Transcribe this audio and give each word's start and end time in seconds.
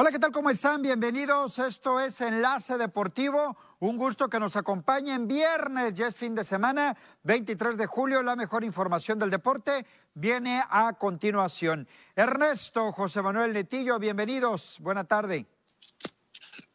Hola, 0.00 0.12
¿qué 0.12 0.20
tal? 0.20 0.30
¿Cómo 0.30 0.48
están? 0.48 0.80
Bienvenidos. 0.80 1.58
Esto 1.58 1.98
es 1.98 2.20
Enlace 2.20 2.78
Deportivo. 2.78 3.56
Un 3.80 3.96
gusto 3.96 4.28
que 4.28 4.38
nos 4.38 4.54
acompañen 4.54 5.26
viernes, 5.26 5.92
ya 5.94 6.06
es 6.06 6.14
fin 6.14 6.36
de 6.36 6.44
semana, 6.44 6.96
23 7.24 7.76
de 7.76 7.86
julio. 7.86 8.22
La 8.22 8.36
mejor 8.36 8.62
información 8.62 9.18
del 9.18 9.30
deporte 9.30 9.84
viene 10.14 10.62
a 10.70 10.92
continuación. 10.92 11.88
Ernesto, 12.14 12.92
José 12.92 13.22
Manuel 13.22 13.52
Netillo, 13.52 13.98
bienvenidos. 13.98 14.78
Buena 14.78 15.02
tarde. 15.02 15.46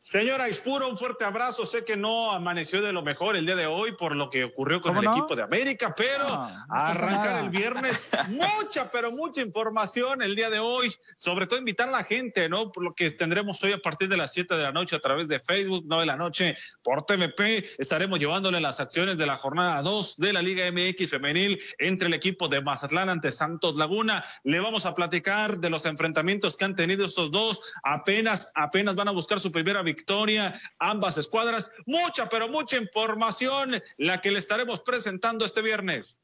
Señora 0.03 0.49
Ispuro, 0.49 0.89
un 0.89 0.97
fuerte 0.97 1.23
abrazo. 1.23 1.63
Sé 1.63 1.85
que 1.85 1.95
no 1.95 2.33
amaneció 2.33 2.81
de 2.81 2.91
lo 2.91 3.03
mejor 3.03 3.37
el 3.37 3.45
día 3.45 3.55
de 3.55 3.67
hoy 3.67 3.93
por 3.93 4.17
lo 4.17 4.29
que 4.29 4.43
ocurrió 4.43 4.81
con 4.81 4.97
el 4.97 5.05
equipo 5.05 5.33
de 5.33 5.43
América, 5.43 5.95
pero 5.95 6.25
arrancar 6.69 7.41
el 7.41 7.49
viernes, 7.49 8.09
mucha, 8.27 8.91
pero 8.91 9.13
mucha 9.13 9.39
información 9.39 10.21
el 10.21 10.35
día 10.35 10.49
de 10.49 10.59
hoy. 10.59 10.93
Sobre 11.15 11.47
todo 11.47 11.57
invitar 11.57 11.87
a 11.87 11.93
la 11.93 12.03
gente, 12.03 12.49
¿no? 12.49 12.69
Por 12.69 12.83
lo 12.83 12.93
que 12.93 13.09
tendremos 13.11 13.63
hoy 13.63 13.71
a 13.71 13.77
partir 13.77 14.09
de 14.09 14.17
las 14.17 14.33
7 14.33 14.57
de 14.57 14.63
la 14.63 14.73
noche 14.73 14.97
a 14.97 14.99
través 14.99 15.29
de 15.29 15.39
Facebook, 15.39 15.85
9 15.87 16.01
de 16.01 16.07
la 16.07 16.17
noche 16.17 16.57
por 16.83 17.03
TVP. 17.03 17.63
Estaremos 17.77 18.19
llevándole 18.19 18.59
las 18.59 18.81
acciones 18.81 19.17
de 19.17 19.25
la 19.25 19.37
jornada 19.37 19.81
2 19.83 20.17
de 20.17 20.33
la 20.33 20.41
Liga 20.41 20.69
MX 20.69 21.11
Femenil 21.11 21.61
entre 21.79 22.09
el 22.09 22.13
equipo 22.13 22.49
de 22.49 22.61
Mazatlán 22.61 23.09
ante 23.09 23.31
Santos 23.31 23.77
Laguna. 23.77 24.21
Le 24.43 24.59
vamos 24.59 24.85
a 24.85 24.93
platicar 24.93 25.59
de 25.59 25.69
los 25.69 25.85
enfrentamientos 25.85 26.57
que 26.57 26.65
han 26.65 26.75
tenido 26.75 27.05
estos 27.05 27.31
dos. 27.31 27.71
Apenas, 27.83 28.51
apenas 28.53 28.95
van 28.95 29.07
a 29.07 29.11
buscar 29.11 29.39
su 29.39 29.49
primera 29.49 29.81
victoria 29.81 29.92
victoria, 29.93 30.59
ambas 30.79 31.17
escuadras. 31.17 31.71
Mucha, 31.85 32.27
pero 32.27 32.49
mucha 32.49 32.77
información 32.77 33.81
la 33.97 34.19
que 34.19 34.31
le 34.31 34.39
estaremos 34.39 34.79
presentando 34.79 35.45
este 35.45 35.61
viernes. 35.61 36.19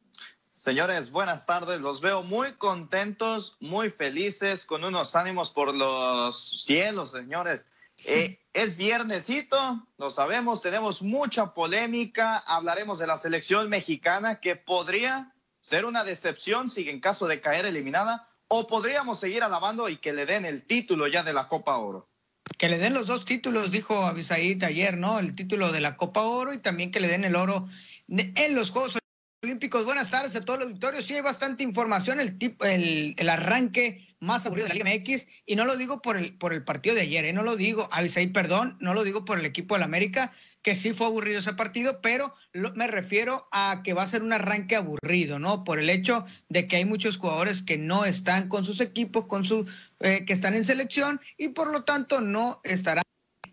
Señores, 0.50 1.12
buenas 1.12 1.46
tardes. 1.46 1.80
Los 1.80 2.02
veo 2.02 2.24
muy 2.24 2.54
contentos, 2.54 3.56
muy 3.60 3.90
felices, 3.92 4.66
con 4.66 4.84
unos 4.84 5.16
ánimos 5.16 5.52
por 5.52 5.74
los 5.74 6.64
cielos, 6.64 7.12
señores. 7.12 7.66
Eh, 8.06 8.40
es 8.54 8.76
viernesito, 8.76 9.58
lo 9.98 10.10
sabemos, 10.10 10.62
tenemos 10.62 11.02
mucha 11.02 11.54
polémica. 11.54 12.38
Hablaremos 12.48 12.98
de 13.00 13.08
la 13.08 13.18
selección 13.18 13.70
mexicana 13.70 14.40
que 14.40 14.56
podría 14.56 15.34
ser 15.62 15.86
una 15.86 16.04
decepción 16.04 16.70
si 16.72 16.90
en 16.90 17.00
caso 17.00 17.28
de 17.28 17.40
caer 17.40 17.66
eliminada, 17.66 18.28
o 18.48 18.66
podríamos 18.66 19.20
seguir 19.20 19.44
alabando 19.44 19.90
y 19.90 19.98
que 19.98 20.14
le 20.14 20.26
den 20.26 20.44
el 20.44 20.66
título 20.66 21.08
ya 21.08 21.22
de 21.22 21.34
la 21.34 21.48
Copa 21.48 21.78
Oro 21.78 22.09
que 22.58 22.70
le 22.70 22.78
den 22.78 22.94
los 22.94 23.08
dos 23.08 23.26
títulos, 23.26 23.72
dijo 23.72 24.06
Abisaid 24.06 24.64
ayer, 24.64 24.98
¿no? 24.98 25.20
El 25.20 25.36
título 25.36 25.72
de 25.72 25.82
la 25.82 25.98
Copa 25.98 26.24
Oro 26.24 26.54
y 26.54 26.60
también 26.60 26.92
que 26.92 27.00
le 27.00 27.08
den 27.08 27.24
el 27.24 27.36
oro 27.36 27.68
en 28.08 28.56
los 28.56 28.72
Juegos 28.72 28.99
Olímpicos. 29.42 29.86
Buenas 29.86 30.12
tardes 30.12 30.36
a 30.36 30.44
todos 30.44 30.60
los 30.60 30.68
victorios. 30.68 31.06
Sí, 31.06 31.16
hay 31.16 31.22
bastante 31.22 31.64
información, 31.64 32.20
el, 32.20 32.38
tipo, 32.38 32.66
el, 32.66 33.16
arranque 33.30 34.06
más 34.20 34.46
aburrido 34.46 34.68
de 34.68 34.74
la 34.74 34.84
Liga 34.84 35.00
MX, 35.00 35.28
y 35.46 35.56
no 35.56 35.64
lo 35.64 35.78
digo 35.78 36.02
por 36.02 36.18
el, 36.18 36.38
por 36.38 36.52
el 36.52 36.66
partido 36.66 36.94
de 36.94 37.04
ayer, 37.04 37.24
¿eh? 37.24 37.32
no 37.32 37.44
lo 37.44 37.56
digo, 37.56 37.88
Avisaí, 37.90 38.28
perdón, 38.28 38.76
no 38.82 38.94
lo 38.94 39.06
digo 39.06 39.24
por 39.24 39.40
el 39.40 39.46
equipo 39.46 39.76
del 39.76 39.84
América, 39.84 40.34
que 40.62 40.76
sí 40.76 40.92
fue 40.92 41.08
aburrido 41.08 41.40
ese 41.40 41.54
partido, 41.54 42.02
pero 42.02 42.34
me 42.76 42.88
refiero 42.88 43.48
a 43.54 43.80
que 43.82 43.94
va 43.94 44.04
a 44.04 44.08
ser 44.08 44.24
un 44.24 44.34
arranque 44.34 44.76
aburrido, 44.76 45.40
¿no? 45.40 45.64
Por 45.64 45.80
el 45.80 45.90
hecho 45.90 46.26
de 46.50 46.68
que 46.68 46.76
hay 46.76 46.84
muchos 46.84 47.18
jugadores 47.18 47.62
que 47.62 47.78
no 47.78 48.04
están 48.04 48.50
con 48.50 48.66
sus 48.66 48.82
equipos, 48.82 49.26
con 49.28 49.46
su, 49.46 49.66
eh, 50.02 50.26
que 50.26 50.34
están 50.34 50.54
en 50.54 50.66
selección 50.66 51.22
y 51.38 51.50
por 51.50 51.72
lo 51.72 51.86
tanto 51.86 52.20
no 52.20 52.60
estarán 52.66 53.06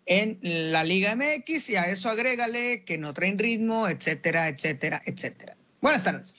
en 0.05 0.41
la 0.43 0.83
Liga 0.83 1.15
MX 1.15 1.71
y 1.71 1.77
a 1.77 1.85
eso 1.85 2.09
agrégale 2.09 2.85
que 2.85 2.99
no 2.99 3.15
traen 3.15 3.39
ritmo, 3.39 3.87
etcétera, 3.87 4.49
etcétera, 4.49 5.01
etcétera. 5.07 5.57
Buenas 5.81 6.05
tardes. 6.05 6.37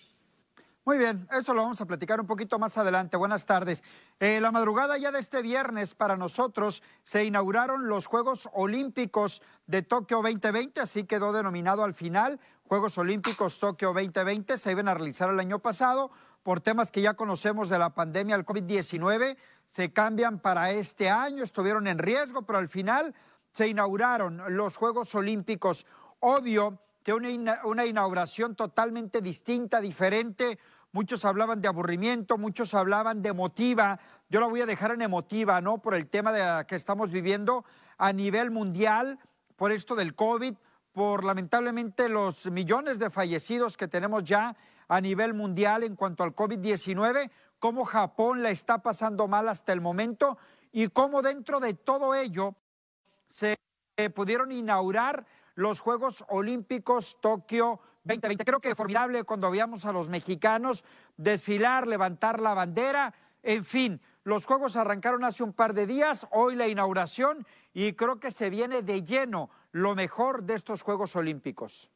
Muy 0.88 0.98
bien, 0.98 1.28
eso 1.38 1.54
lo 1.54 1.64
vamos 1.64 1.82
a 1.82 1.86
platicar 1.86 2.22
un 2.22 2.28
poquito 2.28 2.58
más 2.60 2.78
adelante. 2.78 3.18
Buenas 3.18 3.46
tardes. 3.46 3.84
Eh, 4.22 4.40
la 4.40 4.54
madrugada 4.54 4.98
ya 4.98 5.12
de 5.12 5.20
este 5.20 5.42
viernes 5.42 5.96
para 5.96 6.16
nosotros 6.16 6.82
se 7.04 7.26
inauguraron 7.26 7.90
los 7.90 8.08
Juegos 8.08 8.48
Olímpicos 8.54 9.42
de 9.66 9.82
Tokio 9.82 10.22
2020, 10.22 10.80
así 10.80 11.04
quedó 11.04 11.34
denominado 11.34 11.84
al 11.84 11.94
final 11.94 12.40
Juegos 12.64 12.98
Olímpicos 12.98 13.60
Tokio 13.60 13.90
2020. 13.90 14.58
Se 14.58 14.72
iban 14.72 14.88
a 14.88 14.94
realizar 14.94 15.30
el 15.30 15.42
año 15.42 15.60
pasado 15.60 16.10
por 16.42 16.62
temas 16.62 16.90
que 16.90 17.02
ya 17.02 17.16
conocemos 17.16 17.68
de 17.68 17.80
la 17.80 17.94
pandemia 17.94 18.38
del 18.38 18.46
COVID-19. 18.46 19.36
Se 19.66 19.92
cambian 19.92 20.40
para 20.40 20.72
este 20.72 21.10
año, 21.10 21.44
estuvieron 21.44 21.88
en 21.88 22.00
riesgo, 22.00 22.44
pero 22.44 22.60
al 22.60 22.70
final 22.70 23.14
se 23.52 23.68
inauguraron 23.68 24.42
los 24.56 24.78
Juegos 24.78 25.14
Olímpicos. 25.16 25.86
Obvio 26.22 26.80
que 27.08 27.14
una, 27.14 27.62
una 27.64 27.86
inauguración 27.86 28.54
totalmente 28.54 29.22
distinta, 29.22 29.80
diferente 29.80 30.60
muchos 30.92 31.24
hablaban 31.24 31.62
de 31.62 31.70
aburrimiento, 31.70 32.38
muchos 32.38 32.74
hablaban 32.74 33.22
de 33.22 33.30
emotiva. 33.30 33.98
Yo 34.28 34.42
la 34.42 34.48
voy 34.48 34.60
a 34.60 34.66
dejar 34.66 34.92
en 34.92 35.02
emotiva, 35.02 35.62
¿no? 35.62 35.78
Por 35.78 35.96
el 35.96 36.10
tema 36.10 36.34
de, 36.34 36.66
que 36.66 36.76
estamos 36.76 37.10
viviendo 37.10 37.64
a 37.98 38.12
nivel 38.12 38.52
mundial, 38.52 39.20
por 39.56 39.72
esto 39.72 39.96
del 39.96 40.16
COVID, 40.16 40.56
por 40.92 41.24
lamentablemente 41.24 42.10
los 42.10 42.48
millones 42.48 43.00
de 43.00 43.10
fallecidos 43.10 43.78
que 43.78 43.88
tenemos 43.88 44.26
ya 44.26 44.58
a 44.90 45.00
nivel 45.00 45.34
mundial 45.34 45.84
en 45.84 45.96
cuanto 45.96 46.26
al 46.26 46.36
COVID-19, 46.36 47.32
cómo 47.58 47.86
Japón 47.86 48.44
la 48.44 48.50
está 48.50 48.80
pasando 48.80 49.30
mal 49.30 49.48
hasta 49.48 49.72
el 49.72 49.80
momento 49.80 50.38
y 50.74 50.90
cómo 50.90 51.22
dentro 51.22 51.62
de 51.62 51.74
todo 51.74 52.16
ello 52.16 52.54
se 53.30 53.56
pudieron 54.14 54.52
inaugurar 54.52 55.26
los 55.58 55.80
Juegos 55.80 56.24
Olímpicos 56.30 57.18
Tokio 57.20 57.80
2020. 58.04 58.46
Creo 58.46 58.60
que 58.60 58.76
formidable 58.76 59.24
cuando 59.24 59.50
veíamos 59.50 59.86
a 59.86 59.92
los 59.92 60.08
mexicanos 60.08 60.84
desfilar, 61.18 61.88
levantar 61.88 62.40
la 62.40 62.54
bandera, 62.54 63.14
en 63.42 63.66
fin. 63.66 64.00
Los 64.24 64.46
juegos 64.46 64.76
arrancaron 64.76 65.24
hace 65.24 65.42
un 65.42 65.54
par 65.54 65.74
de 65.74 65.88
días, 65.88 66.28
hoy 66.32 66.56
la 66.56 66.68
inauguración 66.68 67.46
y 67.74 67.94
creo 67.94 68.20
que 68.20 68.30
se 68.30 68.52
viene 68.52 68.84
de 68.84 69.04
lleno 69.04 69.50
lo 69.72 69.96
mejor 69.96 70.44
de 70.44 70.56
estos 70.56 70.84
Juegos 70.84 71.16
Olímpicos. 71.16 71.90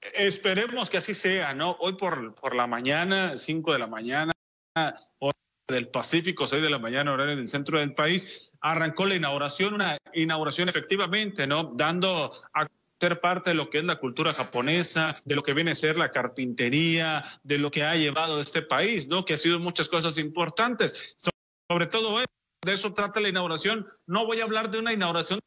Esperemos 0.00 0.88
que 0.88 0.98
así 0.98 1.14
sea, 1.14 1.52
¿no? 1.52 1.72
Hoy 1.80 1.94
por, 1.94 2.34
por 2.36 2.54
la 2.54 2.68
mañana, 2.68 3.36
5 3.36 3.72
de 3.72 3.78
la 3.78 3.86
mañana, 3.88 4.32
del 5.70 5.88
Pacífico, 5.88 6.46
6 6.46 6.62
de 6.62 6.70
la 6.70 6.78
mañana, 6.78 7.12
horario 7.12 7.36
del 7.36 7.48
centro 7.48 7.78
del 7.78 7.94
país, 7.94 8.52
arrancó 8.60 9.06
la 9.06 9.14
inauguración, 9.14 9.74
una 9.74 9.98
inauguración 10.12 10.68
efectivamente, 10.68 11.46
¿no? 11.46 11.72
Dando 11.74 12.32
a 12.54 12.66
ser 13.00 13.20
parte 13.20 13.50
de 13.50 13.54
lo 13.54 13.70
que 13.70 13.78
es 13.78 13.84
la 13.84 13.96
cultura 13.96 14.34
japonesa, 14.34 15.16
de 15.24 15.34
lo 15.34 15.42
que 15.42 15.54
viene 15.54 15.70
a 15.70 15.74
ser 15.74 15.96
la 15.96 16.10
carpintería, 16.10 17.24
de 17.42 17.58
lo 17.58 17.70
que 17.70 17.84
ha 17.84 17.96
llevado 17.96 18.40
este 18.40 18.62
país, 18.62 19.08
¿no? 19.08 19.24
Que 19.24 19.34
ha 19.34 19.38
sido 19.38 19.58
muchas 19.58 19.88
cosas 19.88 20.18
importantes. 20.18 21.16
Sobre 21.68 21.86
todo 21.86 22.18
de 22.18 22.72
eso 22.72 22.92
trata 22.92 23.20
la 23.20 23.30
inauguración. 23.30 23.86
No 24.06 24.26
voy 24.26 24.40
a 24.40 24.44
hablar 24.44 24.70
de 24.70 24.78
una 24.78 24.92
inauguración 24.92 25.40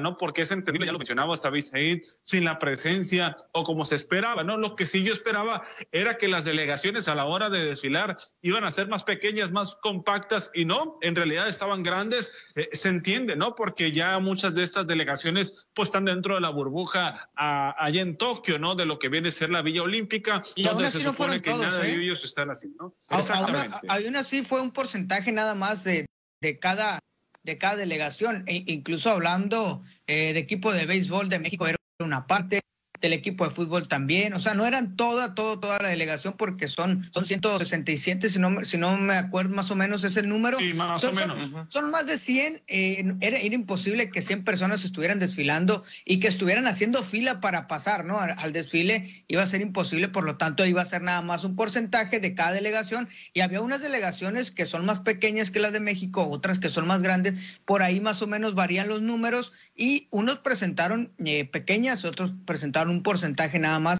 ¿no? 0.00 0.16
Porque 0.16 0.42
es 0.42 0.50
entendible, 0.50 0.86
ya 0.86 0.92
lo 0.92 0.98
mencionaba 0.98 1.36
Sabi 1.36 1.62
Said, 1.62 2.02
sin 2.22 2.44
la 2.44 2.58
presencia 2.58 3.36
o 3.52 3.62
como 3.62 3.84
se 3.84 3.94
esperaba, 3.94 4.42
¿no? 4.42 4.58
Lo 4.58 4.74
que 4.74 4.84
sí 4.84 5.04
yo 5.04 5.12
esperaba 5.12 5.62
era 5.92 6.18
que 6.18 6.28
las 6.28 6.44
delegaciones 6.44 7.08
a 7.08 7.14
la 7.14 7.24
hora 7.24 7.50
de 7.50 7.64
desfilar 7.64 8.16
iban 8.42 8.64
a 8.64 8.70
ser 8.70 8.88
más 8.88 9.04
pequeñas, 9.04 9.52
más 9.52 9.76
compactas 9.76 10.50
y 10.54 10.64
no, 10.64 10.98
en 11.02 11.14
realidad 11.14 11.48
estaban 11.48 11.82
grandes, 11.82 12.46
eh, 12.56 12.68
se 12.72 12.88
entiende, 12.88 13.36
¿no? 13.36 13.54
Porque 13.54 13.92
ya 13.92 14.18
muchas 14.18 14.54
de 14.54 14.64
estas 14.64 14.86
delegaciones 14.86 15.68
pues 15.74 15.88
están 15.88 16.06
dentro 16.06 16.34
de 16.34 16.40
la 16.40 16.50
burbuja 16.50 17.30
allá 17.34 18.02
en 18.02 18.16
Tokio, 18.16 18.58
¿no? 18.58 18.74
De 18.74 18.86
lo 18.86 18.98
que 18.98 19.08
viene 19.08 19.28
a 19.28 19.32
ser 19.32 19.50
la 19.50 19.62
Villa 19.62 19.82
Olímpica, 19.82 20.42
donde 20.56 20.90
se 20.90 21.00
supone 21.00 21.40
que 21.40 21.54
nada 21.54 21.78
de 21.78 21.92
¿eh? 21.92 22.02
ellos 22.02 22.24
están 22.24 22.50
así, 22.50 22.74
¿no? 22.78 22.94
Exactamente. 23.08 23.76
Aún 23.88 24.16
así 24.16 24.42
fue 24.42 24.60
un 24.60 24.72
porcentaje 24.72 25.30
nada 25.30 25.54
más 25.54 25.84
de, 25.84 26.06
de 26.40 26.58
cada 26.58 26.98
de 27.42 27.58
cada 27.58 27.76
delegación, 27.76 28.44
e 28.46 28.64
incluso 28.66 29.10
hablando 29.10 29.82
eh, 30.06 30.32
de 30.32 30.38
equipo 30.40 30.72
de 30.72 30.86
béisbol 30.86 31.28
de 31.28 31.38
México, 31.38 31.66
era 31.66 31.76
una 32.00 32.26
parte 32.26 32.60
del 33.00 33.12
equipo 33.12 33.44
de 33.44 33.50
fútbol 33.50 33.88
también, 33.88 34.34
o 34.34 34.38
sea, 34.38 34.54
no 34.54 34.66
eran 34.66 34.96
toda, 34.96 35.34
toda, 35.34 35.58
toda 35.58 35.78
la 35.80 35.88
delegación 35.88 36.34
porque 36.36 36.68
son, 36.68 37.08
son 37.12 37.24
167, 37.24 38.28
si 38.28 38.38
no, 38.38 38.62
si 38.62 38.76
no 38.76 38.96
me 38.96 39.14
acuerdo 39.14 39.54
más 39.54 39.70
o 39.70 39.76
menos 39.76 40.04
es 40.04 40.16
el 40.16 40.28
número. 40.28 40.58
Sí, 40.58 40.74
más 40.74 41.00
son, 41.00 41.16
o 41.16 41.20
menos. 41.20 41.72
Son, 41.72 41.90
más 41.90 42.06
de 42.06 42.18
100, 42.18 42.62
eh, 42.68 43.14
era, 43.20 43.38
era, 43.38 43.54
imposible 43.54 44.10
que 44.10 44.22
100 44.22 44.44
personas 44.44 44.84
estuvieran 44.84 45.18
desfilando 45.18 45.82
y 46.04 46.20
que 46.20 46.28
estuvieran 46.28 46.66
haciendo 46.66 47.02
fila 47.02 47.40
para 47.40 47.68
pasar, 47.68 48.04
¿no? 48.04 48.18
Al, 48.18 48.34
al, 48.36 48.52
desfile 48.52 49.24
iba 49.28 49.42
a 49.42 49.46
ser 49.46 49.62
imposible, 49.62 50.08
por 50.08 50.24
lo 50.24 50.36
tanto 50.36 50.66
iba 50.66 50.82
a 50.82 50.84
ser 50.84 51.02
nada 51.02 51.22
más 51.22 51.44
un 51.44 51.56
porcentaje 51.56 52.20
de 52.20 52.34
cada 52.34 52.52
delegación 52.52 53.08
y 53.32 53.40
había 53.40 53.60
unas 53.60 53.80
delegaciones 53.80 54.50
que 54.50 54.66
son 54.66 54.84
más 54.84 55.00
pequeñas 55.00 55.50
que 55.50 55.60
las 55.60 55.72
de 55.72 55.80
México, 55.80 56.28
otras 56.28 56.58
que 56.58 56.68
son 56.68 56.86
más 56.86 57.02
grandes, 57.02 57.58
por 57.64 57.82
ahí 57.82 58.00
más 58.00 58.20
o 58.22 58.26
menos 58.26 58.54
varían 58.54 58.88
los 58.88 59.00
números 59.00 59.52
y 59.74 60.08
unos 60.10 60.38
presentaron 60.40 61.12
eh, 61.24 61.46
pequeñas, 61.46 62.04
otros 62.04 62.34
presentaron 62.44 62.89
un 62.90 63.02
porcentaje 63.02 63.58
nada 63.58 63.78
más 63.78 63.98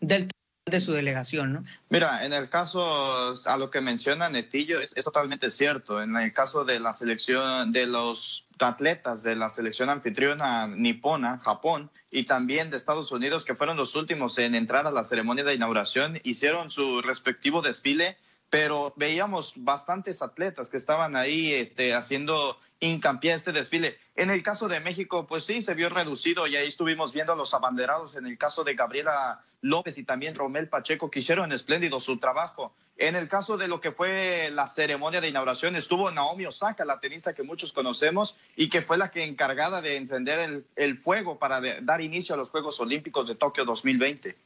del 0.00 0.28
de 0.64 0.80
su 0.80 0.92
delegación, 0.92 1.52
¿no? 1.52 1.64
Mira, 1.90 2.24
en 2.24 2.32
el 2.32 2.48
caso 2.48 3.34
a 3.46 3.56
lo 3.56 3.70
que 3.70 3.80
menciona 3.80 4.28
Netillo 4.28 4.80
es, 4.80 4.96
es, 4.96 5.04
totalmente 5.04 5.50
cierto. 5.50 6.00
En 6.00 6.16
el 6.16 6.32
caso 6.32 6.64
de 6.64 6.78
la 6.78 6.92
selección 6.92 7.72
de 7.72 7.86
los 7.86 8.46
atletas 8.60 9.24
de 9.24 9.34
la 9.34 9.48
selección 9.48 9.90
anfitriona 9.90 10.68
nipona, 10.68 11.38
Japón, 11.40 11.90
y 12.12 12.24
también 12.24 12.70
de 12.70 12.76
Estados 12.76 13.10
Unidos, 13.10 13.44
que 13.44 13.56
fueron 13.56 13.76
los 13.76 13.96
últimos 13.96 14.38
en 14.38 14.54
entrar 14.54 14.86
a 14.86 14.92
la 14.92 15.02
ceremonia 15.02 15.42
de 15.44 15.54
inauguración, 15.54 16.20
hicieron 16.22 16.70
su 16.70 17.02
respectivo 17.02 17.60
desfile 17.60 18.16
pero 18.52 18.92
veíamos 18.96 19.54
bastantes 19.56 20.20
atletas 20.20 20.68
que 20.68 20.76
estaban 20.76 21.16
ahí 21.16 21.54
este, 21.54 21.94
haciendo 21.94 22.58
hincapié 22.82 23.32
a 23.32 23.36
este 23.36 23.52
desfile. 23.52 23.96
En 24.16 24.30
el 24.30 24.42
caso 24.42 24.68
de 24.68 24.80
México, 24.80 25.26
pues 25.26 25.44
sí, 25.44 25.62
se 25.62 25.74
vio 25.74 25.88
reducido 25.88 26.46
y 26.46 26.56
ahí 26.56 26.66
estuvimos 26.66 27.12
viendo 27.12 27.32
a 27.32 27.36
los 27.36 27.54
abanderados. 27.54 28.16
En 28.16 28.26
el 28.26 28.36
caso 28.36 28.64
de 28.64 28.74
Gabriela 28.74 29.40
López 29.60 29.96
y 29.98 30.04
también 30.04 30.34
Romel 30.34 30.68
Pacheco, 30.68 31.10
que 31.10 31.20
hicieron 31.20 31.52
espléndido 31.52 32.00
su 32.00 32.18
trabajo. 32.18 32.74
En 32.96 33.14
el 33.14 33.28
caso 33.28 33.56
de 33.56 33.68
lo 33.68 33.80
que 33.80 33.92
fue 33.92 34.50
la 34.52 34.66
ceremonia 34.66 35.20
de 35.20 35.28
inauguración, 35.28 35.76
estuvo 35.76 36.10
Naomi 36.10 36.44
Osaka, 36.44 36.84
la 36.84 36.98
tenista 36.98 37.34
que 37.34 37.44
muchos 37.44 37.72
conocemos 37.72 38.36
y 38.56 38.68
que 38.68 38.82
fue 38.82 38.98
la 38.98 39.12
que 39.12 39.24
encargada 39.24 39.80
de 39.80 39.96
encender 39.96 40.64
el, 40.74 40.96
fuego 40.96 41.38
para 41.38 41.60
dar 41.82 42.00
inicio 42.00 42.34
a 42.34 42.38
los 42.38 42.50
Juegos 42.50 42.80
Olímpicos 42.80 43.28
de 43.28 43.36
Tokio 43.36 43.64
2020. 43.64 44.36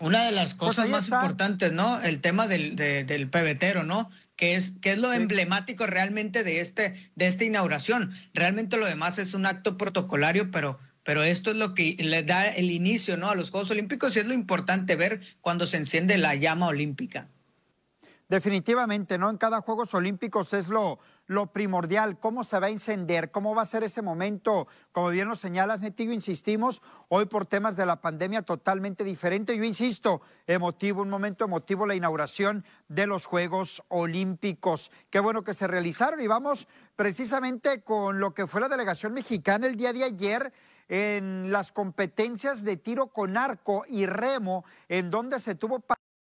Una 0.00 0.26
de 0.26 0.32
las 0.32 0.54
pues 0.54 0.70
cosas 0.70 0.88
más 0.88 1.08
importantes, 1.08 1.72
¿no? 1.72 2.00
El 2.02 2.20
tema 2.20 2.46
del, 2.46 2.76
del 2.76 3.30
pebetero, 3.30 3.84
¿no? 3.84 4.10
Que 4.36 4.54
es, 4.56 4.72
que 4.80 4.92
es 4.92 4.98
lo 4.98 5.12
emblemático 5.12 5.86
realmente 5.86 6.42
de, 6.42 6.60
este, 6.60 6.94
de 7.14 7.26
esta 7.26 7.44
inauguración. 7.44 8.14
Realmente 8.32 8.76
lo 8.76 8.86
demás 8.86 9.18
es 9.18 9.34
un 9.34 9.46
acto 9.46 9.78
protocolario, 9.78 10.50
pero, 10.50 10.78
pero 11.04 11.22
esto 11.22 11.50
es 11.50 11.56
lo 11.56 11.74
que 11.74 11.96
le 11.98 12.22
da 12.22 12.48
el 12.48 12.70
inicio, 12.70 13.16
¿no? 13.16 13.28
A 13.28 13.34
los 13.36 13.50
Juegos 13.50 13.70
Olímpicos 13.70 14.16
y 14.16 14.20
es 14.20 14.26
lo 14.26 14.34
importante 14.34 14.96
ver 14.96 15.20
cuando 15.40 15.66
se 15.66 15.76
enciende 15.76 16.18
la 16.18 16.34
llama 16.34 16.66
olímpica. 16.66 17.28
Definitivamente, 18.28 19.18
¿no? 19.18 19.30
En 19.30 19.36
cada 19.36 19.60
Juegos 19.60 19.94
Olímpicos 19.94 20.52
es 20.54 20.68
lo, 20.68 20.98
lo 21.26 21.46
primordial, 21.52 22.18
cómo 22.18 22.44
se 22.44 22.58
va 22.58 22.66
a 22.66 22.70
encender, 22.70 23.30
cómo 23.30 23.54
va 23.54 23.62
a 23.62 23.66
ser 23.66 23.82
ese 23.82 24.02
momento, 24.02 24.68
como 24.92 25.10
bien 25.10 25.28
lo 25.28 25.36
señalas, 25.36 25.80
Netillo, 25.80 26.12
insistimos, 26.12 26.82
hoy 27.08 27.26
por 27.26 27.46
temas 27.46 27.76
de 27.76 27.86
la 27.86 28.00
pandemia 28.00 28.42
totalmente 28.42 29.04
diferente. 29.04 29.56
Yo 29.56 29.64
insisto, 29.64 30.20
emotivo, 30.46 31.02
un 31.02 31.10
momento 31.10 31.44
emotivo, 31.44 31.86
la 31.86 31.94
inauguración 31.94 32.64
de 32.88 33.06
los 33.06 33.24
Juegos 33.24 33.82
Olímpicos. 33.88 34.90
Qué 35.10 35.20
bueno 35.20 35.44
que 35.44 35.54
se 35.54 35.66
realizaron 35.66 36.20
y 36.20 36.26
vamos 36.26 36.68
precisamente 36.96 37.82
con 37.82 38.20
lo 38.20 38.34
que 38.34 38.46
fue 38.46 38.60
la 38.60 38.68
delegación 38.68 39.14
mexicana 39.14 39.66
el 39.66 39.76
día 39.76 39.92
de 39.92 40.04
ayer 40.04 40.52
en 40.88 41.50
las 41.50 41.72
competencias 41.72 42.62
de 42.62 42.76
tiro 42.76 43.06
con 43.06 43.38
arco 43.38 43.84
y 43.88 44.04
remo, 44.04 44.64
en 44.88 45.10
donde 45.10 45.40
se 45.40 45.54
tuvo 45.54 45.82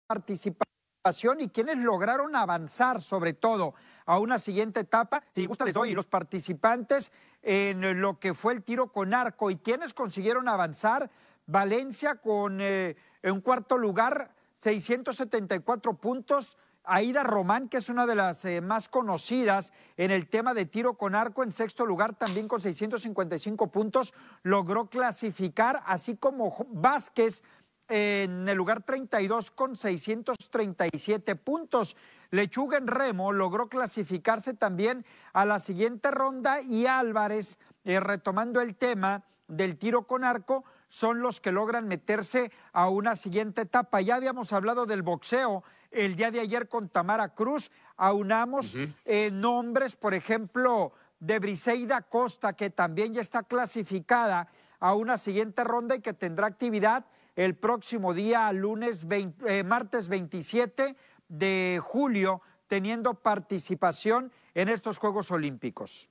participación 0.06 1.40
y 1.40 1.48
quienes 1.48 1.82
lograron 1.82 2.34
avanzar 2.36 3.02
sobre 3.02 3.34
todo 3.34 3.74
a 4.06 4.18
una 4.18 4.38
siguiente 4.38 4.80
etapa. 4.80 5.22
Si 5.32 5.46
gusta 5.46 5.64
les 5.64 5.74
doy 5.74 5.94
los 5.94 6.06
participantes 6.06 7.12
en 7.42 8.00
lo 8.00 8.18
que 8.18 8.34
fue 8.34 8.54
el 8.54 8.62
tiro 8.62 8.90
con 8.92 9.14
arco 9.14 9.50
y 9.50 9.56
quienes 9.56 9.94
consiguieron 9.94 10.48
avanzar. 10.48 11.10
Valencia 11.46 12.16
con 12.16 12.58
eh, 12.60 12.96
en 13.22 13.40
cuarto 13.40 13.76
lugar 13.76 14.34
674 14.60 15.94
puntos. 15.94 16.56
Aida 16.86 17.22
Román, 17.22 17.70
que 17.70 17.78
es 17.78 17.88
una 17.88 18.04
de 18.04 18.14
las 18.14 18.44
eh, 18.44 18.60
más 18.60 18.90
conocidas 18.90 19.72
en 19.96 20.10
el 20.10 20.28
tema 20.28 20.52
de 20.52 20.66
tiro 20.66 20.98
con 20.98 21.14
arco, 21.14 21.42
en 21.42 21.50
sexto 21.50 21.86
lugar 21.86 22.14
también 22.14 22.46
con 22.46 22.60
655 22.60 23.68
puntos, 23.68 24.12
logró 24.42 24.90
clasificar, 24.90 25.82
así 25.86 26.16
como 26.16 26.66
Vázquez 26.68 27.42
en 27.88 28.48
el 28.48 28.56
lugar 28.56 28.82
32 28.82 29.50
con 29.50 29.76
637 29.76 31.36
puntos. 31.36 31.96
Lechuga 32.30 32.78
en 32.78 32.86
Remo 32.86 33.32
logró 33.32 33.68
clasificarse 33.68 34.54
también 34.54 35.04
a 35.32 35.44
la 35.44 35.58
siguiente 35.58 36.10
ronda 36.10 36.60
y 36.62 36.86
Álvarez, 36.86 37.58
eh, 37.84 38.00
retomando 38.00 38.60
el 38.60 38.74
tema 38.76 39.24
del 39.46 39.76
tiro 39.76 40.06
con 40.06 40.24
arco, 40.24 40.64
son 40.88 41.20
los 41.20 41.40
que 41.40 41.52
logran 41.52 41.86
meterse 41.86 42.50
a 42.72 42.88
una 42.88 43.16
siguiente 43.16 43.62
etapa. 43.62 44.00
Ya 44.00 44.16
habíamos 44.16 44.52
hablado 44.52 44.86
del 44.86 45.02
boxeo 45.02 45.64
el 45.90 46.16
día 46.16 46.30
de 46.30 46.40
ayer 46.40 46.68
con 46.68 46.88
Tamara 46.88 47.34
Cruz, 47.34 47.70
aunamos 47.96 48.74
eh, 49.04 49.30
nombres, 49.32 49.94
por 49.96 50.14
ejemplo, 50.14 50.92
de 51.20 51.38
Briseida 51.38 52.02
Costa, 52.02 52.54
que 52.54 52.70
también 52.70 53.14
ya 53.14 53.20
está 53.20 53.44
clasificada 53.44 54.48
a 54.80 54.94
una 54.94 55.18
siguiente 55.18 55.62
ronda 55.62 55.94
y 55.94 56.00
que 56.00 56.12
tendrá 56.12 56.48
actividad 56.48 57.06
el 57.36 57.54
próximo 57.54 58.14
día, 58.14 58.52
lunes, 58.52 59.06
eh, 59.10 59.62
martes 59.64 60.08
27 60.08 60.96
de 61.28 61.80
julio, 61.82 62.42
teniendo 62.68 63.14
participación 63.14 64.32
en 64.54 64.68
estos 64.68 64.98
Juegos 64.98 65.30
Olímpicos. 65.30 66.08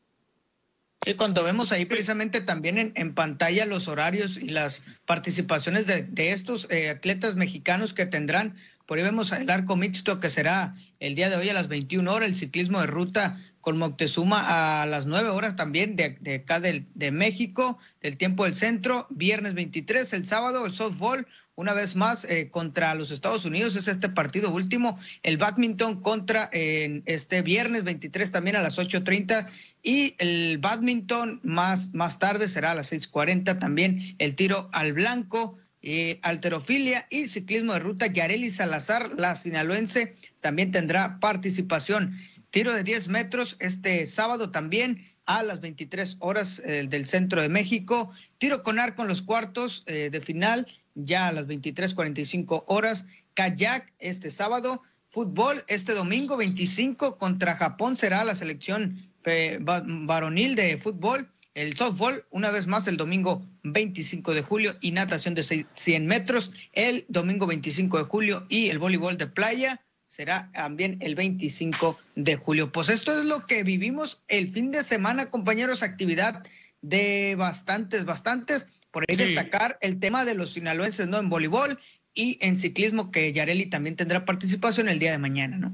Sí, 1.05 1.15
cuando 1.15 1.43
vemos 1.43 1.71
ahí 1.73 1.85
precisamente 1.85 2.39
también 2.39 2.93
en, 2.95 3.13
pantalla 3.13 3.65
los 3.65 3.89
horarios 3.89 4.37
y 4.37 4.47
las 4.47 4.83
participaciones 5.05 5.85
de, 5.85 6.31
estos 6.31 6.67
eh, 6.69 6.89
atletas 6.89 7.35
mexicanos 7.35 7.93
que 7.93 8.05
tendrán, 8.05 8.55
por 8.85 8.97
ahí 8.97 9.03
vemos 9.03 9.31
el 9.33 9.49
arco 9.49 9.75
mixto 9.75 10.21
que 10.21 10.29
será 10.29 10.75
el 10.99 11.15
día 11.15 11.29
de 11.29 11.35
hoy 11.35 11.49
a 11.49 11.53
las 11.53 11.67
21 11.67 12.09
horas, 12.09 12.29
el 12.29 12.35
ciclismo 12.35 12.79
de 12.79 12.87
ruta 12.87 13.37
con 13.63 13.77
Moctezuma 13.77 14.81
a 14.81 14.85
las 14.85 15.05
9 15.05 15.29
horas 15.29 15.55
también 15.55 15.95
de, 15.95 16.17
acá 16.35 16.59
de, 16.59 16.85
de, 16.95 17.11
México, 17.11 17.79
del 18.01 18.17
tiempo 18.17 18.43
del 18.43 18.55
centro, 18.55 19.07
viernes 19.09 19.53
23, 19.53 20.11
el 20.11 20.25
sábado 20.25 20.65
el 20.65 20.73
softball, 20.73 21.25
una 21.55 21.73
vez 21.73 21.95
más 21.95 22.25
eh, 22.25 22.49
contra 22.49 22.93
los 22.93 23.09
Estados 23.09 23.45
Unidos, 23.45 23.77
es 23.77 23.87
este 23.87 24.09
partido 24.09 24.51
último, 24.51 24.99
el 25.21 25.37
badminton 25.37 26.01
contra 26.01 26.49
este 26.51 27.41
viernes 27.41 27.85
23 27.85 28.31
también 28.31 28.57
a 28.57 28.61
las 28.61 28.77
8.30 28.77 29.47
y 29.81 30.15
el 30.17 30.57
badminton 30.57 31.39
más, 31.43 31.93
más 31.93 32.19
tarde 32.19 32.49
será 32.49 32.71
a 32.71 32.75
las 32.75 32.91
6.40 32.91 33.59
también 33.59 34.17
el 34.19 34.35
tiro 34.35 34.69
al 34.73 34.91
blanco. 34.91 35.57
Eh, 35.85 36.21
alterofilia 36.21 37.07
y 37.09 37.27
ciclismo 37.27 37.73
de 37.73 37.79
ruta, 37.79 38.07
Yareli 38.07 38.49
Salazar, 38.49 39.11
la 39.17 39.35
sinaloense, 39.35 40.15
también 40.39 40.71
tendrá 40.71 41.19
participación. 41.19 42.17
Tiro 42.53 42.71
de 42.71 42.83
10 42.83 43.07
metros 43.07 43.55
este 43.59 44.05
sábado 44.05 44.51
también 44.51 45.03
a 45.25 45.41
las 45.41 45.59
23 45.59 46.17
horas 46.19 46.61
eh, 46.63 46.85
del 46.87 47.07
centro 47.07 47.41
de 47.41 47.49
México. 47.49 48.11
Tiro 48.37 48.61
con 48.61 48.77
arco 48.77 49.01
en 49.01 49.07
los 49.07 49.23
cuartos 49.23 49.81
eh, 49.87 50.11
de 50.11 50.21
final 50.21 50.67
ya 50.93 51.29
a 51.29 51.31
las 51.31 51.47
23.45 51.47 52.65
horas. 52.67 53.05
Kayak 53.33 53.91
este 53.97 54.29
sábado. 54.29 54.83
Fútbol 55.09 55.63
este 55.67 55.93
domingo 55.93 56.37
25 56.37 57.17
contra 57.17 57.55
Japón 57.55 57.97
será 57.97 58.23
la 58.23 58.35
selección 58.35 58.99
eh, 59.25 59.57
varonil 59.59 60.53
de 60.53 60.77
fútbol. 60.77 61.27
El 61.55 61.75
softball, 61.75 62.23
una 62.29 62.51
vez 62.51 62.67
más, 62.67 62.85
el 62.85 62.97
domingo 62.97 63.43
25 63.63 64.31
de 64.35 64.43
julio 64.43 64.75
y 64.79 64.91
natación 64.91 65.33
de 65.33 65.65
100 65.73 66.05
metros 66.05 66.51
el 66.73 67.05
domingo 67.07 67.47
25 67.47 67.97
de 67.97 68.03
julio 68.03 68.45
y 68.47 68.69
el 68.69 68.77
voleibol 68.77 69.17
de 69.17 69.25
playa 69.25 69.82
será 70.13 70.51
también 70.53 70.99
el 71.01 71.15
25 71.15 71.97
de 72.15 72.35
julio. 72.35 72.71
Pues 72.71 72.89
esto 72.89 73.19
es 73.19 73.25
lo 73.25 73.47
que 73.47 73.63
vivimos 73.63 74.21
el 74.27 74.47
fin 74.47 74.69
de 74.69 74.83
semana, 74.83 75.31
compañeros, 75.31 75.81
actividad 75.81 76.43
de 76.83 77.33
bastantes, 77.35 78.05
bastantes. 78.05 78.67
Por 78.91 79.05
ahí 79.07 79.15
destacar 79.15 79.79
el 79.81 79.99
tema 79.99 80.23
de 80.23 80.35
los 80.35 80.51
sinaloenses, 80.51 81.07
¿no? 81.07 81.17
En 81.17 81.29
voleibol 81.29 81.79
y 82.13 82.37
en 82.41 82.59
ciclismo, 82.59 83.09
que 83.09 83.33
Yareli 83.33 83.65
también 83.65 83.95
tendrá 83.95 84.23
participación 84.23 84.87
el 84.87 84.99
día 84.99 85.11
de 85.11 85.17
mañana, 85.17 85.57
¿no? 85.57 85.73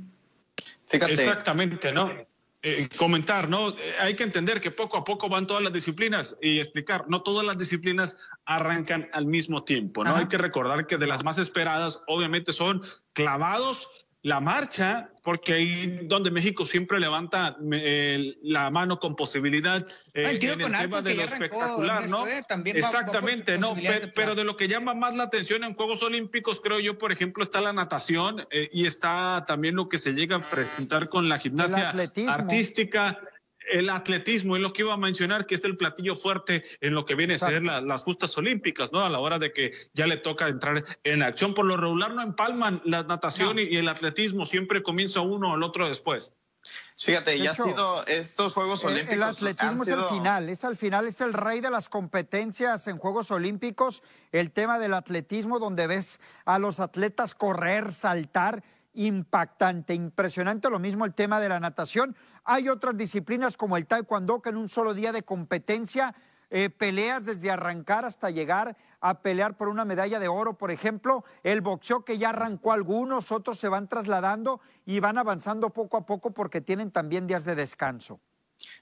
Exactamente, 0.89 1.91
¿no? 1.91 2.10
Eh, 2.62 2.88
comentar, 2.96 3.50
¿no? 3.50 3.69
Eh, 3.69 3.93
hay 4.00 4.13
que 4.13 4.24
entender 4.24 4.62
que 4.62 4.72
poco 4.72 4.96
a 4.96 5.03
poco 5.03 5.27
van 5.27 5.48
todas 5.48 5.63
las 5.63 5.74
disciplinas 5.74 6.38
y 6.41 6.60
explicar, 6.60 7.05
no 7.10 7.24
todas 7.24 7.46
las 7.46 7.58
disciplinas 7.58 8.15
arrancan 8.46 9.10
al 9.12 9.25
mismo 9.25 9.65
tiempo, 9.65 10.05
¿no? 10.05 10.15
Hay 10.15 10.27
que 10.27 10.38
recordar 10.38 10.88
que 10.88 10.96
de 10.96 11.08
las 11.08 11.25
más 11.25 11.38
esperadas, 11.38 12.01
obviamente, 12.08 12.53
son 12.53 12.79
clavados 13.12 14.08
la 14.21 14.41
marcha, 14.41 15.11
porque 15.23 15.53
ahí 15.53 15.99
donde 16.03 16.29
México 16.29 16.65
siempre 16.65 16.99
levanta 16.99 17.57
la 18.41 18.69
mano 18.69 18.99
con 18.99 19.15
posibilidad 19.15 19.85
eh, 20.13 20.39
en 20.41 20.61
el 20.61 20.77
tema 20.77 21.01
de 21.01 21.15
lo 21.15 21.23
espectacular, 21.23 22.09
¿no? 22.09 22.27
Eh, 22.27 22.41
Exactamente, 22.65 23.57
no, 23.57 23.75
pero, 24.13 24.35
de 24.35 24.43
lo 24.43 24.57
que 24.57 24.67
llama 24.67 24.93
más 24.93 25.15
la 25.15 25.23
atención 25.23 25.63
en 25.63 25.73
Juegos 25.73 26.03
Olímpicos, 26.03 26.59
creo 26.59 26.79
yo, 26.79 26.97
por 26.97 27.13
ejemplo, 27.13 27.43
está 27.43 27.61
la 27.61 27.71
natación 27.71 28.45
eh, 28.51 28.67
y 28.73 28.88
está 28.88 29.45
también 29.47 29.75
lo 29.75 29.88
que 29.88 29.99
se 29.99 30.13
llega 30.13 30.38
a 30.38 30.41
presentar 30.41 31.07
con 31.07 31.29
la 31.29 31.38
gimnasia 31.38 31.93
artística 32.27 33.19
el 33.69 33.89
atletismo 33.89 34.55
es 34.55 34.61
lo 34.61 34.73
que 34.73 34.81
iba 34.81 34.93
a 34.93 34.97
mencionar, 34.97 35.45
que 35.45 35.55
es 35.55 35.63
el 35.63 35.77
platillo 35.77 36.15
fuerte 36.15 36.63
en 36.81 36.93
lo 36.93 37.05
que 37.05 37.15
viene 37.15 37.35
a 37.35 37.39
ser 37.39 37.63
las 37.63 38.03
justas 38.03 38.38
olímpicas, 38.38 38.91
¿no? 38.91 39.03
A 39.03 39.09
la 39.09 39.19
hora 39.19 39.39
de 39.39 39.51
que 39.51 39.71
ya 39.93 40.07
le 40.07 40.17
toca 40.17 40.47
entrar 40.47 40.83
en 41.03 41.23
acción. 41.23 41.53
Por 41.53 41.65
lo 41.65 41.77
regular 41.77 42.13
no 42.13 42.21
empalman 42.21 42.81
la 42.85 43.03
natación 43.03 43.59
y, 43.59 43.77
el 43.77 43.88
atletismo, 43.88 44.45
siempre 44.45 44.83
comienza 44.83 45.21
uno 45.21 45.53
o 45.53 45.55
el 45.55 45.63
otro 45.63 45.88
después. 45.88 46.33
Fíjate, 46.97 47.39
ya 47.39 47.51
ha 47.51 47.53
sido 47.53 48.05
estos 48.05 48.53
Juegos 48.53 48.83
Olímpicos. 48.83 49.13
El 49.13 49.23
atletismo 49.23 49.83
es 49.83 49.89
el 49.89 50.03
final, 50.03 50.49
es 50.49 50.63
al 50.65 50.75
final, 50.75 51.07
es 51.07 51.21
el 51.21 51.33
rey 51.33 51.61
de 51.61 51.69
las 51.69 51.88
competencias 51.88 52.88
en 52.88 52.97
Juegos 52.97 53.31
Olímpicos, 53.31 54.03
el 54.33 54.51
tema 54.51 54.77
del 54.77 54.93
atletismo, 54.93 55.59
donde 55.59 55.88
ves 55.88 56.19
a 56.43 56.59
los 56.59 56.81
atletas 56.81 57.33
correr, 57.33 57.93
saltar, 57.93 58.63
impactante, 58.93 59.93
impresionante. 59.93 60.69
Lo 60.69 60.79
mismo 60.79 61.05
el 61.05 61.13
tema 61.13 61.39
de 61.39 61.50
la 61.50 61.60
natación. 61.60 62.15
Hay 62.43 62.69
otras 62.69 62.98
disciplinas 62.98 63.58
como 63.58 63.77
el 63.77 63.88
taekwondo 63.88 64.41
que 64.41 64.50
en 64.50 64.58
un 64.58 64.69
solo 64.69 64.93
día 64.93 65.12
de 65.12 65.24
competencia 65.24 66.15
eh, 66.51 66.69
peleas 66.72 67.25
desde 67.25 67.51
arrancar 67.51 68.05
hasta 68.05 68.31
llegar 68.31 68.75
a 69.01 69.22
pelear 69.22 69.55
por 69.55 69.67
una 69.67 69.86
medalla 69.86 70.19
de 70.19 70.27
oro, 70.27 70.58
por 70.58 70.72
ejemplo, 70.72 71.24
el 71.43 71.62
boxeo 71.62 72.03
que 72.03 72.17
ya 72.17 72.29
arrancó 72.29 72.74
algunos, 72.74 73.31
otros 73.31 73.60
se 73.60 73.69
van 73.69 73.88
trasladando 73.88 74.60
y 74.86 75.00
van 75.00 75.17
avanzando 75.19 75.69
poco 75.69 75.98
a 75.98 76.05
poco 76.05 76.31
porque 76.31 76.60
tienen 76.60 76.91
también 76.91 77.27
días 77.27 77.46
de 77.46 77.55
descanso. 77.55 78.19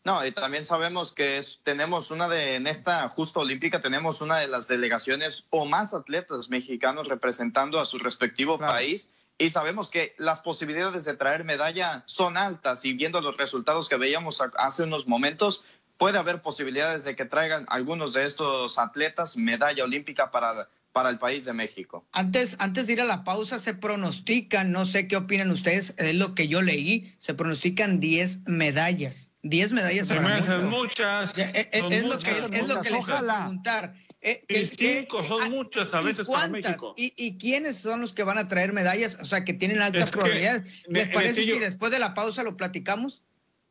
No, 0.03 0.25
y 0.25 0.31
también 0.31 0.65
sabemos 0.65 1.13
que 1.13 1.39
tenemos 1.63 2.09
una 2.09 2.27
de, 2.27 2.55
en 2.55 2.67
esta 2.67 3.07
justa 3.09 3.41
olímpica, 3.41 3.79
tenemos 3.79 4.21
una 4.21 4.37
de 4.37 4.47
las 4.47 4.67
delegaciones 4.67 5.45
o 5.49 5.65
más 5.65 5.93
atletas 5.93 6.49
mexicanos 6.49 7.07
representando 7.07 7.79
a 7.79 7.85
su 7.85 7.99
respectivo 7.99 8.57
país. 8.57 9.13
Y 9.37 9.51
sabemos 9.51 9.91
que 9.91 10.15
las 10.17 10.39
posibilidades 10.39 11.05
de 11.05 11.15
traer 11.15 11.43
medalla 11.43 12.03
son 12.07 12.37
altas 12.37 12.85
y 12.85 12.93
viendo 12.93 13.21
los 13.21 13.37
resultados 13.37 13.87
que 13.87 13.97
veíamos 13.97 14.41
hace 14.57 14.83
unos 14.83 15.07
momentos, 15.07 15.63
puede 15.97 16.17
haber 16.17 16.41
posibilidades 16.41 17.03
de 17.03 17.15
que 17.15 17.25
traigan 17.25 17.65
algunos 17.69 18.13
de 18.13 18.25
estos 18.25 18.79
atletas 18.79 19.37
medalla 19.37 19.83
olímpica 19.83 20.31
para 20.31 20.67
para 20.97 21.11
el 21.11 21.19
país 21.19 21.45
de 21.45 21.53
México. 21.53 22.07
Antes, 22.11 22.55
antes 22.57 22.87
de 22.87 22.93
ir 22.93 23.01
a 23.01 23.05
la 23.05 23.23
pausa, 23.23 23.59
se 23.59 23.75
pronostican, 23.75 24.71
no 24.71 24.83
sé 24.83 25.07
qué 25.07 25.15
opinan 25.15 25.51
ustedes, 25.51 25.93
es 25.99 26.15
lo 26.15 26.33
que 26.33 26.47
yo 26.47 26.63
leí, 26.63 27.13
se 27.19 27.35
pronostican 27.35 27.99
10 27.99 28.47
medallas. 28.47 29.29
10 29.43 29.73
medallas 29.73 30.07
para 30.07 30.21
muchas. 30.23 30.63
muchas 30.63 31.37
eh, 31.37 31.51
eh, 31.53 31.69
es, 31.71 32.07
lo 32.07 32.17
que, 32.17 32.31
es 32.31 32.67
lo 32.67 32.81
que 32.81 32.89
les 32.89 33.05
voy 33.05 33.15
a 33.15 33.21
preguntar. 33.21 33.93
Eh, 34.21 34.43
y 34.49 34.65
cinco 34.65 35.21
son 35.21 35.39
ah, 35.39 35.49
muchas 35.51 35.93
a 35.93 36.01
veces 36.01 36.27
para 36.27 36.47
México. 36.47 36.95
¿Y, 36.97 37.13
¿Y, 37.15 37.37
quiénes 37.37 37.77
son 37.77 38.01
los 38.01 38.11
que 38.11 38.23
van 38.23 38.39
a 38.39 38.47
traer 38.47 38.73
medallas? 38.73 39.19
O 39.21 39.25
sea, 39.25 39.45
que 39.45 39.53
tienen 39.53 39.79
altas 39.79 40.09
probabilidades. 40.09 40.83
¿Les 40.87 41.09
parece 41.09 41.43
si 41.43 41.59
después 41.59 41.91
de 41.91 41.99
la 41.99 42.15
pausa 42.15 42.41
lo 42.41 42.57
platicamos? 42.57 43.21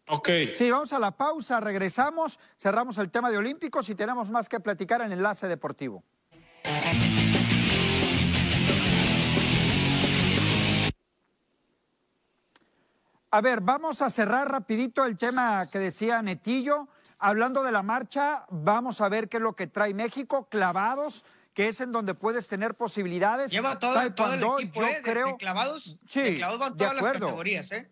Ok. 0.06 0.28
Sí, 0.56 0.70
vamos 0.70 0.92
a 0.92 1.00
la 1.00 1.10
pausa, 1.16 1.58
regresamos, 1.58 2.38
cerramos 2.56 2.98
el 2.98 3.10
tema 3.10 3.32
de 3.32 3.38
Olímpicos 3.38 3.88
y 3.88 3.96
tenemos 3.96 4.30
más 4.30 4.48
que 4.48 4.60
platicar 4.60 5.02
en 5.02 5.10
Enlace 5.10 5.48
Deportivo. 5.48 6.04
A 13.36 13.40
ver, 13.42 13.60
vamos 13.60 14.00
a 14.00 14.08
cerrar 14.08 14.50
rapidito 14.50 15.04
el 15.04 15.18
tema 15.18 15.66
que 15.70 15.78
decía 15.78 16.22
Netillo. 16.22 16.88
Hablando 17.18 17.62
de 17.62 17.70
la 17.70 17.82
marcha, 17.82 18.46
vamos 18.48 19.02
a 19.02 19.10
ver 19.10 19.28
qué 19.28 19.36
es 19.36 19.42
lo 19.42 19.54
que 19.54 19.66
trae 19.66 19.92
México, 19.92 20.48
clavados, 20.48 21.26
que 21.52 21.68
es 21.68 21.80
en 21.82 21.92
donde 21.92 22.14
puedes 22.14 22.48
tener 22.48 22.74
posibilidades. 22.74 23.50
Lleva 23.50 23.78
todo, 23.78 24.00
el 24.00 24.08
equipo, 24.42 24.80
yo 24.80 24.86
¿eh? 24.86 25.00
creo, 25.02 25.36
clavados, 25.36 25.98
sí, 26.08 26.36
clavados 26.36 26.60
van 26.60 26.76
todas 26.76 26.94
las 26.94 27.04
categorías, 27.04 27.72
¿eh? 27.72 27.90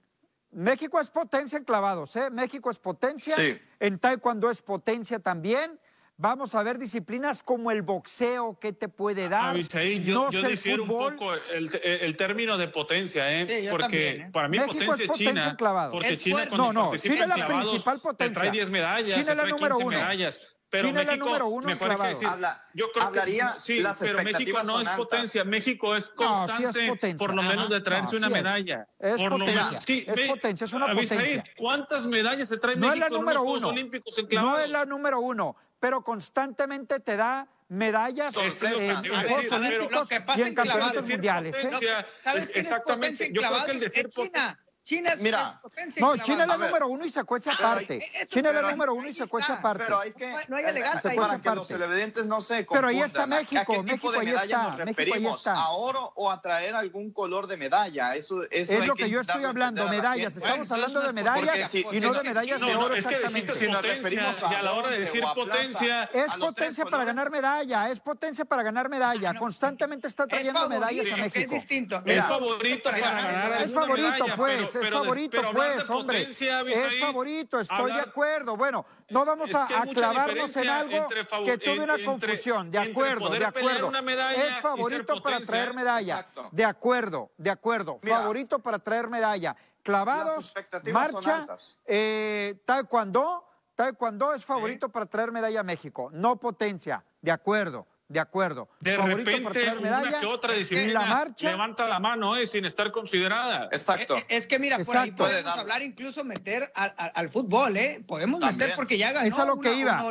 México 0.50 1.00
es 1.00 1.10
potencia 1.10 1.58
en 1.58 1.64
clavados, 1.64 2.14
¿eh? 2.16 2.30
México 2.30 2.70
es 2.70 2.78
potencia. 2.78 3.34
En 3.80 3.98
taekwondo 3.98 4.50
es 4.50 4.62
potencia 4.62 5.18
también. 5.18 5.78
Vamos 6.16 6.54
a 6.54 6.62
ver 6.62 6.78
disciplinas 6.78 7.42
como 7.42 7.72
el 7.72 7.82
boxeo, 7.82 8.56
¿qué 8.60 8.72
te 8.72 8.88
puede 8.88 9.28
dar? 9.28 9.48
Abisaí, 9.48 10.00
yo, 10.00 10.30
yo 10.30 10.42
difiero 10.42 10.84
un 10.84 10.88
poco 10.88 11.34
el, 11.34 12.16
término 12.16 12.56
de 12.56 12.68
potencia, 12.68 13.40
¿eh? 13.40 13.68
porque 13.68 14.08
¿eh? 14.08 14.30
para 14.32 14.46
mí 14.46 14.60
potencia 14.60 15.06
es 15.06 15.10
China. 15.10 15.56
Porque 15.90 16.16
China 16.16 16.46
cuando 16.48 16.72
no, 16.72 16.90
no, 16.92 16.96
China 16.96 17.24
es 17.24 17.28
la 17.28 17.46
principal 17.46 18.00
potencia. 18.00 18.32
Te 18.32 18.40
trae 18.40 18.50
10 18.52 18.70
medallas, 18.70 19.20
China 19.20 19.42
te 19.42 19.54
trae 19.54 19.70
15 19.70 19.84
medallas. 19.86 20.40
Pero 20.70 20.88
China 20.88 21.04
México, 21.04 21.26
número 21.26 21.46
uno 21.48 21.66
mejor 21.66 22.00
que 22.00 22.06
decir, 22.08 22.28
Habla, 22.28 22.64
yo 22.74 22.90
creo 22.90 23.04
hablaría, 23.06 23.52
que 23.54 23.60
sí, 23.60 23.82
pero 24.00 24.22
México 24.22 24.62
no 24.64 24.80
es 24.80 24.88
potencia, 24.90 25.44
México 25.44 25.96
es 25.96 26.08
constante, 26.08 26.62
no, 26.62 26.72
sí 26.72 27.06
es 27.08 27.14
por 27.14 27.34
lo 27.34 27.42
menos 27.42 27.68
de 27.68 27.80
traerse 27.80 28.16
una 28.16 28.28
medalla. 28.28 28.88
Es, 28.98 29.20
por 29.20 29.30
potencia, 29.30 29.54
lo 29.54 29.66
menos, 29.66 29.84
sí, 29.84 30.04
es 30.06 30.28
potencia, 30.28 30.64
es 30.64 30.72
una 30.72 30.92
potencia. 30.92 31.44
¿Cuántas 31.56 32.06
medallas 32.06 32.48
se 32.48 32.56
trae 32.58 32.76
no 32.76 32.88
México 32.88 33.04
es 33.04 33.10
la 33.10 33.18
número 33.18 33.40
en 33.40 33.46
los 33.46 33.56
uno. 33.56 33.68
Olímpicos 33.68 34.18
en 34.18 34.26
clavados? 34.26 34.58
No 34.58 34.64
es 34.64 34.70
la 34.70 34.84
número 34.84 35.20
uno 35.20 35.56
pero 35.84 36.02
constantemente 36.02 36.98
te 37.00 37.14
da 37.14 37.46
medallas 37.68 38.34
en, 38.38 38.90
en 38.90 38.96
Juegos 39.28 39.52
Olímpicos 39.52 40.08
y 40.34 40.40
en 40.40 40.54
campeonatos 40.54 41.10
mundiales. 41.10 41.54
¿eh? 41.56 42.06
Exactamente. 42.54 43.30
Yo 43.30 43.42
creo 43.42 43.64
que 43.66 43.72
el 43.72 43.80
decir 43.80 44.08
China. 44.08 44.58
China 44.84 45.16
Mira, 45.18 45.62
no, 45.98 46.14
China 46.18 46.42
es 46.42 46.48
la 46.48 46.56
número 46.58 46.88
uno 46.88 47.06
y 47.06 47.10
se 47.10 47.24
cuece 47.24 47.48
aparte. 47.48 48.06
China 48.28 48.50
es 48.50 48.54
la 48.54 48.70
número 48.70 48.92
uno 48.92 49.08
y 49.08 49.14
se 49.14 49.26
cuece 49.26 49.50
aparte. 49.50 49.82
Pero 49.82 49.98
hay 49.98 50.12
que, 50.12 50.36
no 50.48 50.58
hay 50.58 50.64
elegancia 50.64 51.10
para 51.16 51.40
que 51.40 51.50
los 51.54 51.66
televidentes 51.66 52.26
no 52.26 52.42
se 52.42 52.66
confundan. 52.66 52.74
Pero 52.74 52.88
ahí 52.88 53.00
está 53.02 53.26
México, 53.26 53.82
México 53.82 54.10
ahí 54.10 54.28
está. 54.28 54.62
Nos 54.64 54.76
referimos 54.76 55.46
¿A 55.46 55.70
oro 55.70 56.12
o 56.16 56.30
a 56.30 56.38
traer 56.42 56.74
algún 56.74 57.12
color 57.12 57.46
de 57.46 57.56
medalla? 57.56 58.14
Eso, 58.14 58.42
eso 58.50 58.74
es 58.74 58.86
lo 58.86 58.94
que, 58.94 59.08
yo 59.08 59.22
estoy 59.22 59.44
hablando, 59.44 59.88
medallas. 59.88 60.36
Estamos 60.36 60.70
hablando 60.70 61.00
de 61.00 61.12
medallas 61.14 61.74
y 61.74 62.00
no 62.00 62.12
de 62.12 62.22
medallas 62.22 62.60
de 62.60 62.76
oro 62.76 62.94
exactamente. 62.94 63.52
Si 63.52 63.66
nos 63.66 63.82
referimos 63.82 64.42
y 64.50 64.54
a 64.54 64.62
la 64.62 64.72
hora 64.74 64.90
de 64.90 65.00
decir 65.00 65.24
potencia... 65.34 66.04
Es 66.12 66.34
potencia 66.34 66.84
para 66.84 67.04
ganar 67.04 67.30
medalla, 67.30 67.88
es 67.88 68.00
potencia 68.00 68.44
para 68.44 68.62
ganar 68.62 68.90
medalla. 68.90 69.32
Constantemente 69.32 70.08
está 70.08 70.26
trayendo 70.26 70.68
medallas 70.68 71.06
a 71.10 71.16
México. 71.16 71.54
Es 71.54 71.60
distinto. 71.62 72.02
Es 72.04 72.22
favorito 72.22 72.90
para 72.90 72.98
ganar 72.98 73.62
Es 73.62 73.72
favorito, 73.72 74.26
pues 74.36 74.73
es 74.74 74.90
favorito, 74.90 75.40
pues, 75.52 75.90
hombre. 75.90 76.22
Es 76.22 77.00
favorito, 77.00 77.60
estoy 77.60 77.92
de 77.92 78.00
acuerdo. 78.00 78.56
Bueno, 78.56 78.84
no 79.10 79.24
vamos 79.24 79.50
a, 79.54 79.66
clavarnos 79.66 80.56
en 80.56 80.68
algo 80.68 81.08
que 81.44 81.58
tuve 81.58 81.80
una 81.80 81.96
confusión. 82.04 82.70
De 82.70 82.78
acuerdo, 82.78 83.30
de 83.30 83.44
acuerdo. 83.44 83.92
Es 84.36 84.60
favorito 84.60 85.22
para 85.22 85.40
traer 85.40 85.74
medalla. 85.74 86.26
De 86.50 86.64
acuerdo, 86.64 87.30
de 87.36 87.50
acuerdo. 87.50 87.98
Favorito 88.02 88.58
para 88.58 88.78
traer 88.78 89.08
medalla. 89.08 89.56
Clavados, 89.82 90.54
marcha, 90.92 91.46
eh, 91.84 92.62
taekwondo. 92.64 93.50
Taekwondo 93.74 94.32
es 94.34 94.44
favorito 94.44 94.88
para 94.88 95.04
traer 95.06 95.32
medalla 95.32 95.60
a 95.60 95.64
México, 95.64 96.08
no 96.12 96.36
potencia. 96.36 97.04
De 97.20 97.30
acuerdo. 97.30 97.86
De 98.06 98.20
acuerdo. 98.20 98.68
De 98.80 98.96
repente, 98.98 99.74
una 99.78 100.18
que 100.18 100.26
otra 100.26 100.52
disciplina 100.52 101.00
la 101.00 101.06
marcha, 101.06 101.50
levanta 101.50 101.88
la 101.88 101.98
mano 101.98 102.36
eh, 102.36 102.46
sin 102.46 102.66
estar 102.66 102.90
considerada. 102.90 103.68
Exacto. 103.72 104.16
Eh, 104.16 104.26
es, 104.28 104.46
que 104.46 104.58
mira, 104.58 104.78
por 104.80 104.96
ahí 104.96 105.10
podemos 105.12 105.56
hablar 105.56 105.82
incluso 105.82 106.22
meter 106.22 106.70
al, 106.74 107.28
fútbol, 107.30 107.76
¿eh? 107.78 108.04
Podemos 108.06 108.40
meter 108.40 108.74
porque 108.76 108.98
ya 108.98 109.12
ganó. 109.12 109.26
Es 109.26 109.38
a 109.38 109.46
lo 109.46 109.58
que 109.58 109.74
iba. 109.74 110.02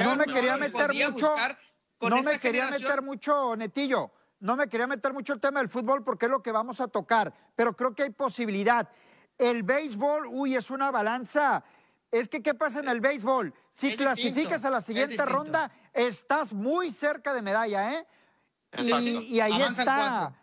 no 0.00 0.16
me 0.16 0.24
quería 0.24 0.56
meter 0.56 0.92
mucho. 0.92 1.34
No 2.00 2.22
me 2.22 2.38
quería 2.38 2.66
meter 2.66 3.02
mucho, 3.02 3.56
Netillo. 3.56 4.12
No 4.40 4.56
me 4.56 4.68
quería 4.68 4.86
meter 4.86 5.12
mucho 5.12 5.32
el 5.32 5.40
tema 5.40 5.60
del 5.60 5.68
fútbol 5.68 6.04
porque 6.04 6.26
es 6.26 6.30
lo 6.30 6.42
que 6.42 6.52
vamos 6.52 6.80
a 6.80 6.88
tocar. 6.88 7.32
Pero 7.54 7.74
creo 7.74 7.94
que 7.94 8.02
hay 8.02 8.10
posibilidad. 8.10 8.88
El 9.38 9.62
béisbol, 9.62 10.26
uy, 10.26 10.56
es 10.56 10.70
una 10.70 10.90
balanza. 10.90 11.64
Es 12.10 12.28
que, 12.28 12.42
¿qué 12.42 12.54
pasa 12.54 12.80
en 12.80 12.88
el 12.88 13.00
béisbol? 13.00 13.52
Si 13.72 13.96
clasificas 13.96 14.64
a 14.64 14.70
la 14.70 14.80
siguiente 14.80 15.24
ronda, 15.24 15.70
estás 15.96 16.52
muy 16.52 16.90
cerca 16.90 17.34
de 17.34 17.42
medalla, 17.42 17.94
¿eh? 17.94 18.06
Y, 18.78 19.40
ahí 19.40 19.62
está 19.62 20.34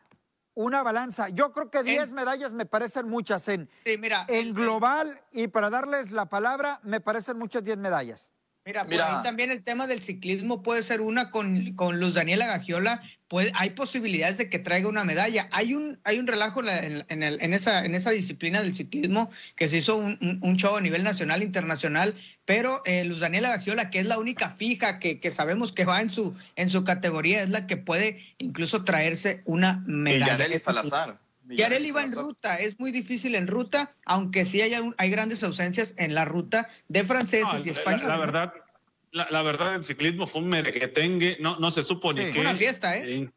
una 0.56 0.84
balanza. 0.84 1.30
Yo 1.30 1.52
creo 1.52 1.70
que 1.70 1.84
10 1.84 2.14
medallas 2.14 2.54
me 2.54 2.66
parecen 2.66 3.08
muchas 3.08 3.48
en, 3.48 3.70
en 3.86 4.54
global 4.54 5.22
y 5.32 5.48
para 5.48 5.70
darles 5.70 6.12
la 6.12 6.26
palabra, 6.26 6.80
me 6.84 7.00
parecen 7.00 7.38
muchas 7.38 7.64
10 7.64 7.78
medallas. 7.78 8.30
Mira, 8.66 8.86
Mira. 8.86 9.22
también 9.24 9.52
el 9.52 9.62
tema 9.62 9.88
del 9.88 10.02
ciclismo 10.02 10.64
puede 10.64 10.84
ser 10.84 11.02
una 11.02 11.30
con, 11.32 11.74
con 11.74 12.00
Luz 12.00 12.14
Daniela 12.14 12.48
Gagiola. 12.48 13.02
Puede, 13.28 13.52
hay 13.56 13.72
posibilidades 13.72 14.38
de 14.38 14.50
que 14.50 14.58
traiga 14.58 14.88
una 14.88 15.04
medalla. 15.04 15.50
Hay 15.52 15.74
un, 15.74 16.00
hay 16.06 16.18
un 16.18 16.28
relajo 16.28 16.62
en, 16.62 17.04
en, 17.10 17.24
en, 17.24 17.54
esa, 17.54 17.84
en 17.84 17.94
esa 17.94 18.12
disciplina 18.12 18.62
del 18.62 18.74
ciclismo 18.74 19.30
que 19.58 19.68
se 19.68 19.78
hizo 19.78 19.98
un, 19.98 20.40
un 20.42 20.56
show 20.56 20.78
a 20.78 20.82
nivel 20.82 21.04
nacional, 21.04 21.44
internacional, 21.44 22.16
pero 22.46 22.82
eh, 22.86 23.04
Luz 23.04 23.20
Daniela 23.20 23.50
Gagiola, 23.50 23.90
que 23.90 24.00
es 24.00 24.06
la 24.06 24.18
única 24.18 24.50
fija 24.50 24.98
que, 24.98 25.20
que, 25.20 25.30
sabemos 25.30 25.74
que 25.74 25.84
va 25.84 26.00
en 26.00 26.10
su, 26.10 26.34
en 26.56 26.70
su 26.70 26.86
categoría, 26.86 27.44
es 27.44 27.50
la 27.50 27.68
que 27.68 27.76
puede 27.76 28.22
incluso 28.38 28.86
traerse 28.86 29.42
una 29.44 29.84
medalla. 29.86 30.48
Y 30.56 30.60
Salazar. 30.60 31.20
Yareli 31.50 31.92
va 31.92 32.04
en 32.04 32.14
ruta, 32.14 32.56
es 32.56 32.80
muy 32.80 32.92
difícil 32.92 33.36
en 33.36 33.48
ruta, 33.48 33.96
aunque 34.06 34.46
sí 34.46 34.62
hay, 34.62 34.74
hay 34.98 35.10
grandes 35.10 35.44
ausencias 35.44 35.94
en 35.98 36.16
la 36.16 36.26
ruta 36.26 36.68
de 36.88 37.04
franceses 37.04 37.66
y 37.66 37.70
españoles. 37.70 38.08
La, 38.08 38.18
verdad, 38.18 38.54
la, 39.12 39.42
verdad, 39.42 39.76
el 39.76 39.84
ciclismo 39.84 40.26
fue 40.28 40.42
un 40.42 40.50
merequetengue, 40.50 41.38
no, 41.40 41.58
no 41.60 41.70
se 41.72 41.84
supo 41.84 42.14
ni 42.14 42.32
qué. 42.32 42.40
Una 42.40 42.56
fiesta, 42.56 42.98
¿eh? 42.98 43.30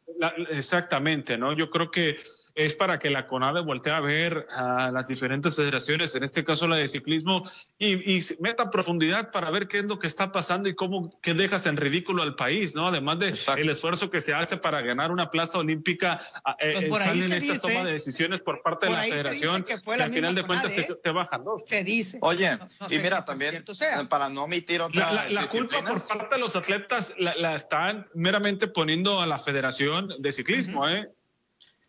exactamente, 0.51 1.37
¿no? 1.37 1.53
Yo 1.53 1.69
creo 1.71 1.91
que 1.91 2.19
es 2.57 2.75
para 2.75 2.99
que 2.99 3.11
la 3.11 3.27
CONADE 3.27 3.61
voltee 3.61 3.93
a 3.93 4.01
ver 4.01 4.47
a 4.51 4.91
las 4.91 5.07
diferentes 5.07 5.55
federaciones, 5.55 6.15
en 6.15 6.25
este 6.25 6.43
caso 6.43 6.67
la 6.67 6.77
de 6.77 6.89
ciclismo, 6.89 7.43
y, 7.79 8.25
meta 8.41 8.71
profundidad 8.71 9.31
para 9.31 9.51
ver 9.51 9.69
qué 9.69 9.79
es 9.79 9.85
lo 9.85 9.99
que 9.99 10.07
está 10.07 10.33
pasando 10.33 10.69
y 10.69 10.75
cómo 10.75 11.09
que 11.21 11.35
dejas 11.35 11.67
en 11.67 11.77
ridículo 11.77 12.23
al 12.23 12.35
país, 12.35 12.75
¿no? 12.75 12.89
Además 12.89 13.19
de 13.19 13.35
el 13.59 13.69
esfuerzo 13.69 14.11
que 14.11 14.23
se 14.23 14.33
hace 14.33 14.57
para 14.57 14.81
ganar 14.81 15.13
una 15.13 15.29
plaza 15.29 15.59
olímpica, 15.59 16.19
eh, 16.59 16.87
pues 16.89 17.03
salen 17.03 17.31
estas 17.31 17.61
tomas 17.61 17.85
de 17.85 17.93
decisiones 17.93 18.41
por 18.41 18.63
parte 18.63 18.87
de 18.87 18.93
la 18.93 19.03
federación 19.03 19.63
que, 19.63 19.75
al 19.75 20.13
final 20.13 20.35
de 20.35 20.43
cuentas 20.43 20.73
te, 20.73 21.11
bajan 21.11 21.45
dos. 21.45 21.63
Se 21.67 21.85
dice. 21.85 22.19
Oye, 22.23 22.59
y 22.89 22.99
mira 22.99 23.23
también, 23.25 23.65
para 24.09 24.31
no 24.31 24.45
omitir 24.45 24.81
otra 24.81 25.27
La, 25.29 25.47
culpa 25.47 25.85
por 25.85 26.07
parte 26.07 26.35
de 26.37 26.41
los 26.41 26.57
atletas 26.57 27.13
la, 27.19 27.55
están 27.55 28.09
meramente 28.15 28.67
poniendo 28.67 29.21
a 29.21 29.27
la 29.27 29.39
federación 29.39 30.09
de 30.19 30.33
ciclismo, 30.33 30.89
¿eh? 30.89 31.07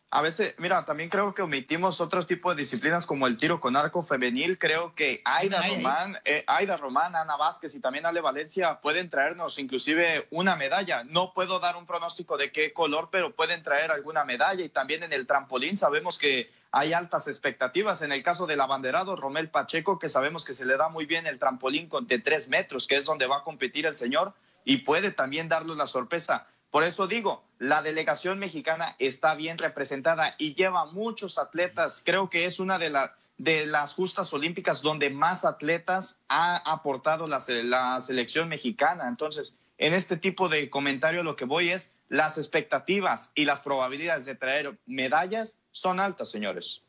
A 0.10 0.22
veces, 0.22 0.56
mira, 0.58 0.86
también 0.86 1.10
creo 1.10 1.34
que 1.34 1.42
omitimos 1.42 2.00
otros 2.00 2.28
tipos 2.28 2.56
de 2.56 2.62
disciplinas 2.62 3.06
como 3.06 3.28
el 3.28 3.36
tiro 3.36 3.60
con 3.60 3.76
arco 3.76 4.04
femenil. 4.04 4.58
Creo 4.58 4.96
que 4.96 5.22
Aida 5.26 5.62
Román, 5.68 6.18
eh, 6.24 6.46
Aida 6.48 6.78
Román, 6.78 7.14
Ana 7.14 7.36
Vázquez 7.36 7.76
y 7.76 7.82
también 7.82 8.06
Ale 8.06 8.22
Valencia 8.22 8.80
pueden 8.80 9.10
traernos 9.10 9.60
inclusive 9.60 10.26
una 10.32 10.56
medalla. 10.56 11.04
No 11.04 11.34
puedo 11.34 11.60
dar 11.60 11.76
un 11.76 11.86
pronóstico 11.86 12.38
de 12.38 12.54
qué 12.54 12.72
color, 12.72 13.10
pero 13.12 13.36
pueden 13.36 13.64
traer 13.64 13.92
alguna 13.92 14.24
medalla. 14.24 14.64
Y 14.64 14.70
también 14.70 15.04
en 15.04 15.12
el 15.12 15.28
trampolín 15.28 15.76
sabemos 15.76 16.18
que 16.18 16.50
hay 16.72 16.94
altas 16.94 17.28
expectativas. 17.28 18.02
En 18.02 18.14
el 18.14 18.24
caso 18.24 18.48
del 18.48 18.62
abanderado, 18.62 19.18
Romel 19.18 19.50
Pacheco, 19.50 20.00
que 20.00 20.08
sabemos 20.08 20.46
que 20.46 20.54
se 20.54 20.66
le 20.66 20.78
da 20.78 20.88
muy 20.88 21.06
bien 21.06 21.28
el 21.28 21.38
trampolín 21.38 21.90
con 21.90 22.08
de 22.08 22.20
tres 22.20 22.48
metros, 22.48 22.88
que 22.88 22.96
es 22.96 23.04
donde 23.04 23.28
va 23.28 23.40
a 23.40 23.44
competir 23.44 23.86
el 23.86 23.98
señor, 23.98 24.34
y 24.64 24.78
puede 24.78 25.12
también 25.12 25.50
darle 25.50 25.76
la 25.76 25.86
sorpresa. 25.86 26.48
Por 26.72 26.84
eso 26.84 27.08
digo, 27.08 27.44
la 27.60 27.82
delegación 27.82 28.40
mexicana 28.40 28.96
está 29.00 29.36
bien 29.36 29.58
representada 29.58 30.36
y 30.38 30.54
lleva 30.54 30.86
muchos 30.86 31.38
atletas. 31.38 32.02
Creo 32.06 32.30
que 32.30 32.46
es 32.46 32.60
una 32.60 32.78
de, 32.78 32.94
de 33.38 33.66
las 33.66 33.94
justas 33.94 34.34
olímpicas 34.34 34.82
donde 34.82 35.10
más 35.10 35.46
atletas 35.46 36.20
ha 36.28 36.58
aportado 36.72 37.28
la, 37.28 37.42
la 37.64 38.02
selección 38.02 38.50
mexicana. 38.50 39.08
Entonces, 39.08 39.58
en 39.78 39.94
este 39.94 40.18
tipo 40.18 40.50
de 40.50 40.70
comentario 40.70 41.24
lo 41.24 41.36
que 41.36 41.46
voy 41.46 41.70
es 41.70 41.96
las 42.10 42.38
expectativas 42.38 43.32
y 43.36 43.46
las 43.46 43.62
probabilidades 43.62 44.26
de 44.26 44.36
traer 44.36 44.78
medallas 44.86 45.58
son 45.72 46.00
altas, 46.00 46.30
señores. 46.30 46.82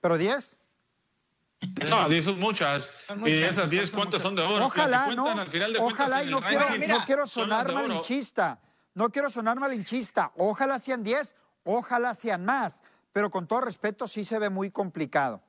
¿Pero 0.00 0.16
10? 0.16 0.56
No, 1.90 2.08
10 2.08 2.24
son 2.24 2.38
muchas. 2.38 3.06
Y 3.24 3.32
esas 3.32 3.68
10, 3.68 3.90
¿cuántas 3.90 4.22
son 4.22 4.36
de 4.36 4.42
oro? 4.42 4.66
Ojalá, 4.66 5.08
no, 5.14 5.24
ojalá, 5.80 6.22
y 6.22 6.30
no 6.30 6.40
quiero, 6.40 6.64
no 6.86 7.04
quiero 7.04 7.26
sonar 7.26 7.72
malinchista. 7.72 8.60
No 8.98 9.10
quiero 9.10 9.30
sonar 9.30 9.60
malinchista. 9.60 10.32
Ojalá 10.36 10.80
sean 10.80 11.04
10, 11.04 11.36
ojalá 11.62 12.16
sean 12.16 12.44
más. 12.44 12.82
Pero 13.12 13.30
con 13.30 13.46
todo 13.46 13.60
respeto, 13.60 14.08
sí 14.08 14.24
se 14.24 14.40
ve 14.40 14.50
muy 14.50 14.72
complicado. 14.72 15.40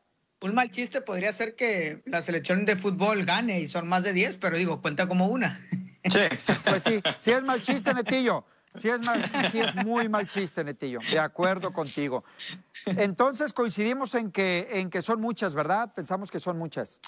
Un 0.42 0.54
mal 0.54 0.70
chiste 0.70 1.02
podría 1.02 1.34
ser 1.34 1.56
que 1.56 2.04
la 2.06 2.22
selección 2.22 2.64
de 2.64 2.76
fútbol 2.76 3.26
gane 3.26 3.60
y 3.60 3.68
son 3.68 3.88
más 3.88 4.04
de 4.04 4.14
10, 4.14 4.38
pero 4.38 4.56
digo, 4.56 4.84
cuenta 4.84 5.08
como 5.08 5.30
una. 5.30 5.60
Sí. 6.04 6.20
Pues 6.64 6.84
sí, 6.84 7.02
sí 7.20 7.32
es 7.32 7.42
mal 7.42 7.60
chiste, 7.60 7.92
Netillo. 7.92 8.46
Sí 8.78 8.88
es, 8.88 9.00
mal, 9.00 9.20
sí 9.52 9.60
es 9.60 9.74
muy 9.84 10.08
mal 10.10 10.28
chiste, 10.28 10.64
Netillo. 10.64 11.00
De 11.10 11.18
acuerdo 11.18 11.74
contigo. 11.74 12.24
Entonces 12.86 13.52
coincidimos 13.52 14.14
en 14.14 14.32
que, 14.32 14.68
en 14.74 14.92
que 14.92 15.02
son 15.02 15.20
muchas, 15.20 15.56
¿verdad? 15.56 15.92
Pensamos 15.96 16.30
que 16.30 16.40
son 16.40 16.60
muchas. 16.60 17.00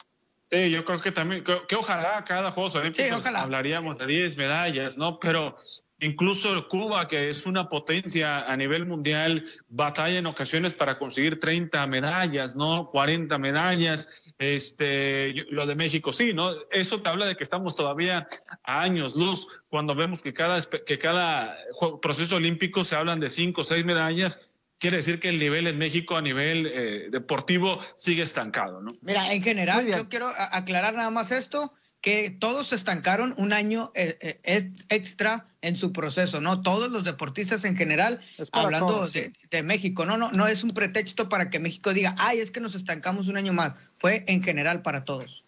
Sí, 0.50 0.72
yo 0.72 0.84
creo 0.86 1.00
que 1.00 1.12
también, 1.12 1.44
que, 1.44 1.76
ojalá 1.76 2.24
cada 2.26 2.50
Juegos 2.50 2.76
Olímpicos 2.76 3.28
hablaríamos 3.28 4.00
de 4.00 4.08
10 4.08 4.38
medallas, 4.38 4.98
¿no? 4.98 5.20
Pero 5.20 5.56
incluso 6.02 6.68
Cuba, 6.68 7.08
que 7.08 7.30
es 7.30 7.46
una 7.46 7.70
potencia 7.70 8.52
a 8.52 8.58
nivel 8.58 8.86
mundial, 8.86 9.44
batalla 9.70 10.18
en 10.18 10.26
ocasiones 10.26 10.74
para 10.74 10.98
conseguir 10.98 11.40
30 11.40 11.88
medallas, 11.88 12.56
¿no? 12.56 12.90
40 12.90 13.38
medallas. 13.38 14.34
Este, 14.38 15.34
lo 15.50 15.66
de 15.66 15.76
México 15.76 16.12
sí, 16.12 16.34
¿no? 16.34 16.52
Eso 16.72 17.02
te 17.02 17.10
habla 17.10 17.28
de 17.28 17.36
que 17.36 17.44
estamos 17.44 17.76
todavía 17.76 18.28
a 18.64 18.82
años 18.82 19.16
luz 19.16 19.64
cuando 19.70 19.96
vemos 19.96 20.22
que 20.22 20.34
cada, 20.34 20.60
que 20.62 20.98
cada 20.98 21.56
proceso 22.02 22.36
olímpico 22.36 22.84
se 22.84 22.96
hablan 22.96 23.20
de 23.20 23.30
5 23.30 23.62
o 23.62 23.64
6 23.64 23.86
medallas 23.86 24.52
quiere 24.82 24.98
decir 24.98 25.20
que 25.20 25.30
el 25.30 25.38
nivel 25.38 25.68
en 25.68 25.78
México 25.78 26.18
a 26.18 26.22
nivel 26.22 26.66
eh, 26.66 27.08
deportivo 27.12 27.80
sigue 27.96 28.24
estancado, 28.24 28.82
¿no? 28.82 28.92
Mira, 29.02 29.32
en 29.32 29.44
general, 29.44 29.86
yo 29.86 30.10
quiero 30.10 30.28
aclarar 30.36 30.96
nada 30.96 31.12
más 31.12 31.32
esto, 31.32 31.72
que 32.02 32.32
todos 32.32 32.68
se 32.68 32.76
estancaron 32.76 33.34
un 33.38 33.54
año 33.54 33.92
eh, 33.94 34.18
eh, 34.44 34.72
extra 34.90 35.46
en 35.62 35.76
su 35.76 35.94
proceso, 35.94 36.42
¿no? 36.42 36.62
Todos 36.62 36.90
los 36.90 37.04
deportistas 37.04 37.64
en 37.64 37.78
general, 37.78 38.20
hablando 38.52 39.08
de, 39.08 39.34
de, 39.52 39.64
México, 39.64 40.06
no, 40.06 40.18
no, 40.18 40.32
no 40.32 40.48
es 40.48 40.64
un 40.64 40.72
pretexto 40.72 41.30
para 41.30 41.52
que 41.52 41.60
México 41.60 41.94
diga, 41.94 42.16
ay, 42.18 42.40
es 42.40 42.50
que 42.50 42.60
nos 42.60 42.74
estancamos 42.74 43.28
un 43.28 43.38
año 43.38 43.54
más, 43.54 43.80
fue 43.98 44.26
en 44.28 44.42
general 44.42 44.82
para 44.82 45.06
todos. 45.06 45.46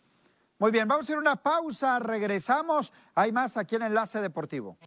Muy 0.59 0.72
bien, 0.72 0.87
vamos 0.87 1.09
a 1.09 1.11
ir 1.11 1.18
a 1.18 1.22
una 1.22 1.35
pausa, 1.35 2.00
regresamos, 2.00 2.94
hay 3.16 3.31
más 3.31 3.57
aquí 3.57 3.75
en 3.75 3.81
Enlace 3.81 4.22
Deportivo. 4.22 4.77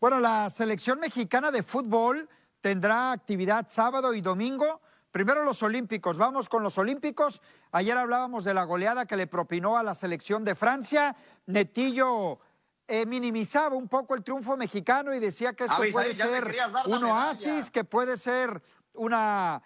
Bueno, 0.00 0.18
la 0.18 0.48
selección 0.48 0.98
mexicana 0.98 1.50
de 1.50 1.62
fútbol 1.62 2.26
tendrá 2.60 3.12
actividad 3.12 3.66
sábado 3.68 4.14
y 4.14 4.20
domingo. 4.20 4.80
Primero 5.10 5.44
los 5.44 5.62
Olímpicos, 5.62 6.18
vamos 6.18 6.48
con 6.48 6.62
los 6.62 6.78
Olímpicos. 6.78 7.42
Ayer 7.72 7.96
hablábamos 7.96 8.44
de 8.44 8.54
la 8.54 8.64
goleada 8.64 9.06
que 9.06 9.16
le 9.16 9.26
propinó 9.26 9.76
a 9.76 9.82
la 9.82 9.94
selección 9.94 10.44
de 10.44 10.54
Francia. 10.54 11.16
Netillo 11.46 12.38
eh, 12.86 13.06
minimizaba 13.06 13.74
un 13.76 13.88
poco 13.88 14.14
el 14.14 14.22
triunfo 14.22 14.56
mexicano 14.56 15.12
y 15.14 15.18
decía 15.18 15.52
que 15.52 15.64
esto 15.64 15.82
puede 15.92 16.14
ser 16.14 16.44
un 16.86 17.04
oasis, 17.04 17.70
que 17.70 17.84
puede 17.84 18.16
ser 18.16 18.62
una, 18.94 19.60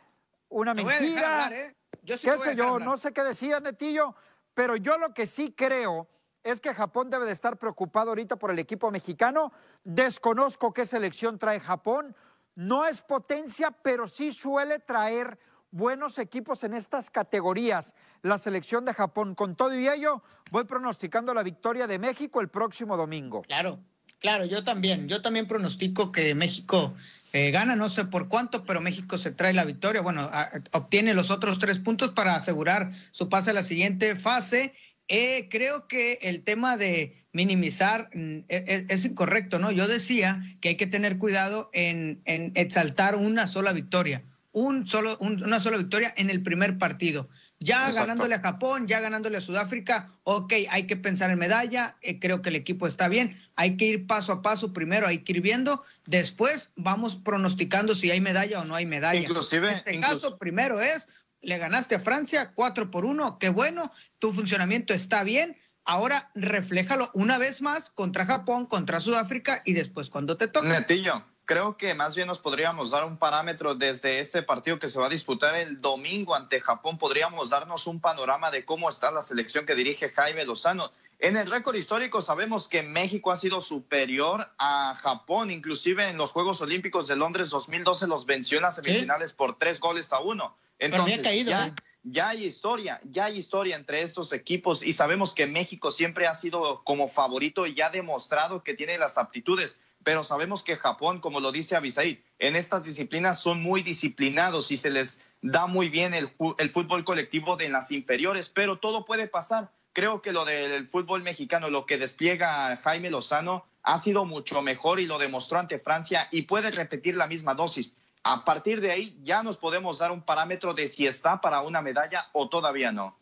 una 0.48 0.72
mentira. 0.72 1.50
¿eh? 1.52 1.76
¿Qué 2.04 2.16
sé 2.16 2.56
yo? 2.56 2.78
No 2.78 2.96
sé 2.96 3.12
qué 3.12 3.22
decía 3.22 3.60
Netillo, 3.60 4.14
pero 4.54 4.76
yo 4.76 4.96
lo 4.98 5.12
que 5.12 5.26
sí 5.26 5.52
creo 5.52 6.08
es 6.42 6.60
que 6.60 6.74
Japón 6.74 7.08
debe 7.08 7.24
de 7.24 7.32
estar 7.32 7.58
preocupado 7.58 8.10
ahorita 8.10 8.36
por 8.36 8.50
el 8.50 8.58
equipo 8.58 8.90
mexicano. 8.90 9.52
Desconozco 9.82 10.72
qué 10.72 10.84
selección 10.84 11.38
trae 11.38 11.60
Japón. 11.60 12.14
No 12.56 12.86
es 12.86 13.02
potencia, 13.02 13.70
pero 13.70 14.06
sí 14.06 14.32
suele 14.32 14.78
traer 14.78 15.38
buenos 15.70 16.18
equipos 16.18 16.62
en 16.62 16.74
estas 16.74 17.10
categorías. 17.10 17.94
La 18.22 18.38
selección 18.38 18.84
de 18.84 18.94
Japón, 18.94 19.34
con 19.34 19.56
todo 19.56 19.78
y 19.78 19.88
ello, 19.88 20.22
voy 20.50 20.64
pronosticando 20.64 21.34
la 21.34 21.42
victoria 21.42 21.86
de 21.86 21.98
México 21.98 22.40
el 22.40 22.48
próximo 22.48 22.96
domingo. 22.96 23.42
Claro, 23.42 23.80
claro, 24.20 24.44
yo 24.44 24.62
también. 24.62 25.08
Yo 25.08 25.20
también 25.20 25.48
pronostico 25.48 26.12
que 26.12 26.34
México 26.36 26.94
eh, 27.32 27.50
gana, 27.50 27.74
no 27.74 27.88
sé 27.88 28.04
por 28.04 28.28
cuánto, 28.28 28.64
pero 28.64 28.80
México 28.80 29.18
se 29.18 29.32
trae 29.32 29.52
la 29.52 29.64
victoria. 29.64 30.00
Bueno, 30.00 30.30
obtiene 30.70 31.12
los 31.12 31.32
otros 31.32 31.58
tres 31.58 31.80
puntos 31.80 32.10
para 32.10 32.36
asegurar 32.36 32.92
su 33.10 33.28
pase 33.28 33.50
a 33.50 33.54
la 33.54 33.64
siguiente 33.64 34.14
fase 34.14 34.72
eh, 35.08 35.48
creo 35.50 35.86
que 35.86 36.18
el 36.22 36.42
tema 36.42 36.76
de 36.76 37.24
minimizar 37.32 38.08
mm, 38.14 38.18
e, 38.20 38.44
e, 38.48 38.86
es, 38.88 39.04
incorrecto, 39.04 39.58
¿no? 39.58 39.70
Yo 39.70 39.86
decía 39.86 40.40
que 40.60 40.70
hay 40.70 40.76
que 40.76 40.86
tener 40.86 41.18
cuidado 41.18 41.68
en, 41.74 42.22
exaltar 42.24 43.16
una 43.16 43.46
sola 43.46 43.72
victoria, 43.72 44.24
un 44.52 44.86
solo, 44.86 45.18
una 45.18 45.60
sola 45.60 45.76
victoria 45.76 46.14
en 46.16 46.30
el 46.30 46.42
primer 46.42 46.78
partido. 46.78 47.28
Ya 47.58 47.90
ganándole 47.92 48.34
a 48.34 48.40
Japón, 48.40 48.86
ya 48.86 49.00
ganándole 49.00 49.38
a 49.38 49.40
Sudáfrica, 49.40 50.12
ok, 50.22 50.52
hay 50.70 50.86
que 50.86 50.96
pensar 50.96 51.30
en 51.30 51.38
medalla, 51.38 51.96
eh, 52.02 52.18
creo 52.18 52.40
que 52.40 52.50
el 52.50 52.56
equipo 52.56 52.86
está 52.86 53.08
bien, 53.08 53.40
hay 53.56 53.76
que 53.76 53.86
ir 53.86 54.06
paso 54.06 54.32
a 54.32 54.42
paso, 54.42 54.72
primero 54.72 55.06
hay 55.06 55.18
que 55.18 55.32
ir 55.32 55.40
viendo, 55.40 55.82
después 56.06 56.72
vamos 56.76 57.16
pronosticando 57.16 57.94
si 57.94 58.10
hay 58.10 58.20
medalla 58.20 58.60
o 58.60 58.64
no 58.64 58.74
hay 58.74 58.86
medalla. 58.86 59.20
Inclusive, 59.20 59.68
en 59.68 59.74
este 59.74 60.00
caso, 60.00 60.38
primero 60.38 60.80
es 60.80 61.08
le 61.44 61.58
ganaste 61.58 61.94
a 61.94 62.00
Francia 62.00 62.52
4 62.54 62.90
por 62.90 63.04
1, 63.04 63.38
qué 63.38 63.48
bueno, 63.48 63.90
tu 64.18 64.32
funcionamiento 64.32 64.94
está 64.94 65.22
bien, 65.22 65.56
ahora 65.84 66.30
refléjalo 66.34 67.10
una 67.14 67.38
vez 67.38 67.62
más 67.62 67.90
contra 67.90 68.26
Japón, 68.26 68.66
contra 68.66 69.00
Sudáfrica 69.00 69.62
y 69.64 69.72
después 69.74 70.10
cuando 70.10 70.36
te 70.36 70.48
toque. 70.48 70.68
Netillo, 70.68 71.24
creo 71.44 71.76
que 71.76 71.94
más 71.94 72.14
bien 72.14 72.28
nos 72.28 72.38
podríamos 72.38 72.90
dar 72.90 73.04
un 73.04 73.16
parámetro 73.16 73.74
desde 73.74 74.20
este 74.20 74.42
partido 74.42 74.78
que 74.78 74.88
se 74.88 74.98
va 74.98 75.06
a 75.06 75.10
disputar 75.10 75.54
el 75.56 75.80
domingo 75.80 76.34
ante 76.34 76.60
Japón, 76.60 76.98
podríamos 76.98 77.50
darnos 77.50 77.86
un 77.86 78.00
panorama 78.00 78.50
de 78.50 78.64
cómo 78.64 78.88
está 78.88 79.10
la 79.10 79.22
selección 79.22 79.66
que 79.66 79.74
dirige 79.74 80.10
Jaime 80.10 80.44
Lozano. 80.44 80.90
En 81.18 81.36
el 81.36 81.50
récord 81.50 81.76
histórico 81.76 82.22
sabemos 82.22 82.68
que 82.68 82.82
México 82.82 83.30
ha 83.30 83.36
sido 83.36 83.60
superior 83.60 84.50
a 84.58 84.94
Japón, 84.96 85.50
inclusive 85.50 86.08
en 86.08 86.16
los 86.16 86.32
Juegos 86.32 86.60
Olímpicos 86.60 87.08
de 87.08 87.16
Londres 87.16 87.50
2012 87.50 88.06
los 88.06 88.26
venció 88.26 88.58
en 88.58 88.62
las 88.62 88.76
semifinales 88.76 89.32
por 89.32 89.58
tres 89.58 89.80
goles 89.80 90.12
a 90.12 90.20
uno. 90.20 90.56
Entonces, 90.78 91.22
ya, 91.46 91.66
¿eh? 91.66 91.72
ya 92.02 92.28
hay 92.30 92.44
historia, 92.44 93.00
ya 93.04 93.26
hay 93.26 93.38
historia 93.38 93.76
entre 93.76 94.02
estos 94.02 94.32
equipos 94.32 94.84
y 94.84 94.92
sabemos 94.92 95.32
que 95.32 95.46
México 95.46 95.90
siempre 95.90 96.26
ha 96.26 96.34
sido 96.34 96.82
como 96.84 97.08
favorito 97.08 97.66
y 97.66 97.80
ha 97.80 97.90
demostrado 97.90 98.62
que 98.64 98.74
tiene 98.74 98.98
las 98.98 99.16
aptitudes, 99.16 99.78
pero 100.04 100.22
sabemos 100.22 100.62
que 100.62 100.76
Japón, 100.76 101.20
como 101.20 101.40
lo 101.40 101.50
dice 101.50 101.74
Abisaid, 101.74 102.18
en 102.38 102.56
estas 102.56 102.84
disciplinas 102.84 103.40
son 103.40 103.62
muy 103.62 103.82
disciplinados 103.82 104.70
y 104.70 104.76
se 104.76 104.90
les 104.90 105.22
da 105.42 105.66
muy 105.66 105.88
bien 105.88 106.14
el, 106.14 106.30
el 106.58 106.70
fútbol 106.70 107.04
colectivo 107.04 107.56
de 107.56 107.68
las 107.70 107.90
inferiores, 107.90 108.50
pero 108.50 108.78
todo 108.78 109.04
puede 109.04 109.26
pasar. 109.26 109.72
Creo 109.92 110.22
que 110.22 110.32
lo 110.32 110.44
del 110.44 110.88
fútbol 110.88 111.22
mexicano, 111.22 111.70
lo 111.70 111.86
que 111.86 111.98
despliega 111.98 112.76
Jaime 112.76 113.10
Lozano, 113.10 113.64
ha 113.82 113.98
sido 113.98 114.24
mucho 114.24 114.62
mejor 114.62 115.00
y 115.00 115.06
lo 115.06 115.18
demostró 115.18 115.58
ante 115.58 115.78
Francia 115.78 116.28
y 116.30 116.42
puede 116.42 116.70
repetir 116.70 117.16
la 117.16 117.26
misma 117.26 117.54
dosis. 117.54 117.96
A 118.22 118.44
partir 118.44 118.80
de 118.80 118.90
ahí 118.90 119.18
ya 119.22 119.42
nos 119.42 119.58
podemos 119.58 119.98
dar 119.98 120.10
un 120.10 120.22
parámetro 120.22 120.74
de 120.74 120.88
si 120.88 121.06
está 121.06 121.40
para 121.40 121.60
una 121.60 121.82
medalla 121.82 122.26
o 122.32 122.48
todavía 122.48 122.90
no. 122.90 123.16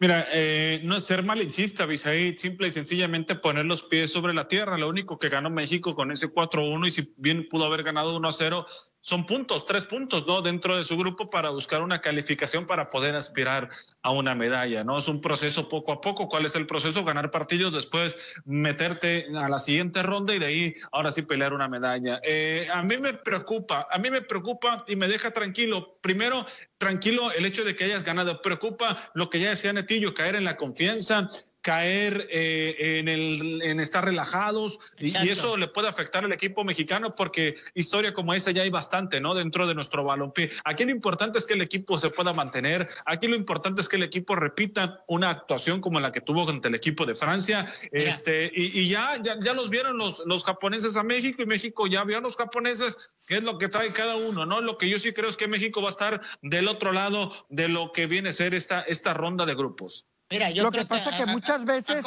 Mira, 0.00 0.26
eh, 0.32 0.80
no 0.84 0.96
es 0.96 1.04
ser 1.04 1.24
malinchista, 1.24 1.84
Bisaí, 1.84 2.36
simple 2.36 2.68
y 2.68 2.70
sencillamente 2.70 3.34
poner 3.34 3.64
los 3.64 3.82
pies 3.82 4.12
sobre 4.12 4.32
la 4.32 4.46
tierra. 4.46 4.78
Lo 4.78 4.88
único 4.88 5.18
que 5.18 5.28
ganó 5.28 5.50
México 5.50 5.96
con 5.96 6.12
ese 6.12 6.28
4-1 6.28 6.86
y 6.86 6.90
si 6.92 7.14
bien 7.16 7.48
pudo 7.48 7.64
haber 7.64 7.82
ganado 7.82 8.16
1-0, 8.16 8.64
son 9.00 9.26
puntos, 9.26 9.64
tres 9.64 9.84
puntos, 9.84 10.26
¿no? 10.26 10.42
Dentro 10.42 10.76
de 10.76 10.84
su 10.84 10.96
grupo 10.96 11.30
para 11.30 11.50
buscar 11.50 11.82
una 11.82 12.00
calificación 12.00 12.66
para 12.66 12.90
poder 12.90 13.14
aspirar 13.14 13.70
a 14.02 14.10
una 14.10 14.34
medalla, 14.34 14.84
¿no? 14.84 14.98
Es 14.98 15.08
un 15.08 15.20
proceso 15.20 15.68
poco 15.68 15.92
a 15.92 16.00
poco. 16.00 16.28
¿Cuál 16.28 16.46
es 16.46 16.54
el 16.56 16.66
proceso? 16.66 17.04
Ganar 17.04 17.30
partidos, 17.30 17.72
después 17.72 18.34
meterte 18.44 19.26
a 19.36 19.48
la 19.48 19.58
siguiente 19.58 20.02
ronda 20.02 20.34
y 20.34 20.38
de 20.38 20.46
ahí 20.46 20.74
ahora 20.92 21.12
sí 21.12 21.22
pelear 21.22 21.52
una 21.52 21.68
medalla. 21.68 22.20
Eh, 22.24 22.66
a 22.72 22.82
mí 22.82 22.96
me 22.98 23.14
preocupa, 23.14 23.86
a 23.90 23.98
mí 23.98 24.10
me 24.10 24.22
preocupa 24.22 24.84
y 24.86 24.96
me 24.96 25.08
deja 25.08 25.30
tranquilo. 25.30 25.98
Primero, 26.00 26.44
tranquilo 26.76 27.30
el 27.32 27.46
hecho 27.46 27.64
de 27.64 27.76
que 27.76 27.84
hayas 27.84 28.04
ganado. 28.04 28.42
Preocupa 28.42 29.10
lo 29.14 29.30
que 29.30 29.40
ya 29.40 29.50
decía 29.50 29.72
Netillo, 29.72 30.14
caer 30.14 30.34
en 30.34 30.44
la 30.44 30.56
confianza, 30.56 31.30
caer 31.68 32.26
eh, 32.30 32.98
en, 32.98 33.08
el, 33.08 33.60
en 33.60 33.78
estar 33.78 34.02
relajados 34.02 34.90
y, 34.98 35.14
eso 35.28 35.58
le 35.58 35.66
puede 35.66 35.86
afectar 35.86 36.24
al 36.24 36.32
equipo 36.32 36.64
mexicano 36.64 37.14
porque 37.14 37.56
historia 37.74 38.14
como 38.14 38.32
esa 38.32 38.52
ya 38.52 38.62
hay 38.62 38.70
bastante, 38.70 39.20
¿no? 39.20 39.34
Dentro 39.34 39.66
de 39.66 39.74
nuestro 39.74 40.02
balompié. 40.02 40.50
Aquí 40.64 40.86
lo 40.86 40.92
importante 40.92 41.38
es 41.38 41.44
que 41.44 41.52
el 41.52 41.60
equipo 41.60 41.98
se 41.98 42.08
pueda 42.08 42.32
mantener, 42.32 42.88
aquí 43.04 43.28
lo 43.28 43.36
importante 43.36 43.82
es 43.82 43.88
que 43.90 43.96
el 43.96 44.02
equipo 44.02 44.34
repita 44.34 45.04
una 45.08 45.28
actuación 45.28 45.82
como 45.82 46.00
la 46.00 46.10
que 46.10 46.22
tuvo 46.22 46.48
ante 46.48 46.68
el 46.68 46.74
equipo 46.74 47.04
de 47.04 47.14
Francia, 47.14 47.70
este 47.92 48.50
y, 48.54 48.88
ya, 48.88 49.20
ya, 49.20 49.36
ya 49.38 49.52
los 49.52 49.68
vieron 49.68 49.98
los, 49.98 50.22
los 50.24 50.44
japoneses 50.44 50.96
a 50.96 51.02
México 51.02 51.42
y 51.42 51.46
México 51.46 51.86
ya 51.86 52.02
vio 52.04 52.16
a 52.16 52.22
los 52.22 52.34
japoneses 52.34 53.12
qué 53.26 53.36
es 53.36 53.42
lo 53.42 53.58
que 53.58 53.68
trae 53.68 53.92
cada 53.92 54.16
uno, 54.16 54.46
¿no? 54.46 54.62
Lo 54.62 54.78
que 54.78 54.88
yo 54.88 54.98
sí 54.98 55.12
creo 55.12 55.28
es 55.28 55.36
que 55.36 55.48
México 55.48 55.82
va 55.82 55.88
a 55.88 55.90
estar 55.90 56.22
del 56.40 56.66
otro 56.66 56.92
lado 56.92 57.30
de 57.50 57.68
lo 57.68 57.92
que 57.92 58.06
viene 58.06 58.30
a 58.30 58.32
ser 58.32 58.54
esta, 58.54 58.80
esta 58.80 59.12
ronda 59.12 59.44
de 59.44 59.54
grupos. 59.54 60.06
Mira, 60.30 60.50
yo 60.50 60.62
lo 60.64 60.70
que 60.70 60.84
pasa 60.84 61.10
es 61.10 61.16
que, 61.16 61.26
muchas 61.26 61.64
veces 61.64 62.04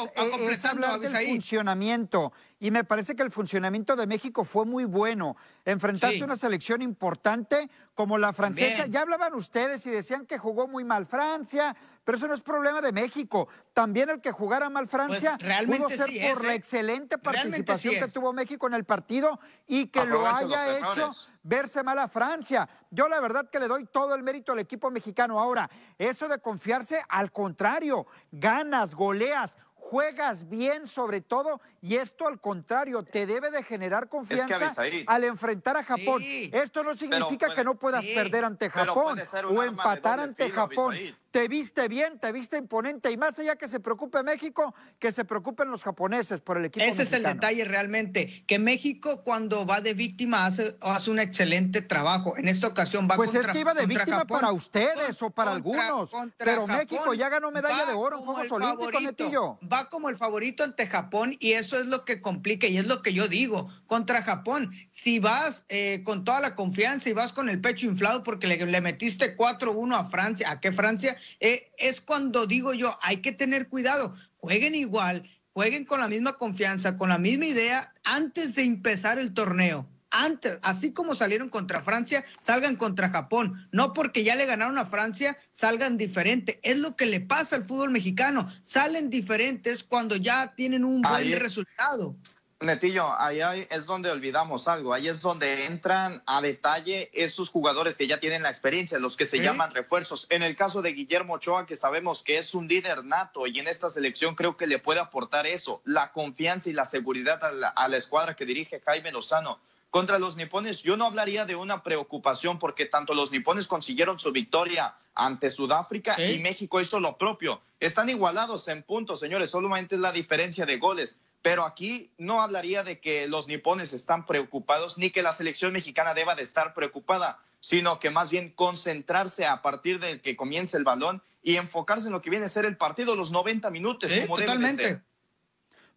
es 0.50 0.64
hablar 0.64 1.00
del 1.00 1.28
funcionamiento 1.28 2.32
y 2.62 2.70
me 2.70 2.84
parece 2.84 3.16
que 3.16 3.24
el 3.24 3.32
funcionamiento 3.32 3.96
de 3.96 4.06
México 4.06 4.44
fue 4.44 4.64
muy 4.64 4.84
bueno. 4.84 5.36
Enfrentarse 5.64 6.22
a 6.22 6.24
una 6.24 6.36
selección 6.36 6.80
importante 6.80 7.68
como 7.92 8.18
la 8.18 8.32
francesa. 8.32 8.86
Ya 8.86 9.00
hablaban 9.00 9.34
ustedes 9.34 9.84
y 9.86 9.90
decían 9.90 10.26
que 10.26 10.38
jugó 10.38 10.68
muy 10.68 10.84
mal 10.84 11.04
Francia, 11.04 11.74
pero 12.04 12.16
eso 12.16 12.28
no 12.28 12.34
es 12.34 12.40
problema 12.40 12.80
de 12.80 12.92
México. 12.92 13.48
También 13.74 14.10
el 14.10 14.20
que 14.20 14.30
jugara 14.30 14.70
mal 14.70 14.86
pues, 14.86 14.92
Francia 14.92 15.36
pudo 15.66 15.88
ser 15.88 16.06
por 16.06 16.44
la 16.44 16.52
¿eh? 16.52 16.54
excelente 16.54 17.18
participación 17.18 17.96
que 17.96 18.06
tuvo 18.06 18.32
México 18.32 18.68
en 18.68 18.74
el 18.74 18.84
partido 18.84 19.40
y 19.66 19.88
que 19.88 20.06
lo 20.06 20.24
haya 20.24 20.78
hecho 20.78 21.10
verse 21.42 21.82
mal 21.82 21.98
a 21.98 22.06
Francia. 22.06 22.68
Yo 22.92 23.08
la 23.08 23.18
verdad 23.18 23.50
que 23.50 23.58
le 23.58 23.66
doy 23.66 23.86
todo 23.86 24.14
el 24.14 24.22
mérito 24.22 24.52
al 24.52 24.60
equipo 24.60 24.88
mexicano. 24.88 25.40
Ahora, 25.40 25.68
eso 25.98 26.28
de 26.28 26.38
confiarse, 26.38 27.02
al 27.08 27.32
contrario, 27.32 28.06
ganas, 28.30 28.94
goleas 28.94 29.58
juegas 29.92 30.48
bien 30.48 30.86
sobre 30.86 31.20
todo 31.20 31.60
y 31.82 31.96
esto 31.96 32.28
al 32.28 32.40
contrario 32.40 33.02
te 33.02 33.26
debe 33.26 33.50
de 33.50 33.64
generar 33.64 34.08
confianza 34.08 34.82
al 35.06 35.24
enfrentar 35.24 35.76
a 35.76 35.84
Japón. 35.84 36.22
Esto 36.22 36.84
no 36.84 36.94
significa 36.94 37.52
que 37.54 37.64
no 37.64 37.74
puedas 37.74 38.04
perder 38.06 38.44
ante 38.44 38.70
Japón 38.70 39.18
o 39.50 39.62
empatar 39.64 40.20
ante 40.20 40.48
Japón 40.48 40.94
te 41.32 41.48
viste 41.48 41.88
bien, 41.88 42.18
te 42.20 42.30
viste 42.30 42.58
imponente 42.58 43.10
y 43.10 43.16
más 43.16 43.38
allá 43.38 43.56
que 43.56 43.66
se 43.66 43.80
preocupe 43.80 44.22
México, 44.22 44.74
que 44.98 45.10
se 45.10 45.24
preocupen 45.24 45.70
los 45.70 45.82
japoneses 45.82 46.42
por 46.42 46.58
el 46.58 46.66
equipo. 46.66 46.84
Ese 46.84 47.04
es 47.04 47.12
el 47.14 47.22
detalle 47.22 47.64
realmente, 47.64 48.44
que 48.46 48.58
México 48.58 49.22
cuando 49.24 49.64
va 49.64 49.80
de 49.80 49.94
víctima 49.94 50.44
hace, 50.44 50.76
hace 50.82 51.10
un 51.10 51.18
excelente 51.18 51.80
trabajo. 51.80 52.36
En 52.36 52.48
esta 52.48 52.68
ocasión 52.68 53.08
va 53.10 53.16
pues 53.16 53.30
contra 53.30 53.40
Pues 53.40 53.48
es 53.48 53.52
que 53.54 53.60
iba 53.60 53.72
de 53.72 53.86
víctima 53.86 54.26
para 54.26 54.52
ustedes 54.52 55.22
o 55.22 55.30
para 55.30 55.52
algunos, 55.52 56.10
pero 56.36 56.66
México 56.66 57.14
ya 57.14 57.30
ganó 57.30 57.50
medalla 57.50 57.86
de 57.86 57.94
oro 57.94 58.18
en 58.18 58.24
Juegos 58.26 58.52
Olímpicos, 58.52 59.02
Netillo. 59.02 59.58
Va 59.60 59.88
como 59.88 60.10
el 60.10 60.16
favorito 60.16 60.62
ante 60.62 60.86
Japón 60.86 61.34
y 61.40 61.54
eso 61.72 61.82
es 61.84 61.88
lo 61.88 62.04
que 62.04 62.20
complica 62.20 62.66
y 62.66 62.76
es 62.76 62.86
lo 62.86 63.00
que 63.00 63.14
yo 63.14 63.28
digo. 63.28 63.70
Contra 63.86 64.22
Japón, 64.22 64.70
si 64.90 65.18
vas 65.18 65.64
eh, 65.70 66.02
con 66.04 66.22
toda 66.22 66.40
la 66.40 66.54
confianza 66.54 67.08
y 67.08 67.14
vas 67.14 67.32
con 67.32 67.48
el 67.48 67.62
pecho 67.62 67.86
inflado 67.86 68.22
porque 68.22 68.46
le, 68.46 68.80
metiste 68.82 69.38
4-1 69.38 69.96
a 69.96 70.04
Francia, 70.04 70.50
¿a 70.50 70.60
qué 70.60 70.70
Francia? 70.70 71.16
Eh, 71.40 71.72
es 71.78 72.02
cuando 72.02 72.46
digo 72.46 72.74
yo, 72.74 72.98
hay 73.00 73.22
que 73.22 73.32
tener 73.32 73.68
cuidado, 73.68 74.14
jueguen 74.36 74.74
igual, 74.74 75.30
jueguen 75.54 75.86
con 75.86 76.00
la 76.00 76.08
misma 76.08 76.34
confianza, 76.34 76.96
con 76.96 77.08
la 77.08 77.16
misma 77.16 77.46
idea 77.46 77.94
antes 78.04 78.54
de 78.54 78.64
empezar 78.64 79.18
el 79.18 79.32
torneo. 79.32 79.88
Antes, 80.12 80.58
así 80.62 80.92
como 80.92 81.14
salieron 81.14 81.48
contra 81.48 81.82
Francia, 81.82 82.24
salgan 82.40 82.76
contra 82.76 83.10
Japón. 83.10 83.68
No 83.72 83.92
porque 83.92 84.24
ya 84.24 84.36
le 84.36 84.46
ganaron 84.46 84.78
a 84.78 84.86
Francia, 84.86 85.36
salgan 85.50 85.96
diferente. 85.96 86.60
Es 86.62 86.78
lo 86.78 86.96
que 86.96 87.06
le 87.06 87.20
pasa 87.20 87.56
al 87.56 87.64
fútbol 87.64 87.90
mexicano. 87.90 88.46
Salen 88.62 89.10
diferentes 89.10 89.82
cuando 89.82 90.16
ya 90.16 90.54
tienen 90.54 90.84
un 90.84 91.02
buen 91.02 91.40
resultado. 91.40 92.14
Netillo, 92.62 93.06
ahí 93.18 93.66
es 93.70 93.86
donde 93.86 94.10
olvidamos 94.10 94.68
algo, 94.68 94.92
ahí 94.92 95.08
es 95.08 95.20
donde 95.20 95.66
entran 95.66 96.22
a 96.26 96.40
detalle 96.40 97.10
esos 97.12 97.50
jugadores 97.50 97.96
que 97.96 98.06
ya 98.06 98.20
tienen 98.20 98.42
la 98.42 98.48
experiencia, 98.48 98.98
los 98.98 99.16
que 99.16 99.26
se 99.26 99.40
llaman 99.40 99.74
refuerzos. 99.74 100.26
En 100.30 100.42
el 100.42 100.56
caso 100.56 100.82
de 100.82 100.92
Guillermo 100.92 101.34
Ochoa, 101.34 101.66
que 101.66 101.76
sabemos 101.76 102.22
que 102.22 102.38
es 102.38 102.54
un 102.54 102.68
líder 102.68 103.04
nato 103.04 103.46
y 103.46 103.58
en 103.58 103.68
esta 103.68 103.90
selección 103.90 104.34
creo 104.34 104.56
que 104.56 104.66
le 104.66 104.78
puede 104.78 105.00
aportar 105.00 105.46
eso, 105.46 105.82
la 105.84 106.12
confianza 106.12 106.70
y 106.70 106.72
la 106.72 106.84
seguridad 106.84 107.42
a 107.42 107.88
la, 107.88 107.96
escuadra 107.96 108.34
que 108.34 108.46
dirige 108.46 108.80
Jaime 108.80 109.12
Lozano. 109.12 109.58
Contra 109.92 110.18
los 110.18 110.38
nipones, 110.38 110.82
yo 110.82 110.96
no 110.96 111.04
hablaría 111.04 111.44
de 111.44 111.54
una 111.54 111.82
preocupación 111.82 112.58
porque 112.58 112.86
tanto 112.86 113.12
los 113.12 113.30
nipones 113.30 113.68
consiguieron 113.68 114.18
su 114.18 114.32
victoria 114.32 114.96
ante 115.14 115.50
Sudáfrica 115.50 116.18
y 116.18 116.38
México 116.38 116.80
hizo 116.80 116.98
lo 116.98 117.18
propio. 117.18 117.60
Están 117.78 118.08
igualados 118.08 118.68
en 118.68 118.82
puntos, 118.84 119.20
señores, 119.20 119.50
solamente 119.50 119.96
es 119.96 120.00
la 120.00 120.10
diferencia 120.10 120.64
de 120.64 120.78
goles. 120.78 121.18
Pero 121.42 121.64
aquí 121.64 122.10
no 122.16 122.40
hablaría 122.40 122.84
de 122.84 123.00
que 123.00 123.28
los 123.28 123.48
nipones 123.48 123.92
están 123.92 124.24
preocupados 124.24 124.96
ni 124.96 125.10
que 125.10 125.22
la 125.22 125.32
selección 125.32 125.74
mexicana 125.74 126.14
deba 126.14 126.36
de 126.36 126.42
estar 126.42 126.72
preocupada, 126.72 127.38
sino 127.60 128.00
que 128.00 128.08
más 128.08 128.30
bien 128.30 128.50
concentrarse 128.50 129.44
a 129.44 129.60
partir 129.60 130.00
de 130.00 130.22
que 130.22 130.36
comience 130.36 130.78
el 130.78 130.84
balón 130.84 131.22
y 131.42 131.56
enfocarse 131.56 132.06
en 132.06 132.14
lo 132.14 132.22
que 132.22 132.30
viene 132.30 132.46
a 132.46 132.48
ser 132.48 132.64
el 132.64 132.78
partido 132.78 133.14
los 133.14 133.30
90 133.30 133.68
minutos, 133.68 134.10
como 134.22 134.38
totalmente. 134.38 134.82
Debe 134.82 134.94
ser. 134.94 135.11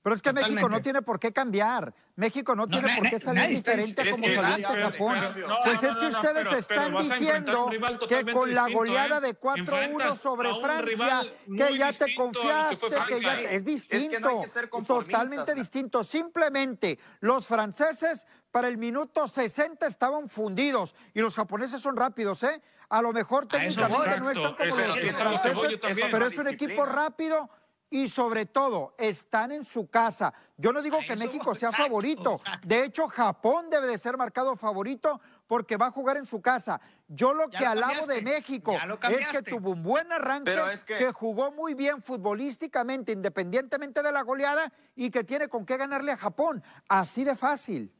Pero 0.05 0.13
es 0.13 0.21
que 0.21 0.33
México 0.33 0.69
no 0.69 0.83
tiene 0.83 1.01
por 1.01 1.19
qué 1.19 1.33
cambiar. 1.33 1.91
México 2.15 2.55
no, 2.55 2.67
tiene 2.67 2.95
por 2.95 3.09
qué 3.09 3.17
salir 3.17 3.47
diferente 3.47 4.03
a 4.03 4.11
como 4.11 4.23
salió 4.23 4.69
ante 4.69 4.81
Japón. 4.81 5.17
pues 5.63 5.81
es 5.81 5.97
que 5.97 6.05
ustedes 6.05 6.51
están 6.53 6.95
diciendo 6.95 7.67
que 8.07 8.31
con 8.31 8.53
la 8.53 8.69
goleada 8.69 9.17
¿eh? 9.17 9.21
de 9.21 9.39
4-1 9.39 10.15
sobre 10.15 10.53
Francia, 10.61 11.23
que 11.47 11.77
ya 11.79 11.91
te 11.91 12.13
confiaste, 12.13 12.87
que, 13.07 13.19
ya 13.19 13.39
es 13.49 13.65
distinto, 13.65 14.43
totalmente 14.85 15.55
distinto. 15.55 16.03
Simplemente 16.03 16.99
los 17.21 17.47
franceses 17.47 18.27
para 18.51 18.67
el 18.67 18.77
minuto 18.77 19.27
60 19.27 19.87
estaban 19.87 20.29
fundidos 20.29 20.93
y 21.15 21.21
los 21.21 21.35
japoneses 21.35 21.81
son 21.81 21.95
rápidos, 21.95 22.43
¿eh? 22.43 22.61
A 22.89 23.01
lo 23.01 23.11
mejor 23.11 23.47
técnicamente 23.47 24.19
no 24.19 24.29
están 24.29 24.55
como 24.55 24.69
los 24.69 25.15
franceses, 25.17 26.07
pero 26.11 26.27
es 26.27 26.37
un 26.37 26.47
equipo 26.47 26.85
rápido 26.85 27.49
y 27.89 28.09
sobre 28.09 28.45
todo 28.45 28.95
están 28.97 29.51
en 29.51 29.63
su 29.63 29.89
casa. 29.89 30.33
Yo 30.57 30.73
no 30.73 30.81
digo 30.81 30.97
que 31.07 31.15
México 31.15 31.53
sea 31.55 31.71
favorito. 31.71 32.39
De 32.65 32.83
hecho, 32.83 33.07
Japón 33.07 33.69
debe 33.69 33.87
de 33.87 33.97
ser 33.97 34.17
marcado 34.17 34.55
favorito 34.55 35.21
porque 35.47 35.77
va 35.77 35.87
a 35.87 35.91
jugar 35.91 36.17
en 36.17 36.25
su 36.25 36.41
casa. 36.41 36.81
Yo 37.07 37.33
lo 37.33 37.49
que 37.49 37.65
alabo 37.65 38.07
de 38.07 38.21
México 38.21 38.73
es 39.09 39.27
que 39.27 39.41
tuvo 39.41 39.71
un 39.71 39.83
buen 39.83 40.11
arranque, 40.11 40.55
que... 40.87 41.11
jugó 41.11 41.51
muy 41.51 41.73
bien 41.73 42.01
futbolísticamente, 42.01 43.11
independientemente 43.11 44.01
de 44.01 44.11
la 44.11 44.23
goleada, 44.23 44.71
y 44.95 45.11
que 45.11 45.23
tiene 45.23 45.47
con 45.47 45.65
qué 45.65 45.77
ganarle 45.77 46.11
a 46.11 46.17
Japón. 46.17 46.63
Así 46.87 47.23
de 47.23 47.35
fácil 47.35 47.93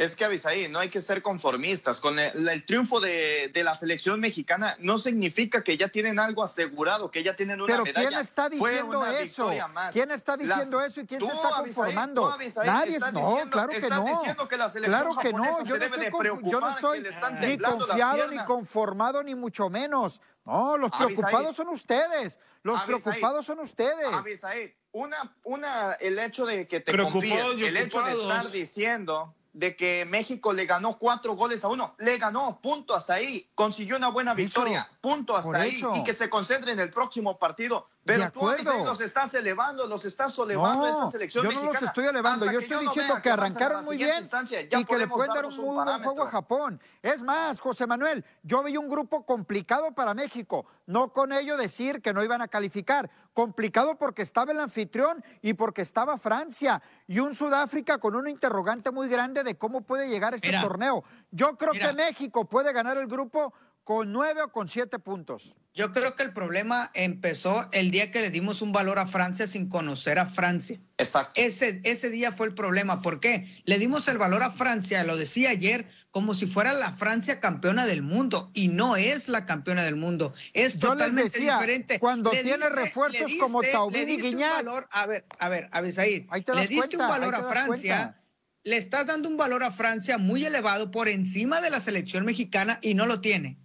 es 0.00 0.16
que 0.16 0.24
Avisaí, 0.24 0.66
no 0.68 0.78
hay 0.78 0.88
que 0.88 1.02
ser 1.02 1.20
conformistas. 1.20 2.00
Con 2.00 2.18
el, 2.18 2.64
triunfo 2.64 3.00
de, 3.00 3.52
la 3.54 3.74
selección 3.74 4.18
mexicana 4.18 4.74
no 4.78 4.96
significa 4.96 5.62
que 5.62 5.76
ya 5.76 5.88
tienen 5.88 6.18
algo 6.18 6.42
asegurado, 6.42 7.10
que 7.10 7.22
ya 7.22 7.36
tienen 7.36 7.60
una 7.60 7.82
medalla. 7.82 8.08
¿quién 8.08 8.18
está 8.18 8.48
diciendo 8.48 9.04
eso? 9.04 9.50
¿Quién 9.92 10.10
está 10.10 10.38
diciendo 10.38 10.80
eso 10.80 11.02
y 11.02 11.06
quién 11.06 11.20
se 11.20 11.26
está 11.26 11.50
conformando? 11.50 12.34
Nadie 12.64 12.98
no, 13.12 13.50
claro 13.50 13.68
que 13.68 13.88
no. 13.90 14.04
diciendo 14.06 14.48
que 14.48 14.56
la 14.56 14.70
selección 14.70 15.02
claro 15.02 15.20
que 15.20 15.32
no. 15.34 15.44
Yo 15.64 15.80
no 15.80 15.90
estoy, 15.90 16.50
yo 16.50 16.60
no 16.60 16.70
estoy 16.70 17.00
ni 17.46 17.58
confiado, 17.58 18.26
ni 18.28 18.38
conformado, 18.46 19.22
ni 19.22 19.34
mucho 19.34 19.68
menos. 19.68 20.22
No, 20.46 20.78
los 20.78 20.90
preocupados 20.92 21.54
son 21.54 21.68
ustedes. 21.68 22.38
Los 22.62 22.80
preocupados 22.84 23.44
son 23.44 23.60
ustedes. 23.60 24.10
Avisaí, 24.10 24.74
una, 24.92 25.36
una, 25.44 25.92
el 26.00 26.18
hecho 26.18 26.46
de 26.46 26.66
que 26.66 26.80
te 26.80 26.96
confíes, 26.96 27.44
el 27.60 27.76
hecho 27.76 28.02
de 28.02 28.12
estar 28.12 28.50
diciendo 28.50 29.34
de 29.52 29.76
que 29.76 30.04
México 30.04 30.52
le 30.52 30.66
ganó 30.66 30.98
cuatro 30.98 31.34
goles 31.34 31.64
a 31.64 31.68
uno. 31.68 31.94
Le 31.98 32.18
ganó, 32.18 32.60
punto 32.60 32.94
hasta 32.94 33.14
ahí. 33.14 33.48
Consiguió 33.54 33.96
una 33.96 34.08
buena 34.08 34.34
victoria, 34.34 34.88
punto 35.00 35.36
hasta 35.36 35.60
ahí. 35.60 35.82
Y 35.94 36.04
que 36.04 36.12
se 36.12 36.30
concentre 36.30 36.72
en 36.72 36.80
el 36.80 36.90
próximo 36.90 37.38
partido. 37.38 37.88
Pero 38.04 38.30
tú 38.32 38.40
los 38.84 39.00
estás 39.00 39.34
elevando, 39.34 39.86
los 39.86 40.04
estás 40.04 40.36
elevando 40.38 40.86
a 40.86 40.90
esta 40.90 41.08
selección 41.08 41.44
yo 41.44 41.52
no 41.52 41.72
los 41.72 41.82
estoy 41.82 42.06
elevando, 42.06 42.50
yo 42.50 42.60
estoy 42.60 42.86
diciendo 42.86 43.20
que 43.22 43.30
arrancaron 43.30 43.84
muy 43.84 43.98
bien 43.98 44.24
y 44.70 44.84
que 44.84 44.98
le 44.98 45.06
pueden 45.06 45.34
dar 45.34 45.44
un 45.44 45.56
muy 45.56 45.84
buen 45.84 46.02
juego 46.02 46.24
a 46.24 46.30
Japón. 46.30 46.80
Es 47.02 47.22
más, 47.22 47.60
José 47.60 47.86
Manuel, 47.86 48.24
yo 48.42 48.62
vi 48.62 48.76
un 48.76 48.88
grupo 48.88 49.26
complicado 49.26 49.92
para 49.92 50.14
México, 50.14 50.66
no 50.86 51.12
con 51.12 51.32
ello 51.32 51.56
decir 51.56 52.00
que 52.00 52.14
no 52.14 52.24
iban 52.24 52.40
a 52.40 52.48
calificar, 52.48 53.10
complicado 53.34 53.96
porque 53.96 54.22
estaba 54.22 54.52
el 54.52 54.60
anfitrión 54.60 55.22
y 55.42 55.52
porque 55.52 55.82
estaba 55.82 56.16
Francia 56.18 56.82
y 57.06 57.20
un 57.20 57.34
Sudáfrica 57.34 57.98
con 57.98 58.14
un 58.14 58.28
interrogante 58.28 58.90
muy 58.90 59.08
grande 59.08 59.44
de 59.44 59.56
cómo 59.56 59.82
puede 59.82 60.08
llegar 60.08 60.34
este 60.34 60.52
torneo. 60.60 61.04
Yo 61.30 61.56
creo 61.56 61.72
que 61.72 61.92
México 61.92 62.46
puede 62.46 62.72
ganar 62.72 62.96
el 62.96 63.06
grupo 63.06 63.52
con 63.84 64.12
nueve 64.12 64.42
o 64.42 64.52
con 64.52 64.68
siete 64.68 64.98
puntos. 64.98 65.56
Yo 65.72 65.92
creo 65.92 66.16
que 66.16 66.24
el 66.24 66.32
problema 66.32 66.90
empezó 66.94 67.68
el 67.70 67.92
día 67.92 68.10
que 68.10 68.20
le 68.20 68.30
dimos 68.30 68.60
un 68.60 68.72
valor 68.72 68.98
a 68.98 69.06
Francia 69.06 69.46
sin 69.46 69.68
conocer 69.68 70.18
a 70.18 70.26
Francia. 70.26 70.80
Exacto. 70.98 71.32
Ese, 71.36 71.80
ese 71.84 72.10
día 72.10 72.32
fue 72.32 72.48
el 72.48 72.54
problema. 72.54 73.02
¿Por 73.02 73.20
qué? 73.20 73.46
Le 73.64 73.78
dimos 73.78 74.08
el 74.08 74.18
valor 74.18 74.42
a 74.42 74.50
Francia, 74.50 75.04
lo 75.04 75.16
decía 75.16 75.50
ayer, 75.50 75.88
como 76.10 76.34
si 76.34 76.46
fuera 76.46 76.72
la 76.72 76.92
Francia 76.92 77.38
campeona 77.38 77.86
del 77.86 78.02
mundo. 78.02 78.50
Y 78.52 78.68
no 78.68 78.96
es 78.96 79.28
la 79.28 79.46
campeona 79.46 79.84
del 79.84 79.94
mundo. 79.96 80.32
Es 80.54 80.78
totalmente 80.78 81.38
diferente. 81.38 82.00
Cuando 82.00 82.30
tiene 82.30 82.68
refuerzos 82.68 83.30
como 83.40 83.62
Taubín 83.62 84.08
y 84.08 84.20
Guiñac. 84.20 84.66
a 84.90 85.06
ver, 85.06 85.24
a 85.38 85.48
ver, 85.48 85.68
Abisaid. 85.70 86.28
Le 86.54 86.66
diste 86.66 86.96
un 86.96 87.06
valor 87.06 87.34
a 87.34 87.48
Francia 87.48 88.16
le 88.62 88.76
estás 88.76 89.06
dando 89.06 89.28
un 89.28 89.36
valor 89.36 89.62
a 89.62 89.72
Francia 89.72 90.18
muy 90.18 90.44
elevado 90.44 90.90
por 90.90 91.08
encima 91.08 91.60
de 91.60 91.70
la 91.70 91.80
selección 91.80 92.26
mexicana 92.26 92.78
y 92.82 92.94
no 92.94 93.06
lo 93.06 93.20
tiene. 93.20 93.58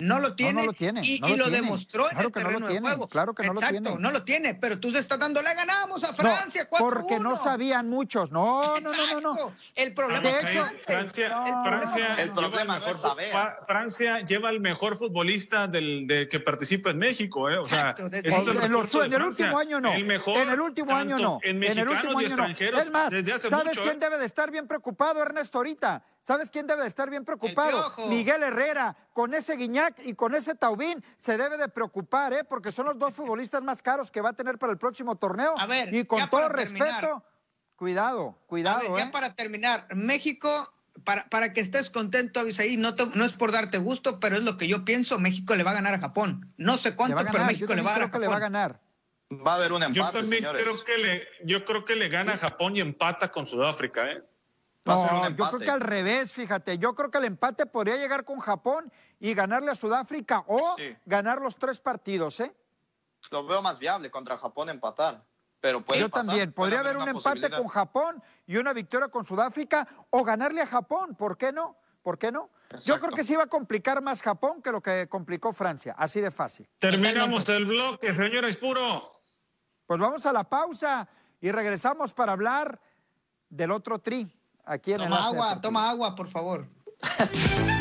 No 0.00 0.20
lo 0.20 0.34
tiene. 0.34 0.64
Y, 1.02 1.36
lo, 1.36 1.50
demostró 1.50 2.10
en 2.10 2.18
el 2.18 2.32
terreno 2.32 2.66
de 2.66 2.80
juego. 2.80 3.08
Claro 3.08 3.34
que 3.34 3.44
no 3.44 3.52
lo 3.52 3.60
tiene. 3.60 3.78
Exacto, 3.78 4.00
no 4.00 4.10
lo 4.10 4.24
tiene. 4.24 4.54
Pero 4.54 4.80
tú 4.80 4.90
se 4.90 4.98
estás 4.98 5.18
dando, 5.18 5.42
le 5.42 5.54
ganamos 5.54 6.02
a 6.02 6.12
Francia. 6.12 6.66
No, 6.72 6.78
porque 6.78 7.18
no 7.18 7.36
sabían 7.36 7.88
muchos. 7.88 8.32
No, 8.32 8.80
no, 8.80 8.90
no, 8.90 9.20
no, 9.20 9.54
El 9.74 9.92
problema 9.92 10.30
es 10.30 10.40
Francia, 10.84 11.34
Francia, 11.62 12.16
el 12.18 12.32
problema 12.32 12.80
mejor, 12.80 13.58
Francia 13.66 14.20
lleva 14.20 14.50
el 14.50 14.60
mejor 14.60 14.96
futbolista 14.96 15.68
del, 15.68 16.06
de, 16.06 16.28
que 16.28 16.40
participa 16.40 16.90
en 16.90 16.98
México. 16.98 17.50
¿eh? 17.50 17.58
O 17.58 17.64
sea, 17.64 17.90
Exacto, 17.90 18.06
en, 18.06 19.12
el 19.12 19.22
último 19.22 19.58
año 19.58 19.80
no. 19.80 19.92
El 19.92 20.06
mejor, 20.06 20.38
en 20.38 20.50
el 20.50 20.60
último 20.60 20.94
año 20.94 21.18
no. 21.18 21.38
En 21.42 21.58
mexicanos 21.58 22.22
y 22.22 22.24
extranjeros. 22.24 22.80
Es 22.80 22.90
más, 22.90 23.10
desde 23.10 23.32
hace 23.32 23.50
¿sabes 23.50 23.78
quién 23.78 23.96
¿eh? 23.96 24.00
debe 24.00 24.18
de 24.18 24.26
estar 24.26 24.50
bien 24.50 24.66
preocupado, 24.66 25.22
Ernesto, 25.22 25.58
ahorita? 25.58 26.02
¿Sabes 26.24 26.50
quién 26.50 26.68
debe 26.68 26.82
de 26.82 26.88
estar 26.88 27.10
bien 27.10 27.24
preocupado? 27.24 27.94
Miguel 28.08 28.44
Herrera, 28.44 28.96
con 29.12 29.34
ese 29.34 29.56
Guiñac 29.56 30.00
y 30.04 30.14
con 30.14 30.34
ese 30.34 30.54
Taubín, 30.54 31.04
se 31.18 31.36
debe 31.36 31.56
de 31.56 31.68
preocupar, 31.68 32.32
¿eh? 32.32 32.44
Porque 32.44 32.72
son 32.72 32.86
los 32.86 32.98
dos 32.98 33.14
futbolistas 33.14 33.62
más 33.62 33.82
caros 33.82 34.10
que 34.10 34.20
va 34.20 34.30
a 34.30 34.32
tener 34.32 34.58
para 34.58 34.72
el 34.72 34.78
próximo 34.78 35.16
torneo. 35.16 35.54
A 35.58 35.66
ver, 35.66 35.94
y 35.94 36.04
con 36.04 36.28
todo 36.30 36.48
respeto, 36.48 37.24
cuidado, 37.76 38.38
cuidado. 38.46 38.78
A 38.78 38.82
ver, 38.82 38.92
ya 38.96 39.04
¿eh? 39.04 39.10
para 39.12 39.34
terminar, 39.34 39.86
México, 39.94 40.72
para, 41.04 41.28
para 41.28 41.52
que 41.52 41.60
estés 41.60 41.90
contento, 41.90 42.40
Avisaí, 42.40 42.76
no, 42.76 42.94
no 43.14 43.24
es 43.24 43.32
por 43.32 43.52
darte 43.52 43.78
gusto, 43.78 44.20
pero 44.20 44.36
es 44.36 44.42
lo 44.42 44.56
que 44.56 44.66
yo 44.66 44.84
pienso, 44.84 45.18
México 45.18 45.54
le 45.54 45.64
va 45.64 45.72
a 45.72 45.74
ganar 45.74 45.94
a 45.94 45.98
Japón. 45.98 46.52
No 46.56 46.76
sé 46.76 46.94
cuánto, 46.94 47.16
pero 47.30 47.44
México 47.44 47.74
le 47.74 47.82
va 47.82 47.94
a 47.94 47.98
ganar 47.98 48.08
a 48.08 48.12
Japón. 48.12 48.20
le 48.20 48.28
va 48.28 48.36
a 48.36 48.40
ganar. 48.40 48.80
Va 49.32 49.52
a 49.52 49.56
haber 49.56 49.72
un 49.72 49.82
empate, 49.82 49.98
Yo 49.98 50.10
también 50.10 50.44
creo 50.44 50.84
que 50.84 50.98
le, 50.98 51.28
yo 51.44 51.64
creo 51.64 51.84
que 51.84 51.96
le 51.96 52.08
gana 52.08 52.34
a 52.34 52.38
Japón 52.38 52.76
y 52.76 52.80
empata 52.80 53.30
con 53.30 53.46
Sudáfrica, 53.46 54.10
¿eh? 54.10 54.22
No, 54.84 55.28
yo 55.30 55.46
creo 55.48 55.60
que 55.60 55.70
al 55.70 55.80
revés, 55.80 56.32
fíjate. 56.32 56.78
Yo 56.78 56.94
creo 56.94 57.10
que 57.10 57.18
el 57.18 57.24
empate 57.24 57.66
podría 57.66 57.96
llegar 57.96 58.24
con 58.24 58.40
Japón 58.40 58.92
y 59.20 59.32
ganarle 59.34 59.70
a 59.70 59.74
Sudáfrica 59.74 60.44
o 60.48 60.76
ganar 61.06 61.40
los 61.40 61.56
tres 61.56 61.80
partidos, 61.80 62.40
¿eh? 62.40 62.54
Lo 63.30 63.46
veo 63.46 63.62
más 63.62 63.78
viable 63.78 64.10
contra 64.10 64.36
Japón 64.36 64.68
empatar. 64.68 65.24
Pero 65.60 65.84
puede 65.84 66.00
Yo 66.00 66.08
también. 66.08 66.52
Podría 66.52 66.80
haber 66.80 66.96
un 66.96 67.08
empate 67.08 67.48
con 67.48 67.68
Japón 67.68 68.20
y 68.46 68.56
una 68.56 68.72
victoria 68.72 69.06
con 69.08 69.24
Sudáfrica 69.24 69.86
o 70.10 70.24
ganarle 70.24 70.60
a 70.60 70.66
Japón. 70.66 71.14
¿Por 71.14 71.38
qué 71.38 71.52
no? 71.52 71.76
¿Por 72.02 72.18
qué 72.18 72.32
no? 72.32 72.50
Yo 72.84 72.98
creo 72.98 73.12
que 73.12 73.22
sí 73.22 73.36
va 73.36 73.44
a 73.44 73.46
complicar 73.46 74.02
más 74.02 74.20
Japón 74.20 74.60
que 74.60 74.72
lo 74.72 74.82
que 74.82 75.08
complicó 75.08 75.52
Francia. 75.52 75.94
Así 75.96 76.20
de 76.20 76.32
fácil. 76.32 76.68
Terminamos 76.78 77.48
el 77.48 77.64
bloque, 77.64 78.12
señora 78.12 78.48
Espuro. 78.48 79.08
Pues 79.86 80.00
vamos 80.00 80.26
a 80.26 80.32
la 80.32 80.42
pausa 80.42 81.08
y 81.40 81.52
regresamos 81.52 82.12
para 82.12 82.32
hablar 82.32 82.80
del 83.48 83.70
otro 83.70 84.00
tri. 84.00 84.36
Aquí 84.64 84.92
en 84.92 84.98
toma 84.98 85.26
agua, 85.26 85.60
toma 85.60 85.90
agua, 85.90 86.14
por 86.14 86.28
favor. 86.28 86.66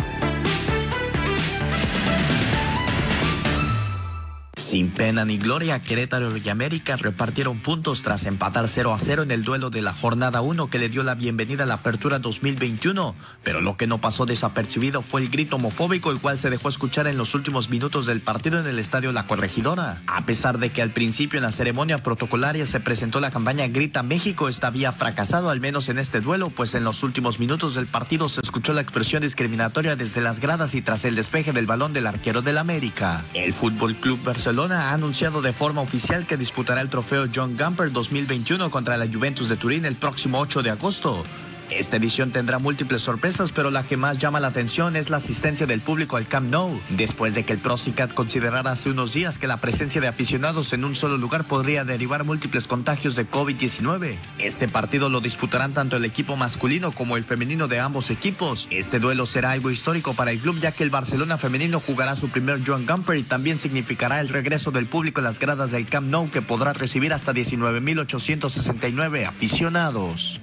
Sin 4.71 4.89
pena 4.89 5.25
ni 5.25 5.37
gloria, 5.37 5.83
Querétaro 5.83 6.31
y 6.37 6.47
América 6.47 6.95
repartieron 6.95 7.59
puntos 7.59 8.03
tras 8.03 8.25
empatar 8.25 8.69
0 8.69 8.93
a 8.93 8.99
0 8.99 9.23
en 9.23 9.31
el 9.31 9.43
duelo 9.43 9.69
de 9.69 9.81
la 9.81 9.91
jornada 9.91 10.39
1 10.39 10.69
que 10.69 10.79
le 10.79 10.87
dio 10.87 11.03
la 11.03 11.13
bienvenida 11.13 11.65
a 11.65 11.67
la 11.67 11.73
apertura 11.73 12.19
2021. 12.19 13.13
Pero 13.43 13.59
lo 13.59 13.75
que 13.75 13.85
no 13.85 13.99
pasó 13.99 14.25
desapercibido 14.25 15.01
fue 15.01 15.23
el 15.23 15.29
grito 15.29 15.57
homofóbico, 15.57 16.09
el 16.09 16.21
cual 16.21 16.39
se 16.39 16.49
dejó 16.49 16.69
escuchar 16.69 17.07
en 17.07 17.17
los 17.17 17.35
últimos 17.35 17.69
minutos 17.69 18.05
del 18.05 18.21
partido 18.21 18.59
en 18.59 18.65
el 18.65 18.79
estadio 18.79 19.11
La 19.11 19.27
Corregidora. 19.27 20.01
A 20.07 20.25
pesar 20.25 20.57
de 20.57 20.69
que 20.69 20.81
al 20.81 20.91
principio 20.91 21.37
en 21.37 21.43
la 21.43 21.51
ceremonia 21.51 21.97
protocolaria 21.97 22.65
se 22.65 22.79
presentó 22.79 23.19
la 23.19 23.29
campaña 23.29 23.67
Grita 23.67 24.03
México, 24.03 24.47
esta 24.47 24.67
había 24.67 24.93
fracasado 24.93 25.49
al 25.49 25.59
menos 25.59 25.89
en 25.89 25.97
este 25.97 26.21
duelo, 26.21 26.49
pues 26.49 26.75
en 26.75 26.85
los 26.85 27.03
últimos 27.03 27.41
minutos 27.41 27.73
del 27.73 27.87
partido 27.87 28.29
se 28.29 28.39
escuchó 28.39 28.71
la 28.71 28.79
expresión 28.79 29.21
discriminatoria 29.21 29.97
desde 29.97 30.21
las 30.21 30.39
gradas 30.39 30.75
y 30.75 30.81
tras 30.81 31.03
el 31.03 31.15
despeje 31.15 31.51
del 31.51 31.65
balón 31.65 31.91
del 31.91 32.07
arquero 32.07 32.41
del 32.41 32.57
América. 32.57 33.25
El 33.33 33.51
Fútbol 33.51 33.97
Club 33.97 34.23
Barcelona 34.23 34.60
ha 34.69 34.93
anunciado 34.93 35.41
de 35.41 35.53
forma 35.53 35.81
oficial 35.81 36.27
que 36.27 36.37
disputará 36.37 36.81
el 36.81 36.89
trofeo 36.89 37.25
John 37.33 37.57
Gamper 37.57 37.91
2021 37.91 38.69
contra 38.69 38.97
la 38.97 39.07
Juventus 39.07 39.49
de 39.49 39.57
Turín 39.57 39.85
el 39.85 39.95
próximo 39.95 40.39
8 40.39 40.61
de 40.61 40.69
agosto. 40.69 41.23
Esta 41.71 41.95
edición 41.95 42.31
tendrá 42.31 42.59
múltiples 42.59 43.01
sorpresas, 43.01 43.53
pero 43.53 43.71
la 43.71 43.83
que 43.83 43.95
más 43.95 44.17
llama 44.17 44.41
la 44.41 44.47
atención 44.47 44.97
es 44.97 45.09
la 45.09 45.17
asistencia 45.17 45.65
del 45.65 45.79
público 45.79 46.17
al 46.17 46.27
Camp 46.27 46.51
Nou, 46.51 46.79
después 46.89 47.33
de 47.33 47.45
que 47.45 47.53
el 47.53 47.59
Procicat 47.59 48.13
considerara 48.13 48.71
hace 48.71 48.89
unos 48.89 49.13
días 49.13 49.37
que 49.37 49.47
la 49.47 49.55
presencia 49.57 50.01
de 50.01 50.09
aficionados 50.09 50.73
en 50.73 50.83
un 50.83 50.95
solo 50.95 51.17
lugar 51.17 51.45
podría 51.45 51.85
derivar 51.85 52.25
múltiples 52.25 52.67
contagios 52.67 53.15
de 53.15 53.25
COVID-19. 53.25 54.15
Este 54.37 54.67
partido 54.67 55.09
lo 55.09 55.21
disputarán 55.21 55.73
tanto 55.73 55.95
el 55.95 56.03
equipo 56.03 56.35
masculino 56.35 56.91
como 56.91 57.15
el 57.15 57.23
femenino 57.23 57.69
de 57.69 57.79
ambos 57.79 58.09
equipos. 58.09 58.67
Este 58.69 58.99
duelo 58.99 59.25
será 59.25 59.51
algo 59.51 59.71
histórico 59.71 60.13
para 60.13 60.31
el 60.31 60.39
club 60.39 60.59
ya 60.59 60.73
que 60.73 60.83
el 60.83 60.89
Barcelona 60.89 61.37
femenino 61.37 61.79
jugará 61.79 62.17
su 62.17 62.27
primer 62.29 62.67
Joan 62.67 62.85
Gamper 62.85 63.15
y 63.15 63.23
también 63.23 63.59
significará 63.59 64.19
el 64.19 64.27
regreso 64.27 64.71
del 64.71 64.87
público 64.87 65.21
en 65.21 65.25
las 65.25 65.39
gradas 65.39 65.71
del 65.71 65.85
Camp 65.85 66.09
Nou 66.09 66.29
que 66.29 66.41
podrá 66.41 66.73
recibir 66.73 67.13
hasta 67.13 67.33
19.869 67.33 69.25
aficionados. 69.25 70.41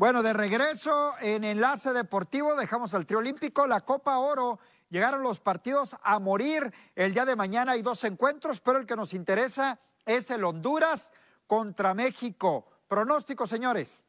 Bueno, 0.00 0.22
de 0.22 0.32
regreso 0.32 1.12
en 1.20 1.44
Enlace 1.44 1.92
Deportivo, 1.92 2.56
dejamos 2.56 2.94
al 2.94 3.04
trío 3.04 3.18
olímpico, 3.18 3.66
la 3.66 3.82
Copa 3.82 4.16
Oro. 4.16 4.58
Llegaron 4.88 5.22
los 5.22 5.40
partidos 5.40 5.94
a 6.02 6.18
morir. 6.18 6.72
El 6.96 7.12
día 7.12 7.26
de 7.26 7.36
mañana 7.36 7.72
hay 7.72 7.82
dos 7.82 8.02
encuentros, 8.04 8.60
pero 8.60 8.78
el 8.78 8.86
que 8.86 8.96
nos 8.96 9.12
interesa 9.12 9.78
es 10.06 10.30
el 10.30 10.42
Honduras 10.44 11.12
contra 11.46 11.92
México. 11.92 12.66
Pronóstico, 12.88 13.46
señores. 13.46 14.02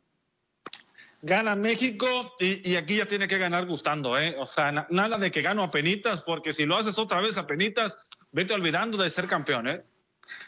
Gana 1.24 1.58
México 1.58 2.36
y, 2.40 2.78
aquí 2.78 2.96
ya 2.96 3.06
tiene 3.06 3.28
que 3.28 3.38
ganar 3.38 3.66
gustando, 3.66 4.18
¿eh? 4.18 4.38
O 4.40 4.48
sea, 4.48 4.88
nada 4.90 5.18
de 5.18 5.30
que 5.30 5.42
gano 5.42 5.62
a 5.62 5.72
penitas, 5.72 6.24
porque 6.24 6.54
si 6.54 6.66
lo 6.66 6.78
haces 6.78 6.98
otra 7.00 7.20
vez 7.20 7.38
a 7.38 7.48
penitas, 7.48 7.98
vete 8.32 8.54
olvidando 8.54 8.98
de 8.98 9.10
ser 9.10 9.28
campeón, 9.28 9.68
¿eh? 9.68 9.84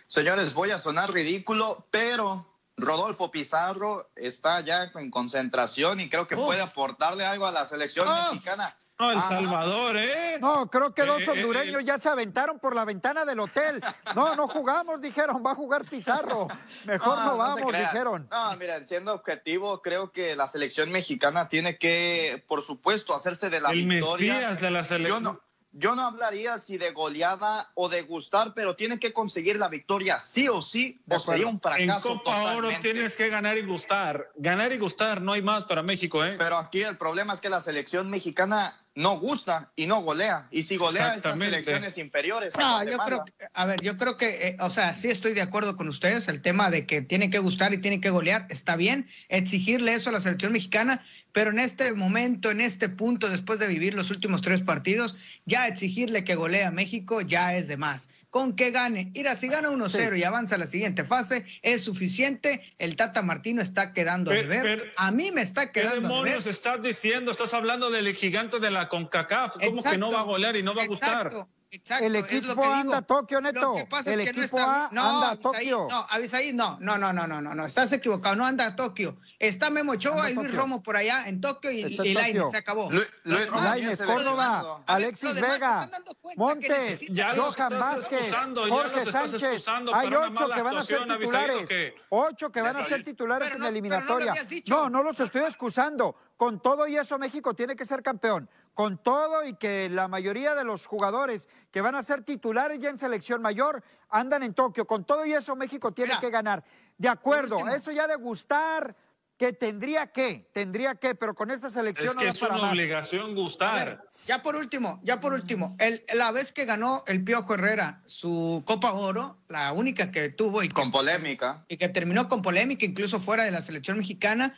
Señores, 0.07 0.53
voy 0.53 0.71
a 0.71 0.79
sonar 0.79 1.11
ridículo, 1.11 1.85
pero 1.91 2.52
Rodolfo 2.77 3.31
Pizarro 3.31 4.11
está 4.15 4.61
ya 4.61 4.91
en 4.95 5.11
concentración 5.11 5.99
y 5.99 6.09
creo 6.09 6.27
que 6.27 6.35
puede 6.35 6.61
aportarle 6.61 7.25
algo 7.25 7.45
a 7.45 7.51
la 7.51 7.65
selección 7.65 8.07
mexicana. 8.31 8.75
No, 8.99 9.11
El 9.11 9.21
Salvador, 9.21 9.97
¿eh? 9.97 10.37
No, 10.39 10.69
creo 10.69 10.93
que 10.93 11.03
dos 11.03 11.21
eh, 11.21 11.25
eh, 11.25 11.29
hondureños 11.31 11.81
eh. 11.81 11.85
ya 11.85 11.97
se 11.97 12.09
aventaron 12.09 12.59
por 12.59 12.75
la 12.75 12.85
ventana 12.85 13.25
del 13.25 13.39
hotel. 13.39 13.81
No, 14.15 14.35
no 14.35 14.47
jugamos, 14.47 15.01
dijeron, 15.01 15.43
va 15.45 15.51
a 15.51 15.55
jugar 15.55 15.83
Pizarro. 15.85 16.47
Mejor 16.85 17.17
no, 17.17 17.37
vamos, 17.37 17.73
dijeron. 17.73 18.27
No, 18.29 18.55
miren, 18.57 18.85
siendo 18.85 19.13
objetivo, 19.13 19.81
creo 19.81 20.11
que 20.11 20.35
la 20.35 20.45
selección 20.45 20.91
mexicana 20.91 21.47
tiene 21.47 21.79
que, 21.79 22.43
por 22.47 22.61
supuesto, 22.61 23.15
hacerse 23.15 23.49
de 23.49 23.61
la 23.61 23.71
El 23.71 23.87
victoria. 23.87 24.33
Mesías 24.35 24.61
de 24.61 24.69
la 24.69 24.83
selección 24.83 25.23
yo 25.23 25.31
no 25.31 25.41
hablaría 25.81 26.57
si 26.57 26.77
de 26.77 26.91
goleada 26.91 27.71
o 27.75 27.89
de 27.89 28.01
gustar, 28.03 28.53
pero 28.53 28.75
tienen 28.75 28.99
que 28.99 29.13
conseguir 29.13 29.57
la 29.57 29.67
victoria 29.67 30.19
sí 30.19 30.47
o 30.47 30.61
sí, 30.61 31.01
o 31.09 31.19
sería 31.19 31.47
un 31.47 31.59
fracaso. 31.59 32.11
En 32.11 32.17
Copa 32.17 32.55
Oro 32.55 32.69
tienes 32.81 33.15
que 33.15 33.29
ganar 33.29 33.57
y 33.57 33.63
gustar. 33.63 34.31
Ganar 34.35 34.71
y 34.71 34.77
gustar, 34.77 35.21
no 35.21 35.33
hay 35.33 35.41
más 35.41 35.65
para 35.65 35.83
México, 35.83 36.23
¿eh? 36.23 36.35
Pero 36.37 36.57
aquí 36.57 36.81
el 36.81 36.97
problema 36.97 37.33
es 37.33 37.41
que 37.41 37.49
la 37.49 37.59
selección 37.59 38.09
mexicana 38.09 38.82
no 38.95 39.19
gusta 39.19 39.71
y 39.75 39.87
no 39.87 40.01
golea. 40.01 40.47
Y 40.51 40.63
si 40.63 40.77
golea 40.77 41.15
esas 41.15 41.39
selecciones 41.39 41.97
inferiores. 41.97 42.55
No, 42.57 42.83
yo 42.83 42.97
creo 42.97 43.25
que, 43.25 43.33
a 43.53 43.65
ver, 43.65 43.81
yo 43.81 43.97
creo 43.97 44.17
que, 44.17 44.47
eh, 44.47 44.57
o 44.59 44.69
sea, 44.69 44.93
sí 44.93 45.09
estoy 45.09 45.33
de 45.33 45.41
acuerdo 45.41 45.75
con 45.75 45.87
ustedes. 45.87 46.27
El 46.27 46.41
tema 46.41 46.69
de 46.69 46.85
que 46.85 47.01
tiene 47.01 47.29
que 47.29 47.39
gustar 47.39 47.73
y 47.73 47.79
tiene 47.79 48.01
que 48.01 48.11
golear 48.11 48.45
está 48.49 48.75
bien. 48.75 49.07
Exigirle 49.29 49.93
eso 49.93 50.09
a 50.09 50.13
la 50.13 50.19
selección 50.19 50.53
mexicana, 50.53 51.03
pero 51.31 51.49
en 51.49 51.59
este 51.59 51.93
momento, 51.93 52.51
en 52.51 52.61
este 52.61 52.89
punto, 52.89 53.29
después 53.29 53.59
de 53.59 53.67
vivir 53.67 53.95
los 53.95 54.11
últimos 54.11 54.41
tres 54.41 54.61
partidos, 54.61 55.15
ya 55.45 55.67
exigirle 55.67 56.23
que 56.23 56.35
golee 56.35 56.61
a 56.61 56.71
México 56.71 57.21
ya 57.21 57.55
es 57.55 57.67
de 57.67 57.77
más. 57.77 58.09
Con 58.33 58.55
que 58.55 58.71
gane, 58.71 59.11
mira, 59.13 59.35
si 59.35 59.47
gana 59.47 59.69
1-0 59.69 60.17
y 60.17 60.23
avanza 60.23 60.55
a 60.55 60.57
la 60.57 60.65
siguiente 60.65 61.05
fase, 61.05 61.45
es 61.61 61.83
suficiente. 61.83 62.63
El 62.79 62.95
Tata 62.95 63.21
Martino 63.21 63.61
está 63.61 63.93
quedando 63.93 64.31
a 64.31 64.33
deber. 64.33 64.91
a 64.97 65.11
mí 65.11 65.29
me 65.29 65.43
está 65.43 65.71
quedando 65.71 65.97
¿Qué 65.97 66.07
demonios 66.07 66.47
estás 66.47 66.81
diciendo? 66.81 67.29
Estás 67.29 67.53
hablando 67.53 67.91
del 67.91 68.11
gigante 68.15 68.59
de 68.59 68.71
la 68.71 68.89
CONCACAF. 68.89 69.57
¿Cómo 69.63 69.83
que 69.83 69.99
no 69.99 70.11
va 70.11 70.21
a 70.21 70.23
golear 70.23 70.55
y 70.55 70.63
no 70.63 70.73
va 70.73 70.81
a 70.81 70.87
gustar? 70.87 71.31
Exacto, 71.73 72.05
el 72.05 72.15
equipo 72.17 72.63
anda 72.63 72.99
a 72.99 73.01
Tokio, 73.01 73.41
Neto. 73.41 73.73
el 74.05 74.19
equipo 74.19 74.59
anda 74.59 75.31
a 75.31 75.35
Tokio. 75.37 75.87
No, 75.89 76.05
Avisaí, 76.07 76.53
no, 76.53 76.77
no, 76.79 76.99
no, 76.99 77.11
no, 77.11 77.25
no, 77.25 77.41
no, 77.41 77.55
no, 77.55 77.65
estás 77.65 77.91
equivocado, 77.93 78.35
no 78.35 78.45
anda 78.45 78.67
a 78.67 78.75
Tokio. 78.75 79.17
Está 79.39 79.71
Memo 79.71 79.93
Ochoa 79.93 80.29
y 80.29 80.35
Luis 80.35 80.53
Romo 80.53 80.83
por 80.83 80.97
allá 80.97 81.27
en 81.27 81.41
Tokio 81.41 81.71
y, 81.71 81.79
y 81.79 82.13
Lainez, 82.13 82.51
se 82.51 82.57
acabó. 82.57 82.91
Luis, 82.91 83.09
Lainez, 83.23 83.99
Córdoba, 84.03 84.83
Alexis 84.85 85.33
Vega, 85.33 85.89
Montes, 86.37 87.05
Johan 87.09 87.79
Vázquez, 87.79 88.31
Jorge 88.69 89.11
Sánchez. 89.11 89.67
Hay 89.95 90.13
ocho 90.13 90.49
que 90.53 90.61
van 90.61 90.77
a 90.77 90.83
ser 90.83 91.07
titulares. 91.07 91.93
Ocho 92.09 92.51
que 92.51 92.61
van 92.61 92.75
a 92.75 92.85
ser 92.85 93.03
titulares 93.03 93.51
en 93.51 93.61
la 93.61 93.69
eliminatoria. 93.69 94.35
No, 94.67 94.91
no 94.91 95.01
los 95.01 95.19
estoy 95.19 95.41
excusando. 95.41 96.15
Con 96.37 96.61
todo 96.61 96.87
y 96.87 96.97
eso 96.97 97.17
México 97.17 97.53
tiene 97.53 97.75
que 97.75 97.85
ser 97.85 98.03
campeón 98.03 98.49
con 98.73 98.97
todo 98.97 99.45
y 99.45 99.53
que 99.55 99.89
la 99.89 100.07
mayoría 100.07 100.55
de 100.55 100.63
los 100.63 100.85
jugadores 100.85 101.47
que 101.71 101.81
van 101.81 101.95
a 101.95 102.03
ser 102.03 102.23
titulares 102.23 102.79
ya 102.79 102.89
en 102.89 102.97
selección 102.97 103.41
mayor 103.41 103.83
andan 104.09 104.43
en 104.43 104.53
Tokio. 104.53 104.85
Con 104.85 105.05
todo 105.05 105.25
y 105.25 105.33
eso 105.33 105.55
México 105.55 105.91
tiene 105.91 106.13
que 106.19 106.29
ganar. 106.29 106.63
De 106.97 107.09
acuerdo, 107.09 107.67
eso 107.69 107.91
ya 107.91 108.07
de 108.07 108.15
gustar, 108.15 108.95
que 109.37 109.51
tendría 109.51 110.07
que, 110.07 110.49
tendría 110.53 110.95
que, 110.95 111.15
pero 111.15 111.33
con 111.33 111.51
esta 111.51 111.69
selección 111.69 112.09
es 112.09 112.15
que 112.15 112.29
es 112.29 112.41
una 112.41 112.71
obligación 112.71 113.35
gustar. 113.35 114.03
ya 114.25 114.41
por 114.41 114.55
último, 114.55 114.99
ya 115.03 115.19
por 115.19 115.33
último, 115.33 115.75
el, 115.79 116.03
la 116.13 116.31
vez 116.31 116.51
que 116.51 116.65
ganó 116.65 117.03
el 117.07 117.23
Piojo 117.23 117.55
Herrera 117.55 118.01
su 118.05 118.63
Copa 118.65 118.93
Oro, 118.93 119.39
la 119.49 119.71
única 119.73 120.11
que 120.11 120.29
tuvo 120.29 120.63
y 120.63 120.69
con 120.69 120.91
polémica 120.91 121.65
y 121.67 121.77
que 121.77 121.89
terminó 121.89 122.27
con 122.29 122.41
polémica 122.41 122.85
incluso 122.85 123.19
fuera 123.19 123.43
de 123.43 123.51
la 123.51 123.61
selección 123.61 123.97
mexicana, 123.97 124.57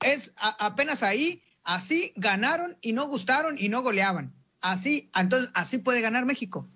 es 0.00 0.32
apenas 0.36 1.02
ahí 1.02 1.42
Así 1.68 2.14
ganaron 2.16 2.78
y 2.80 2.94
no 2.94 3.06
gustaron 3.08 3.56
y 3.58 3.68
no 3.68 3.82
goleaban. 3.82 4.32
Así, 4.62 5.10
entonces, 5.14 5.50
así 5.52 5.76
puede 5.76 6.00
ganar 6.00 6.24
México, 6.24 6.66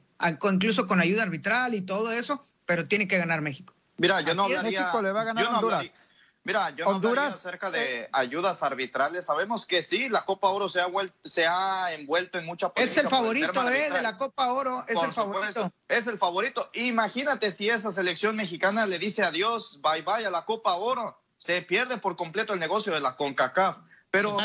incluso 0.42 0.86
con 0.86 1.00
ayuda 1.00 1.22
arbitral 1.22 1.74
y 1.74 1.80
todo 1.80 2.12
eso, 2.12 2.44
pero 2.66 2.84
tiene 2.86 3.08
que 3.08 3.16
ganar 3.16 3.40
México. 3.40 3.72
Mira, 3.96 4.20
yo 4.20 4.34
no 4.34 4.42
hablaría, 4.42 4.80
México 4.80 5.00
le 5.00 5.12
va 5.12 5.22
a 5.22 5.24
ganar 5.24 5.46
Honduras. 5.46 5.86
mira, 6.44 6.68
yo 6.76 6.84
no 6.84 6.90
Honduras, 6.90 7.36
acerca 7.36 7.70
de 7.70 8.10
ayudas 8.12 8.62
arbitrales. 8.62 9.24
Sabemos 9.24 9.64
que 9.64 9.82
sí, 9.82 10.10
la 10.10 10.26
Copa 10.26 10.50
Oro 10.50 10.68
se 10.68 10.82
ha, 10.82 10.88
se 11.24 11.46
ha 11.46 11.94
envuelto 11.94 12.36
en 12.36 12.44
mucha 12.44 12.70
Es 12.76 12.94
el 12.98 13.08
favorito 13.08 13.66
eh, 13.70 13.90
de 13.90 14.02
la 14.02 14.18
Copa 14.18 14.52
Oro, 14.52 14.84
es 14.86 15.02
el 15.02 15.12
favorito. 15.14 15.72
Es 15.88 16.06
el 16.06 16.18
favorito. 16.18 16.68
Imagínate 16.74 17.50
si 17.50 17.70
esa 17.70 17.92
selección 17.92 18.36
mexicana 18.36 18.84
le 18.84 18.98
dice 18.98 19.22
adiós, 19.22 19.80
bye 19.80 20.02
bye 20.02 20.26
a 20.26 20.30
la 20.30 20.44
Copa 20.44 20.74
Oro. 20.74 21.21
Se 21.42 21.60
pierde 21.60 21.98
por 21.98 22.14
completo 22.14 22.54
el 22.54 22.60
negocio 22.60 22.94
de 22.94 23.00
la 23.00 23.16
CONCACAF. 23.16 23.78
Pero 24.10 24.36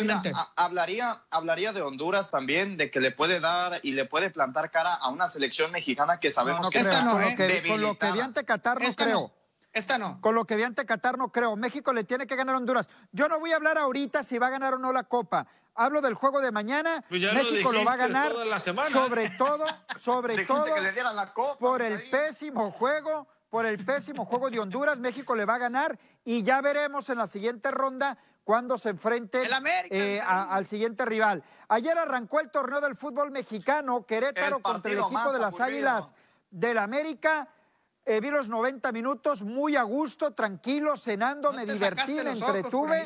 hablaría, 0.55 1.21
hablaría 1.29 1.71
de 1.71 1.83
Honduras 1.83 2.31
también, 2.31 2.75
de 2.75 2.89
que 2.89 2.99
le 2.99 3.11
puede 3.11 3.39
dar 3.39 3.79
y 3.83 3.91
le 3.91 4.05
puede 4.05 4.31
plantar 4.31 4.71
cara 4.71 4.95
a 4.95 5.09
una 5.09 5.27
selección 5.27 5.71
mexicana 5.71 6.19
que 6.19 6.31
sabemos 6.31 6.71
que 6.71 6.79
está 6.79 7.01
no, 7.01 7.21
¿eh? 7.21 7.35
con, 7.67 7.81
lo 7.81 7.99
que 7.99 8.11
vi 8.13 8.19
ante 8.19 8.45
Qatar 8.45 8.81
no 8.81 8.95
creo. 8.95 9.31
Esta 9.73 9.99
no. 9.99 10.19
Con 10.21 10.33
lo 10.33 10.45
que 10.45 10.55
vi 10.55 10.63
ante 10.63 10.87
Qatar 10.87 11.19
no 11.19 11.31
creo. 11.31 11.55
México 11.55 11.93
le 11.93 12.03
tiene 12.03 12.25
que 12.25 12.35
ganar 12.35 12.55
a 12.55 12.57
Honduras. 12.57 12.89
Yo 13.11 13.29
no 13.29 13.39
voy 13.39 13.51
a 13.51 13.57
hablar 13.57 13.77
ahorita 13.77 14.23
si 14.23 14.39
va 14.39 14.47
a 14.47 14.49
ganar 14.49 14.73
o 14.73 14.79
no 14.79 14.91
la 14.91 15.03
Copa. 15.03 15.45
Hablo 15.75 16.01
del 16.01 16.15
juego 16.15 16.41
de 16.41 16.51
mañana. 16.51 17.05
Pues 17.07 17.21
México 17.31 17.71
lo, 17.71 17.85
va 17.85 17.91
a 17.91 17.97
ganar. 17.97 18.31
Sobre 18.89 19.29
todo, 19.37 19.65
sobre 19.99 20.45
todo. 20.45 20.73
Que 20.73 20.81
le 20.81 21.03
la 21.03 21.31
copa, 21.31 21.59
por 21.59 21.83
el 21.83 22.01
pésimo 22.09 22.71
juego, 22.71 23.27
por 23.51 23.67
el 23.67 23.77
pésimo 23.85 24.25
juego 24.25 24.49
de 24.49 24.59
Honduras, 24.59 24.97
México 24.97 25.35
le 25.35 25.45
va 25.45 25.55
a 25.55 25.59
ganar 25.59 25.99
y 26.27 26.43
ya 26.43 26.59
veremos 26.59 27.09
en 27.09 27.19
la 27.19 27.25
siguiente 27.25 27.71
ronda 27.71 28.17
cuando 28.43 28.77
se 28.77 28.89
enfrente 28.89 29.43
eh, 29.89 30.19
al 30.21 30.67
siguiente 30.67 31.05
rival. 31.05 31.41
Ayer 31.69 31.97
arrancó 31.97 32.41
el 32.41 32.51
torneo 32.51 32.81
del 32.81 32.97
fútbol 32.97 33.31
mexicano, 33.31 34.05
Querétaro 34.05 34.59
contra 34.59 34.91
el 34.91 34.99
equipo 34.99 35.31
de 35.31 35.39
las 35.39 35.57
Águilas 35.61 36.13
del 36.51 36.79
América. 36.79 37.47
Eh, 38.05 38.19
vi 38.19 38.29
los 38.29 38.49
90 38.49 38.91
minutos 38.91 39.41
muy 39.41 39.77
a 39.77 39.83
gusto, 39.83 40.31
tranquilo, 40.31 40.97
cenando, 40.97 41.53
me 41.53 41.65
divertí, 41.65 42.15
me 42.15 42.31
entretuve. 42.31 43.05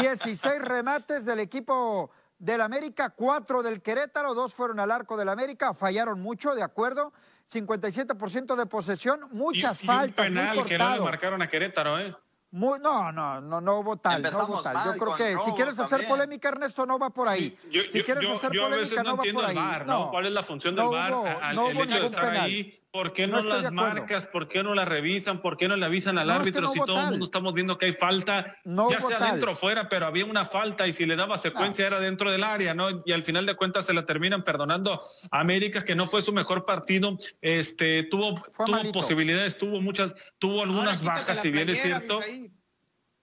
16 0.00 0.62
remates 0.62 1.26
del 1.26 1.40
equipo 1.40 2.10
del 2.38 2.62
América, 2.62 3.10
4 3.10 3.62
del 3.62 3.82
Querétaro, 3.82 4.32
2 4.32 4.54
fueron 4.54 4.80
al 4.80 4.90
arco 4.90 5.18
del 5.18 5.28
América, 5.28 5.74
fallaron 5.74 6.18
mucho, 6.22 6.54
de 6.54 6.62
acuerdo. 6.62 7.12
57% 7.52 8.56
de 8.56 8.66
posesión, 8.66 9.28
muchas 9.32 9.82
faltas. 9.82 10.28
un 10.28 10.34
penal 10.34 10.64
que 10.64 10.78
no 10.78 10.94
le 10.94 11.00
marcaron 11.00 11.42
a 11.42 11.46
Querétaro, 11.46 11.98
¿eh? 11.98 12.16
No, 12.50 12.78
no, 13.12 13.40
no, 13.40 13.60
no 13.60 13.78
hubo 13.78 13.96
tal, 13.98 14.22
no 14.22 14.44
hubo 14.46 14.62
tal. 14.62 14.76
Yo 14.84 14.98
creo 14.98 15.16
que 15.16 15.36
si 15.44 15.52
quieres 15.52 15.78
hacer 15.78 16.06
polémica, 16.08 16.48
Ernesto, 16.48 16.86
no 16.86 16.98
va 16.98 17.10
por 17.10 17.28
ahí. 17.28 17.56
si 17.70 18.02
quieres 18.02 18.28
hacer 18.30 18.50
polémica, 18.58 19.02
no, 19.02 19.16
va 19.16 19.22
por 19.22 19.44
ahí. 19.44 19.84
¿no? 19.86 20.10
¿Cuál 20.10 20.26
es 20.26 20.32
la 20.32 20.42
función 20.42 20.74
del 20.74 20.86
VAR? 20.88 21.40
el 21.52 21.80
hecho 21.80 22.00
de 22.00 22.06
estar 22.06 22.36
ahí 22.36 22.80
¿Por 22.98 23.12
qué 23.12 23.28
no, 23.28 23.40
las 23.44 23.70
marcas? 23.70 24.26
¿Por 24.26 24.48
qué 24.48 24.64
no 24.64 24.74
las 24.74 24.88
revisan? 24.88 25.40
¿Por 25.40 25.56
qué 25.56 25.68
no 25.68 25.76
le 25.76 25.86
avisan 25.86 26.18
al 26.18 26.32
árbitro 26.32 26.66
si 26.66 26.80
todo 26.80 26.98
el 26.98 27.10
mundo 27.10 27.26
estamos 27.26 27.54
viendo 27.54 27.78
que 27.78 27.86
hay 27.86 27.92
falta? 27.92 28.56
ya 28.64 29.00
sea 29.00 29.20
dentro 29.20 29.52
o 29.52 29.54
fuera, 29.54 29.88
pero 29.88 30.06
había 30.06 30.24
una 30.24 30.44
falta 30.44 30.84
y 30.88 30.92
si 30.92 31.06
le 31.06 31.14
daba 31.14 31.38
secuencia 31.38 31.86
era 31.86 32.00
dentro 32.00 32.32
del 32.32 32.42
área, 32.42 32.74
¿no? 32.74 32.88
Y 33.04 33.12
al 33.12 33.22
final 33.22 33.46
de 33.46 33.54
cuentas 33.54 33.86
se 33.86 33.94
la 33.94 34.04
terminan 34.04 34.42
perdonando 34.42 35.00
a 35.30 35.38
América, 35.38 35.84
que 35.84 35.94
no 35.94 36.06
fue 36.06 36.22
su 36.22 36.32
mejor 36.32 36.66
partido. 36.66 37.16
Este, 37.40 38.02
tuvo, 38.02 38.34
tuvo 38.66 38.90
posibilidades, 38.90 39.58
tuvo 39.58 39.80
muchas, 39.80 40.16
tuvo 40.40 40.64
algunas 40.64 41.04
bajas, 41.04 41.40
si 41.40 41.52
bien 41.52 41.68
es 41.68 41.80
cierto. 41.80 42.18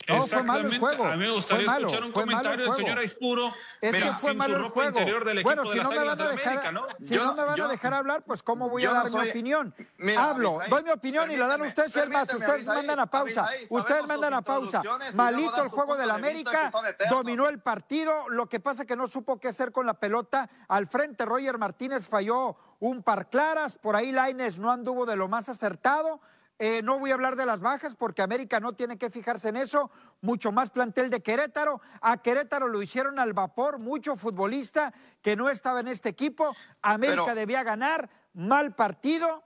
No. 0.07 0.21
Fue 0.21 0.43
malo 0.43 0.67
el 0.69 0.79
juego. 0.79 1.05
A 1.05 1.11
mí 1.11 1.17
me 1.17 1.31
gustaría 1.31 1.65
escuchar 1.65 2.03
un 2.03 2.11
comentario 2.11 2.65
del 2.65 2.73
señor 2.73 2.99
Aispuro. 2.99 3.53
Es 3.81 3.95
que 3.95 4.11
fue 4.13 4.33
malo 4.33 4.57
el 4.57 4.63
juego. 4.69 4.99
Del 4.99 5.39
equipo 5.39 5.43
bueno, 5.43 5.71
si 5.71 5.79
no 5.79 5.89
me 5.89 5.97
van 6.03 6.21
a 6.21 6.27
dejar, 6.27 6.73
¿no? 6.73 6.85
Si 7.01 7.15
no 7.15 7.35
me 7.35 7.43
van 7.43 7.61
a 7.61 7.67
dejar 7.67 7.93
hablar, 7.93 8.23
pues 8.23 8.43
cómo 8.43 8.69
voy 8.69 8.85
a 8.85 8.91
dar 8.91 9.09
mi 9.09 9.29
opinión. 9.29 9.73
Hablo, 10.17 10.59
doy 10.69 10.83
mi 10.83 10.91
opinión 10.91 11.31
y 11.31 11.35
la 11.35 11.47
dan 11.47 11.61
ustedes 11.61 11.95
y 11.95 11.99
el 11.99 12.09
más. 12.09 12.33
Ustedes 12.33 12.67
mandan 12.67 12.99
a 12.99 13.05
pausa. 13.05 13.49
Ustedes 13.69 14.07
mandan 14.07 14.33
a 14.33 14.41
pausa. 14.41 14.81
Malito 15.13 15.61
el 15.63 15.69
juego 15.69 15.95
del 15.95 16.11
América, 16.11 16.69
dominó 17.09 17.47
el 17.47 17.59
partido. 17.59 18.29
Lo 18.29 18.47
que 18.47 18.59
pasa 18.59 18.85
que 18.85 18.95
no 18.95 19.07
supo 19.07 19.39
qué 19.39 19.49
hacer 19.49 19.71
con 19.71 19.85
la 19.85 19.95
pelota. 19.95 20.49
Al 20.67 20.87
frente, 20.87 21.25
Roger 21.25 21.57
Martínez 21.57 22.07
falló 22.07 22.57
un 22.79 23.03
par 23.03 23.29
claras. 23.29 23.77
Por 23.77 23.95
ahí 23.95 24.11
Laines 24.11 24.59
no 24.59 24.71
anduvo 24.71 25.05
de 25.05 25.15
lo 25.15 25.27
más 25.27 25.49
acertado. 25.49 26.19
Eh, 26.57 26.81
no 26.83 26.99
voy 26.99 27.11
a 27.11 27.15
hablar 27.15 27.35
de 27.35 27.45
las 27.45 27.59
bajas 27.59 27.95
porque 27.95 28.21
América 28.21 28.59
no 28.59 28.73
tiene 28.73 28.97
que 28.97 29.09
fijarse 29.09 29.49
en 29.49 29.57
eso. 29.57 29.91
Mucho 30.21 30.51
más 30.51 30.69
plantel 30.69 31.09
de 31.09 31.21
Querétaro. 31.21 31.81
A 32.01 32.17
Querétaro 32.17 32.67
lo 32.67 32.81
hicieron 32.81 33.19
al 33.19 33.33
vapor, 33.33 33.77
mucho 33.77 34.15
futbolista 34.15 34.93
que 35.21 35.35
no 35.35 35.49
estaba 35.49 35.81
en 35.81 35.89
este 35.89 36.09
equipo. 36.09 36.55
América 36.81 37.35
debía 37.35 37.63
ganar, 37.63 38.09
mal 38.33 38.73
partido 38.73 39.43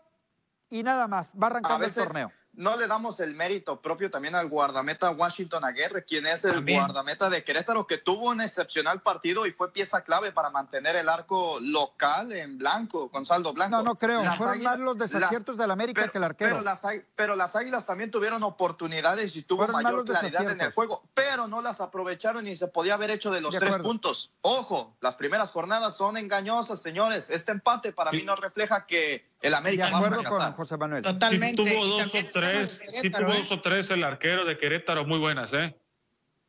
y 0.69 0.83
nada 0.83 1.07
más. 1.07 1.31
Va 1.31 1.47
arrancando 1.47 1.85
el 1.85 1.93
torneo 1.93 2.31
no 2.59 2.75
le 2.75 2.87
damos 2.87 3.21
el 3.21 3.35
mérito 3.35 3.81
propio 3.81 4.11
también 4.11 4.35
al 4.35 4.49
guardameta 4.49 5.11
Washington 5.11 5.63
Aguirre, 5.63 6.03
quien 6.03 6.27
es 6.27 6.43
el 6.43 6.61
guardameta 6.61 7.29
de 7.29 7.41
Querétaro, 7.41 7.87
que 7.87 7.97
tuvo 7.97 8.31
un 8.31 8.41
excepcional 8.41 9.01
partido 9.01 9.45
y 9.45 9.53
fue 9.53 9.71
pieza 9.71 10.03
clave 10.03 10.33
para 10.33 10.49
mantener 10.49 10.97
el 10.97 11.07
arco 11.07 11.57
local 11.61 12.33
en 12.33 12.57
blanco, 12.57 13.09
con 13.09 13.25
saldo 13.25 13.53
blanco. 13.53 13.77
No, 13.77 13.83
no 13.83 13.95
creo, 13.95 14.21
fueron 14.35 14.61
más 14.61 14.77
los 14.77 14.97
desaciertos 14.97 15.55
del 15.55 15.71
América 15.71 16.09
que 16.09 16.17
el 16.17 16.23
arquero. 16.25 16.51
Pero 16.51 16.61
las, 16.61 16.85
pero 17.15 17.37
las 17.37 17.55
Águilas 17.55 17.85
también 17.85 18.11
tuvieron 18.11 18.43
oportunidades 18.43 19.37
y 19.37 19.43
tuvo 19.43 19.65
mayor 19.69 20.03
claridad 20.03 20.49
en 20.49 20.59
el 20.59 20.73
juego, 20.73 21.01
pero 21.13 21.47
no 21.47 21.61
las 21.61 21.79
aprovecharon 21.79 22.45
y 22.45 22.57
se 22.57 22.67
podía 22.67 22.95
haber 22.95 23.11
hecho 23.11 23.31
de 23.31 23.39
los 23.39 23.55
tres 23.55 23.77
puntos. 23.77 24.33
Ojo, 24.41 24.97
las 24.99 25.15
primeras 25.15 25.53
jornadas 25.53 25.95
son 25.95 26.17
engañosas, 26.17 26.81
señores. 26.81 27.29
Este 27.29 27.53
empate 27.53 27.93
para 27.93 28.11
mí 28.11 28.23
no 28.23 28.35
refleja 28.35 28.85
que 28.85 29.28
el 29.41 29.53
América 29.53 29.89
va 29.89 30.07
a 30.07 30.23
con 30.23 30.53
José 30.53 30.77
Manuel. 30.77 31.03
Totalmente. 31.03 31.63
tuvo 31.63 31.85
dos 31.85 32.13
o 32.13 32.25
tres, 32.33 32.81
sí 32.87 33.09
tuvo 33.09 33.33
dos 33.33 33.51
o 33.51 33.61
tres 33.61 33.89
el 33.89 34.03
arquero 34.03 34.45
de 34.45 34.57
Querétaro 34.57 35.05
muy 35.05 35.19
buenas, 35.19 35.53
¿eh? 35.53 35.75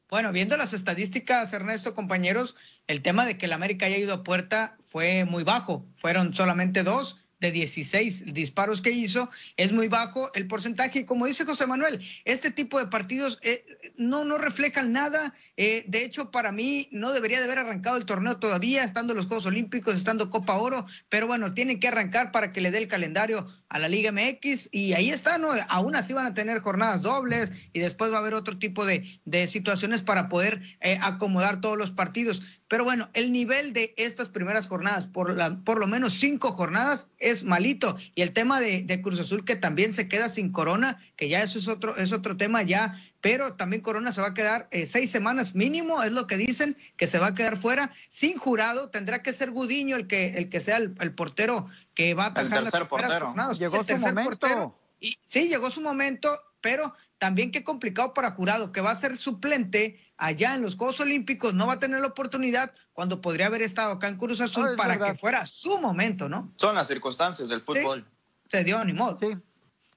Bueno, 0.09 0.33
viendo 0.33 0.57
las 0.57 0.73
estadísticas, 0.73 1.53
Ernesto, 1.53 1.95
compañeros, 1.95 2.57
el 2.89 3.01
tema 3.01 3.27
de 3.27 3.39
que 3.39 3.47
el 3.47 3.53
América 3.53 3.87
haya 3.87 3.97
ido 3.97 4.13
a 4.13 4.25
puerta 4.25 4.77
fue 4.81 5.25
muy 5.25 5.45
bajo. 5.45 5.87
Fueron 5.95 6.35
solamente 6.35 6.83
dos 6.83 7.30
de 7.41 7.51
16 7.51 8.33
disparos 8.35 8.81
que 8.83 8.91
hizo, 8.91 9.31
es 9.57 9.73
muy 9.73 9.89
bajo 9.89 10.33
el 10.35 10.47
porcentaje. 10.47 11.01
Y 11.01 11.05
como 11.05 11.27
dice 11.27 11.45
José 11.45 11.67
Manuel, 11.67 12.01
este 12.25 12.51
tipo 12.51 12.79
de 12.79 12.87
partidos 12.87 13.39
eh, 13.43 13.65
no, 13.97 14.25
no 14.25 14.39
reflejan 14.39 14.93
nada. 14.93 15.35
Eh, 15.57 15.85
de 15.87 16.05
hecho, 16.05 16.31
para 16.31 16.53
mí 16.53 16.89
no 16.93 17.13
debería 17.13 17.39
de 17.39 17.45
haber 17.45 17.59
arrancado 17.59 17.97
el 17.97 18.07
torneo 18.07 18.37
todavía, 18.39 18.85
estando 18.85 19.15
los 19.15 19.27
Juegos 19.27 19.47
Olímpicos, 19.47 19.97
estando 19.97 20.31
Copa 20.31 20.57
Oro, 20.57 20.87
pero 21.09 21.27
bueno, 21.27 21.53
tienen 21.55 21.81
que 21.81 21.89
arrancar 21.89 22.31
para 22.33 22.53
que 22.53 22.61
le 22.61 22.71
dé 22.71 22.79
el 22.79 22.89
calendario 22.89 23.47
a 23.71 23.79
la 23.79 23.89
Liga 23.89 24.13
MX 24.13 24.69
y 24.73 24.93
ahí 24.93 25.11
está, 25.11 25.39
¿no? 25.39 25.49
Aún 25.69 25.95
así 25.95 26.13
van 26.13 26.27
a 26.27 26.35
tener 26.35 26.59
jornadas 26.59 27.03
dobles 27.03 27.53
y 27.73 27.79
después 27.79 28.13
va 28.13 28.17
a 28.17 28.19
haber 28.19 28.35
otro 28.35 28.59
tipo 28.59 28.85
de, 28.85 29.21
de 29.25 29.47
situaciones 29.47 30.03
para 30.03 30.29
poder 30.29 30.61
eh, 30.81 30.99
acomodar 31.01 31.61
todos 31.61 31.79
los 31.79 31.93
partidos. 31.93 32.43
Pero 32.67 32.85
bueno, 32.85 33.11
el 33.15 33.33
nivel 33.33 33.73
de 33.73 33.95
estas 33.97 34.29
primeras 34.29 34.69
jornadas, 34.69 35.07
por, 35.07 35.37
la, 35.37 35.57
por 35.65 35.79
lo 35.79 35.87
menos 35.87 36.15
cinco 36.15 36.53
jornadas, 36.53 37.09
es 37.19 37.45
malito. 37.45 37.97
Y 38.15 38.23
el 38.23 38.33
tema 38.33 38.61
de, 38.61 38.83
de, 38.83 39.01
Cruz 39.01 39.19
Azul, 39.19 39.45
que 39.45 39.57
también 39.57 39.93
se 39.93 40.09
queda 40.09 40.29
sin 40.29 40.53
corona, 40.53 40.99
que 41.17 41.29
ya 41.29 41.43
eso 41.43 41.59
es 41.59 41.67
otro, 41.67 41.97
es 41.97 42.13
otro 42.13 42.37
tema 42.37 42.63
ya, 42.63 42.97
pero 43.21 43.55
también 43.55 43.83
Corona 43.83 44.13
se 44.13 44.21
va 44.21 44.29
a 44.29 44.35
quedar 44.35 44.69
eh, 44.71 44.87
seis 44.87 45.11
semanas 45.11 45.55
mínimo, 45.55 46.03
es 46.03 46.13
lo 46.13 46.27
que 46.27 46.37
dicen, 46.37 46.77
que 46.97 47.07
se 47.07 47.19
va 47.19 47.29
a 47.29 47.35
quedar 47.35 47.57
fuera, 47.57 47.91
sin 48.09 48.39
jurado, 48.39 48.89
tendrá 48.91 49.23
que 49.23 49.33
ser 49.33 49.51
Gudiño 49.51 49.97
el 49.97 50.07
que, 50.07 50.35
el 50.39 50.49
que 50.49 50.61
sea 50.61 50.79
el, 50.79 50.95
el 51.01 51.15
portero 51.15 51.67
que 51.95 52.15
va 52.15 52.25
a 52.25 52.29
atajar 52.29 52.59
el 52.59 52.65
tercer 52.65 52.89
portero. 52.89 53.35
Llegó 53.59 53.85
su 53.85 53.97
momento. 53.99 54.31
Portero. 54.31 54.77
Y, 55.01 55.19
sí, 55.23 55.49
llegó 55.49 55.71
su 55.71 55.81
momento, 55.81 56.31
pero 56.61 56.95
también 57.19 57.53
qué 57.53 57.65
complicado 57.65 58.15
para 58.15 58.33
Jurado, 58.33 58.73
que 58.73 58.81
va 58.81 58.91
a 58.91 58.97
ser 58.97 59.17
suplente 59.17 59.99
allá 60.17 60.55
en 60.55 60.63
los 60.63 60.77
Juegos 60.77 61.01
Olímpicos, 61.01 61.55
no 61.55 61.67
va 61.67 61.75
a 61.75 61.81
tener 61.81 62.01
la 62.01 62.09
oportunidad 62.09 62.73
cuando 62.93 63.21
podría 63.21 63.47
haber 63.47 63.63
estado 63.63 63.93
acá 63.93 64.09
en 64.09 64.17
Cruz 64.17 64.41
Azul 64.41 64.71
no, 64.71 64.77
para 64.77 64.95
verdad. 64.95 65.13
que 65.13 65.19
fuera 65.19 65.47
su 65.47 65.79
momento, 65.79 66.29
¿no? 66.29 66.53
Son 66.57 66.75
las 66.75 66.89
circunstancias 66.89 67.49
del 67.49 67.63
fútbol. 67.63 68.07
Sí, 68.45 68.51
se 68.51 68.65
dio 68.65 68.83
ni 68.85 68.93
modo. 68.93 69.19
Sí, 69.19 69.37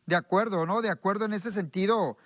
de 0.06 0.16
acuerdo, 0.16 0.66
¿no? 0.66 0.82
De 0.82 0.90
acuerdo 0.90 1.26
en 1.26 1.34
ese 1.34 1.52
sentido. 1.52 2.18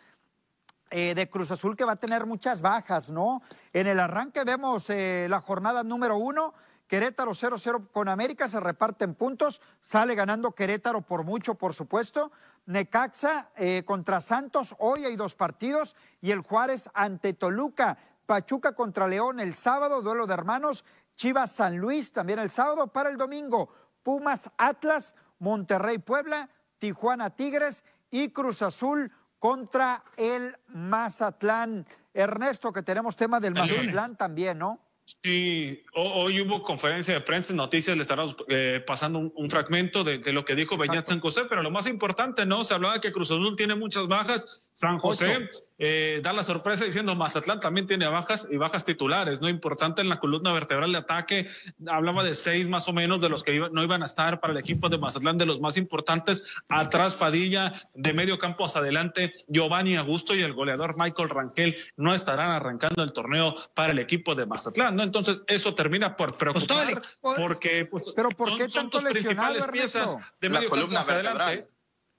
Eh, 0.90 1.14
de 1.16 1.30
Cruz 1.30 1.52
Azul 1.52 1.76
que 1.76 1.84
va 1.84 1.94
a 1.94 1.98
tener 1.98 2.26
muchas 2.26 2.62
bajas, 2.62 3.10
¿no? 3.10 3.42
En 3.74 3.88
el 3.88 4.00
arranque 4.00 4.46
vemos 4.46 4.90
eh, 4.90 5.28
la 5.30 5.42
jornada 5.42 5.84
número 5.84 6.16
uno, 6.16 6.54
Querétaro 6.88 7.32
0-0 7.32 7.92
con 7.92 8.08
América, 8.08 8.48
se 8.48 8.62
reparten 8.62 9.14
puntos, 9.14 9.62
sale 9.82 10.16
ganando 10.16 10.54
Querétaro 10.54 11.02
por 11.02 11.26
mucho, 11.26 11.56
por 11.56 11.74
supuesto. 11.74 12.32
Necaxa 12.68 13.50
eh, 13.58 13.84
contra 13.86 14.22
Santos, 14.22 14.76
hoy 14.80 15.04
hay 15.04 15.18
dos 15.18 15.36
partidos, 15.36 15.98
y 16.22 16.32
el 16.32 16.40
Juárez 16.40 16.90
ante 16.94 17.34
Toluca. 17.34 17.98
Pachuca 18.26 18.74
contra 18.74 19.10
León 19.10 19.42
el 19.42 19.56
sábado, 19.56 20.02
duelo 20.02 20.26
de 20.26 20.34
hermanos. 20.34 20.86
Chivas 21.18 21.52
San 21.52 21.78
Luis 21.78 22.14
también 22.14 22.40
el 22.40 22.50
sábado. 22.50 22.88
Para 22.88 23.10
el 23.10 23.18
domingo, 23.18 23.70
Pumas 24.04 24.50
Atlas, 24.58 25.16
Monterrey 25.40 25.98
Puebla, 25.98 26.50
Tijuana 26.80 27.30
Tigres 27.30 27.84
y 28.10 28.30
Cruz 28.30 28.62
Azul 28.62 29.12
contra 29.40 30.04
el 30.16 30.56
Mazatlán. 30.68 31.86
Ernesto, 32.14 32.74
que 32.74 32.82
tenemos 32.82 33.16
tema 33.16 33.40
del 33.40 33.54
Mazatlán 33.54 34.16
también, 34.16 34.58
¿no? 34.58 34.80
Sí, 35.24 35.86
hoy 35.93 36.41
hubo 36.41 36.64
conferencia 36.64 37.14
de 37.14 37.22
prensa, 37.22 37.53
noticias, 37.53 37.95
le 37.95 38.01
estaremos 38.01 38.36
eh, 38.49 38.84
pasando 38.86 39.20
un, 39.20 39.32
un, 39.38 39.49
fragmento 39.49 40.03
de, 40.03 40.18
de, 40.18 40.34
lo 40.34 40.43
que 40.43 40.53
dijo 40.53 40.76
Beñat 40.76 41.05
San 41.05 41.22
José, 41.22 41.43
pero 41.47 41.64
lo 41.64 41.72
más 41.72 41.88
importante, 41.88 42.45
¿no? 42.45 42.62
Se 42.62 42.74
hablaba 42.74 42.99
que 42.99 43.14
Cruz 43.14 43.32
Azul 43.32 43.55
tiene 43.55 43.76
muchas 43.76 44.10
bajas, 44.10 44.66
San 44.74 44.99
José 44.99 45.49
eh, 45.80 46.22
da 46.24 46.34
la 46.34 46.43
sorpresa 46.43 46.86
diciendo 46.86 47.16
Mazatlán 47.16 47.60
también 47.60 47.86
tiene 47.86 48.08
bajas 48.08 48.47
y 48.49 48.58
bajas 48.58 48.84
titulares, 48.84 49.41
¿no? 49.41 49.47
Importante 49.47 50.01
en 50.01 50.10
la 50.10 50.20
columna 50.20 50.51
vertebral 50.51 50.91
de 50.91 50.97
ataque, 50.97 51.47
hablaba 51.88 52.24
de 52.24 52.34
seis 52.34 52.68
más 52.68 52.88
o 52.88 52.93
menos 52.93 53.22
de 53.22 53.30
los 53.30 53.43
que 53.43 53.53
iba, 53.53 53.70
no 53.70 53.84
iban 53.84 54.01
a 54.01 54.05
estar 54.05 54.39
para 54.39 54.53
el 54.53 54.60
equipo 54.60 54.89
de 54.89 54.97
Mazatlán, 54.97 55.38
de 55.38 55.45
los 55.45 55.62
más 55.62 55.78
importantes, 55.78 56.51
atrás 56.68 57.16
Padilla, 57.16 57.74
de 57.93 58.14
medio 58.14 58.39
campo 58.39 58.66
hacia 58.66 58.82
adelante, 58.82 59.32
Giovanni 59.47 59.95
Augusto 59.95 60.36
y 60.36 60.41
el 60.41 60.53
goleador 60.53 60.95
Michael 60.97 61.30
Rangel 61.30 61.78
no 61.95 62.14
estarán 62.14 62.51
arrancando 62.51 63.03
el 63.03 63.14
torneo 63.14 63.55
para 63.76 63.93
el 63.93 63.99
equipo 63.99 64.34
de 64.34 64.47
Mazatlán, 64.47 64.97
¿no? 64.98 65.04
Entonces 65.04 65.43
eso 65.48 65.74
termina 65.74 66.16
por 66.16 66.38
preocupar 66.38 67.02
pues 67.22 67.38
porque 67.38 67.86
pues, 67.86 68.12
¿Pero 68.16 68.30
por 68.30 68.50
son, 68.50 68.58
qué 68.58 68.70
son 68.70 68.89
tus 68.89 69.04
principales 69.04 69.66
piezas 69.68 70.18
de 70.41 70.50
medio 70.50 70.70
campo 70.70 70.98
hacia 70.98 71.14
adelante. 71.14 71.70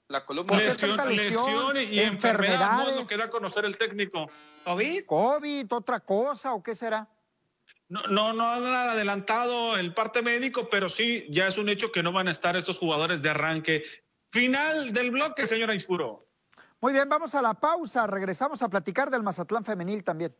La 0.07 0.25
columna 0.25 0.57
lesión, 0.57 1.15
lesión, 1.15 1.77
y 1.77 1.99
enfermedad 1.99 2.77
no, 2.77 2.95
no 2.95 3.07
queda 3.07 3.25
a 3.25 3.29
conocer 3.29 3.65
el 3.65 3.77
técnico. 3.77 4.27
¿COVID? 4.63 5.05
¿COVID, 5.05 5.71
otra 5.71 5.99
cosa 5.99 6.55
o 6.55 6.63
qué 6.63 6.73
será? 6.73 7.07
No, 7.89 8.01
no, 8.07 8.33
no 8.33 8.49
han 8.49 8.65
adelantado 8.65 9.77
el 9.77 9.93
parte 9.93 10.23
médico, 10.23 10.67
pero 10.67 10.89
sí, 10.89 11.27
ya 11.29 11.45
es 11.45 11.59
un 11.59 11.69
hecho 11.69 11.91
que 11.91 12.01
no 12.01 12.11
van 12.11 12.27
a 12.27 12.31
estar 12.31 12.55
estos 12.55 12.79
jugadores 12.79 13.21
de 13.21 13.29
arranque. 13.29 13.83
Final 14.31 14.93
del 14.93 15.11
bloque, 15.11 15.45
señora 15.45 15.75
Ispuro. 15.75 16.25
Muy 16.81 16.93
bien, 16.93 17.07
vamos 17.07 17.35
a 17.35 17.41
la 17.41 17.53
pausa. 17.53 18.07
Regresamos 18.07 18.63
a 18.63 18.69
platicar 18.69 19.11
del 19.11 19.21
Mazatlán 19.21 19.63
Femenil 19.63 20.03
también. 20.03 20.35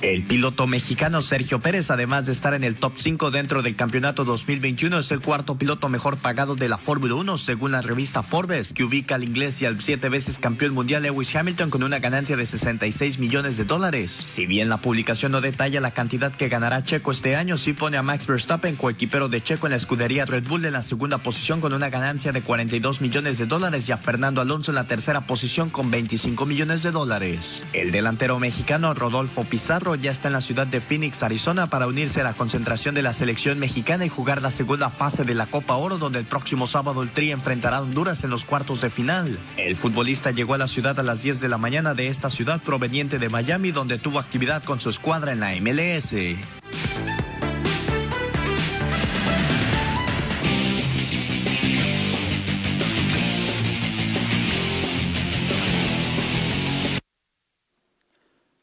El 0.00 0.22
piloto 0.22 0.68
mexicano 0.68 1.20
Sergio 1.20 1.58
Pérez, 1.58 1.90
además 1.90 2.24
de 2.24 2.30
estar 2.30 2.54
en 2.54 2.62
el 2.62 2.76
top 2.76 2.92
5 2.94 3.32
dentro 3.32 3.62
del 3.62 3.74
campeonato 3.74 4.24
2021, 4.24 4.96
es 4.96 5.10
el 5.10 5.20
cuarto 5.20 5.56
piloto 5.56 5.88
mejor 5.88 6.18
pagado 6.18 6.54
de 6.54 6.68
la 6.68 6.78
Fórmula 6.78 7.14
1, 7.14 7.36
según 7.36 7.72
la 7.72 7.80
revista 7.80 8.22
Forbes, 8.22 8.72
que 8.72 8.84
ubica 8.84 9.16
al 9.16 9.24
inglés 9.24 9.60
y 9.60 9.66
al 9.66 9.80
siete 9.82 10.08
veces 10.08 10.38
campeón 10.38 10.74
mundial 10.74 11.02
Lewis 11.02 11.34
Hamilton 11.34 11.70
con 11.70 11.82
una 11.82 11.98
ganancia 11.98 12.36
de 12.36 12.46
66 12.46 13.18
millones 13.18 13.56
de 13.56 13.64
dólares. 13.64 14.22
Si 14.24 14.46
bien 14.46 14.68
la 14.68 14.76
publicación 14.76 15.32
no 15.32 15.40
detalla 15.40 15.80
la 15.80 15.90
cantidad 15.90 16.30
que 16.30 16.48
ganará 16.48 16.84
Checo 16.84 17.10
este 17.10 17.34
año, 17.34 17.56
sí 17.56 17.72
pone 17.72 17.96
a 17.96 18.02
Max 18.02 18.28
Verstappen, 18.28 18.76
coequipero 18.76 19.28
de 19.28 19.42
Checo 19.42 19.66
en 19.66 19.72
la 19.72 19.78
escudería 19.78 20.26
Red 20.26 20.44
Bull, 20.46 20.64
en 20.64 20.74
la 20.74 20.82
segunda 20.82 21.18
posición 21.18 21.60
con 21.60 21.72
una 21.72 21.90
ganancia 21.90 22.30
de 22.30 22.42
42 22.42 23.00
millones 23.00 23.38
de 23.38 23.46
dólares 23.46 23.88
y 23.88 23.92
a 23.92 23.96
Fernando 23.96 24.40
Alonso 24.40 24.70
en 24.70 24.76
la 24.76 24.86
tercera 24.86 25.22
posición 25.22 25.70
con 25.70 25.90
25 25.90 26.46
millones 26.46 26.84
de 26.84 26.92
dólares. 26.92 27.64
El 27.72 27.90
delantero 27.90 28.38
mexicano 28.38 28.94
Rodolfo 28.94 29.42
Pizarro 29.42 29.87
ya 29.94 30.10
está 30.10 30.28
en 30.28 30.34
la 30.34 30.40
ciudad 30.40 30.66
de 30.66 30.80
Phoenix, 30.80 31.22
Arizona, 31.22 31.66
para 31.66 31.86
unirse 31.86 32.20
a 32.20 32.24
la 32.24 32.34
concentración 32.34 32.94
de 32.94 33.02
la 33.02 33.12
selección 33.12 33.58
mexicana 33.58 34.04
y 34.04 34.08
jugar 34.08 34.42
la 34.42 34.50
segunda 34.50 34.90
fase 34.90 35.24
de 35.24 35.34
la 35.34 35.46
Copa 35.46 35.76
Oro, 35.76 35.98
donde 35.98 36.18
el 36.18 36.24
próximo 36.24 36.66
sábado 36.66 37.02
el 37.02 37.10
Tri 37.10 37.30
enfrentará 37.30 37.78
a 37.78 37.82
Honduras 37.82 38.24
en 38.24 38.30
los 38.30 38.44
cuartos 38.44 38.80
de 38.80 38.90
final. 38.90 39.38
El 39.56 39.76
futbolista 39.76 40.30
llegó 40.30 40.54
a 40.54 40.58
la 40.58 40.68
ciudad 40.68 40.98
a 40.98 41.02
las 41.02 41.22
10 41.22 41.40
de 41.40 41.48
la 41.48 41.58
mañana 41.58 41.94
de 41.94 42.08
esta 42.08 42.30
ciudad 42.30 42.60
proveniente 42.60 43.18
de 43.18 43.28
Miami, 43.28 43.70
donde 43.70 43.98
tuvo 43.98 44.18
actividad 44.18 44.62
con 44.64 44.80
su 44.80 44.90
escuadra 44.90 45.32
en 45.32 45.40
la 45.40 45.52
MLS. 45.60 46.14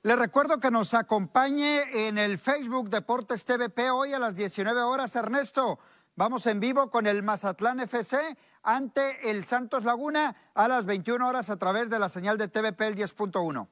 Les 0.05 0.19
recuerdo 0.19 0.59
que 0.59 0.69
nos 0.69 0.93
acompañe 0.93 2.07
en 2.07 2.19
el 2.19 2.37
Facebook 2.37 2.91
Deportes 2.91 3.43
TVP 3.43 3.89
hoy 3.89 4.13
a 4.13 4.19
las 4.19 4.35
19 4.35 4.79
horas. 4.83 5.15
Ernesto, 5.15 5.79
vamos 6.15 6.45
en 6.45 6.59
vivo 6.59 6.91
con 6.91 7.07
el 7.07 7.23
Mazatlán 7.23 7.79
FC 7.79 8.37
ante 8.61 9.31
el 9.31 9.43
Santos 9.45 9.83
Laguna 9.83 10.35
a 10.53 10.67
las 10.67 10.85
21 10.85 11.27
horas 11.27 11.49
a 11.49 11.57
través 11.57 11.89
de 11.89 11.97
la 11.97 12.07
señal 12.07 12.37
de 12.37 12.47
TVP 12.47 12.85
el 12.85 12.95
10.1. 12.95 13.67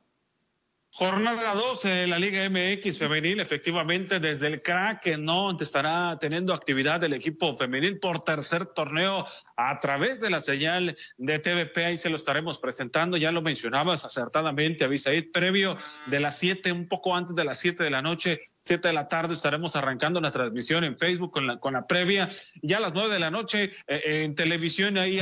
Jornada 0.96 1.56
12 1.56 2.04
en 2.04 2.12
la 2.12 2.20
Liga 2.20 2.48
MX 2.48 3.00
femenil, 3.00 3.40
efectivamente 3.40 4.20
desde 4.20 4.46
el 4.46 4.62
crack 4.62 5.18
no 5.18 5.58
estará 5.60 6.20
teniendo 6.20 6.54
actividad 6.54 7.04
el 7.04 7.14
equipo 7.14 7.56
femenil 7.56 7.98
por 7.98 8.20
tercer 8.20 8.68
torneo 8.68 9.26
a 9.58 9.80
través 9.80 10.22
de 10.22 10.30
la 10.30 10.40
señal 10.40 10.96
de 11.18 11.40
TVP, 11.40 11.84
ahí 11.84 11.98
se 11.98 12.12
lo 12.12 12.16
estaremos 12.16 12.60
presentando, 12.60 13.18
ya 13.18 13.32
lo 13.32 13.42
mencionabas 13.42 14.06
acertadamente, 14.06 14.84
Avisaid, 14.84 15.32
previo 15.32 15.76
de 16.06 16.20
las 16.20 16.38
7, 16.38 16.72
un 16.72 16.88
poco 16.88 17.16
antes 17.16 17.36
de 17.36 17.44
las 17.44 17.58
7 17.58 17.84
de 17.84 17.90
la 17.90 18.04
noche, 18.04 18.52
7 18.62 18.90
de 18.90 18.94
la 18.94 19.08
tarde 19.08 19.34
estaremos 19.34 19.76
arrancando 19.76 20.22
la 20.22 20.30
transmisión 20.30 20.84
en 20.84 21.00
Facebook 21.00 21.32
con 21.32 21.48
la, 21.48 21.58
con 21.58 21.74
la 21.74 21.88
previa, 21.88 22.30
ya 22.62 22.78
a 22.78 22.82
las 22.82 22.94
9 22.94 23.12
de 23.12 23.20
la 23.20 23.32
noche 23.32 23.72
eh, 23.88 24.24
en 24.26 24.36
televisión 24.36 25.00
ahí 25.00 25.22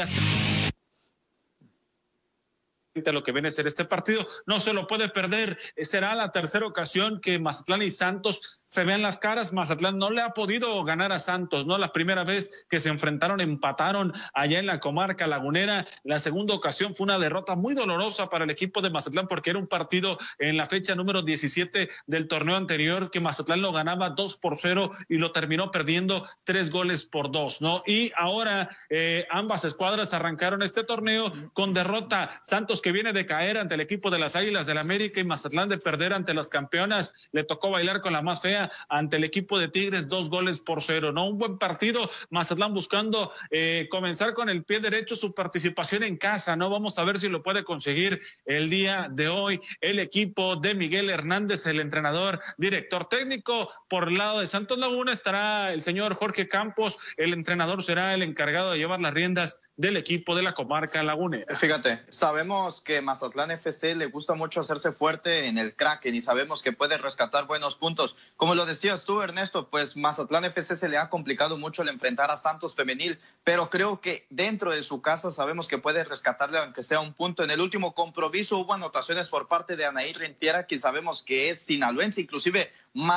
a 2.93 3.11
lo 3.11 3.23
que 3.23 3.31
viene 3.31 3.47
a 3.47 3.51
ser 3.51 3.67
este 3.67 3.85
partido. 3.85 4.25
No 4.45 4.59
se 4.59 4.73
lo 4.73 4.85
puede 4.85 5.07
perder. 5.07 5.57
Será 5.77 6.13
la 6.13 6.31
tercera 6.31 6.65
ocasión 6.65 7.21
que 7.21 7.39
Mazatlán 7.39 7.81
y 7.81 7.89
Santos 7.89 8.61
se 8.65 8.83
vean 8.83 9.01
las 9.01 9.17
caras. 9.17 9.53
Mazatlán 9.53 9.97
no 9.97 10.09
le 10.09 10.21
ha 10.21 10.31
podido 10.31 10.83
ganar 10.83 11.13
a 11.13 11.19
Santos, 11.19 11.65
¿no? 11.65 11.77
La 11.77 11.93
primera 11.93 12.25
vez 12.25 12.67
que 12.69 12.79
se 12.79 12.89
enfrentaron 12.89 13.39
empataron 13.39 14.13
allá 14.33 14.59
en 14.59 14.65
la 14.65 14.81
comarca 14.81 15.25
lagunera. 15.25 15.85
La 16.03 16.19
segunda 16.19 16.53
ocasión 16.53 16.93
fue 16.93 17.05
una 17.05 17.17
derrota 17.17 17.55
muy 17.55 17.75
dolorosa 17.75 18.29
para 18.29 18.43
el 18.43 18.51
equipo 18.51 18.81
de 18.81 18.89
Mazatlán 18.89 19.27
porque 19.27 19.51
era 19.51 19.59
un 19.59 19.67
partido 19.67 20.17
en 20.37 20.57
la 20.57 20.65
fecha 20.65 20.93
número 20.93 21.21
17 21.21 21.89
del 22.07 22.27
torneo 22.27 22.57
anterior 22.57 23.09
que 23.09 23.21
Mazatlán 23.21 23.61
lo 23.61 23.71
ganaba 23.71 24.09
2 24.09 24.35
por 24.37 24.57
0 24.57 24.89
y 25.07 25.17
lo 25.17 25.31
terminó 25.31 25.71
perdiendo 25.71 26.27
tres 26.43 26.71
goles 26.71 27.05
por 27.05 27.31
dos, 27.31 27.61
¿no? 27.61 27.83
Y 27.85 28.11
ahora 28.17 28.69
eh, 28.89 29.25
ambas 29.29 29.63
escuadras 29.63 30.13
arrancaron 30.13 30.61
este 30.61 30.83
torneo 30.83 31.31
con 31.53 31.73
derrota. 31.73 32.37
Santos 32.41 32.80
que 32.81 32.91
viene 32.91 33.13
de 33.13 33.25
caer 33.25 33.57
ante 33.57 33.75
el 33.75 33.81
equipo 33.81 34.09
de 34.09 34.19
las 34.19 34.35
Águilas 34.35 34.65
del 34.65 34.77
América 34.77 35.19
y 35.19 35.23
Mazatlán 35.23 35.69
de 35.69 35.77
perder 35.77 36.13
ante 36.13 36.33
las 36.33 36.49
campeonas. 36.49 37.13
Le 37.31 37.43
tocó 37.43 37.71
bailar 37.71 38.01
con 38.01 38.13
la 38.13 38.21
más 38.21 38.41
fea 38.41 38.71
ante 38.89 39.17
el 39.17 39.23
equipo 39.23 39.59
de 39.59 39.67
Tigres, 39.67 40.07
dos 40.07 40.29
goles 40.29 40.59
por 40.59 40.81
cero. 40.81 41.11
No 41.11 41.27
un 41.27 41.37
buen 41.37 41.57
partido. 41.57 42.09
Mazatlán 42.29 42.73
buscando 42.73 43.31
eh, 43.49 43.87
comenzar 43.89 44.33
con 44.33 44.49
el 44.49 44.63
pie 44.63 44.79
derecho 44.79 45.15
su 45.15 45.33
participación 45.33 46.03
en 46.03 46.17
casa. 46.17 46.55
No 46.55 46.69
vamos 46.69 46.97
a 46.97 47.03
ver 47.03 47.19
si 47.19 47.29
lo 47.29 47.43
puede 47.43 47.63
conseguir 47.63 48.19
el 48.45 48.69
día 48.69 49.07
de 49.11 49.27
hoy 49.27 49.59
el 49.79 49.99
equipo 49.99 50.55
de 50.55 50.75
Miguel 50.75 51.09
Hernández, 51.09 51.65
el 51.65 51.79
entrenador, 51.79 52.39
director 52.57 53.05
técnico. 53.05 53.69
Por 53.89 54.09
el 54.09 54.15
lado 54.15 54.39
de 54.39 54.47
Santos 54.47 54.77
Laguna 54.77 55.11
estará 55.11 55.73
el 55.73 55.81
señor 55.81 56.13
Jorge 56.15 56.47
Campos. 56.47 56.97
El 57.17 57.33
entrenador 57.33 57.83
será 57.83 58.13
el 58.13 58.23
encargado 58.23 58.71
de 58.71 58.77
llevar 58.77 59.01
las 59.01 59.13
riendas 59.13 59.69
del 59.77 59.97
equipo 59.97 60.35
de 60.35 60.43
la 60.43 60.53
comarca 60.53 61.01
lagunera. 61.01 61.55
Fíjate, 61.55 62.03
sabemos 62.09 62.81
que 62.81 63.01
Mazatlán 63.01 63.51
FC 63.51 63.95
le 63.95 64.05
gusta 64.05 64.35
mucho 64.35 64.61
hacerse 64.61 64.91
fuerte 64.91 65.47
en 65.47 65.57
el 65.57 65.75
Kraken 65.75 66.13
y 66.13 66.21
sabemos 66.21 66.61
que 66.61 66.71
puede 66.71 66.97
rescatar 66.97 67.47
buenos 67.47 67.75
puntos. 67.75 68.15
Como 68.35 68.53
lo 68.53 68.65
decías 68.65 69.05
tú, 69.05 69.21
Ernesto, 69.21 69.69
pues 69.69 69.97
Mazatlán 69.97 70.45
FC 70.45 70.75
se 70.75 70.89
le 70.89 70.97
ha 70.97 71.09
complicado 71.09 71.57
mucho 71.57 71.81
el 71.81 71.89
enfrentar 71.89 72.29
a 72.29 72.37
Santos 72.37 72.75
Femenil, 72.75 73.19
pero 73.43 73.69
creo 73.69 74.01
que 74.01 74.27
dentro 74.29 74.71
de 74.71 74.83
su 74.83 75.01
casa 75.01 75.31
sabemos 75.31 75.67
que 75.67 75.77
puede 75.77 76.03
rescatarle 76.03 76.59
aunque 76.59 76.83
sea 76.83 76.99
un 76.99 77.13
punto. 77.13 77.43
En 77.43 77.49
el 77.49 77.61
último 77.61 77.95
compromiso 77.95 78.59
hubo 78.59 78.73
anotaciones 78.73 79.29
por 79.29 79.47
parte 79.47 79.75
de 79.75 79.85
Anaí 79.85 80.13
Rentiera, 80.13 80.67
que 80.67 80.77
sabemos 80.77 81.23
que 81.23 81.49
es 81.49 81.59
sinaloense, 81.59 82.21
inclusive 82.21 82.71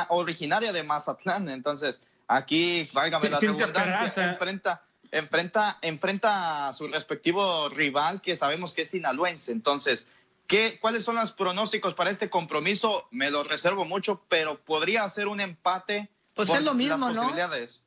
originaria 0.09 0.73
de 0.73 0.83
Mazatlán. 0.83 1.49
Entonces, 1.51 2.03
aquí, 2.27 2.89
válgame 2.95 3.29
la 3.29 3.39
redundancia, 3.39 4.31
enfrenta 4.31 4.83
enfrenta, 5.15 5.79
enfrenta 5.81 6.69
a 6.69 6.75
su 6.75 6.89
respectivo 6.89 7.69
rival 7.69 8.21
que 8.21 8.37
sabemos 8.37 8.75
que 8.75 8.83
es 8.83 8.91
sinaloense. 8.91 9.53
Entonces, 9.53 10.07
¿qué, 10.47 10.79
¿cuáles 10.81 11.05
son 11.05 11.15
los 11.15 11.33
pronósticos 11.33 11.95
para 11.95 12.11
este 12.11 12.29
compromiso? 12.29 13.07
Me 13.11 13.31
lo 13.31 13.45
reservo 13.45 13.85
mucho, 13.85 14.25
pero 14.29 14.61
podría 14.61 15.09
ser 15.09 15.29
un 15.29 15.41
empate. 15.41 16.11
Pues 16.35 16.51
es 16.51 16.65
lo 16.65 16.75
mismo, 16.75 17.11
¿no? 17.11 17.33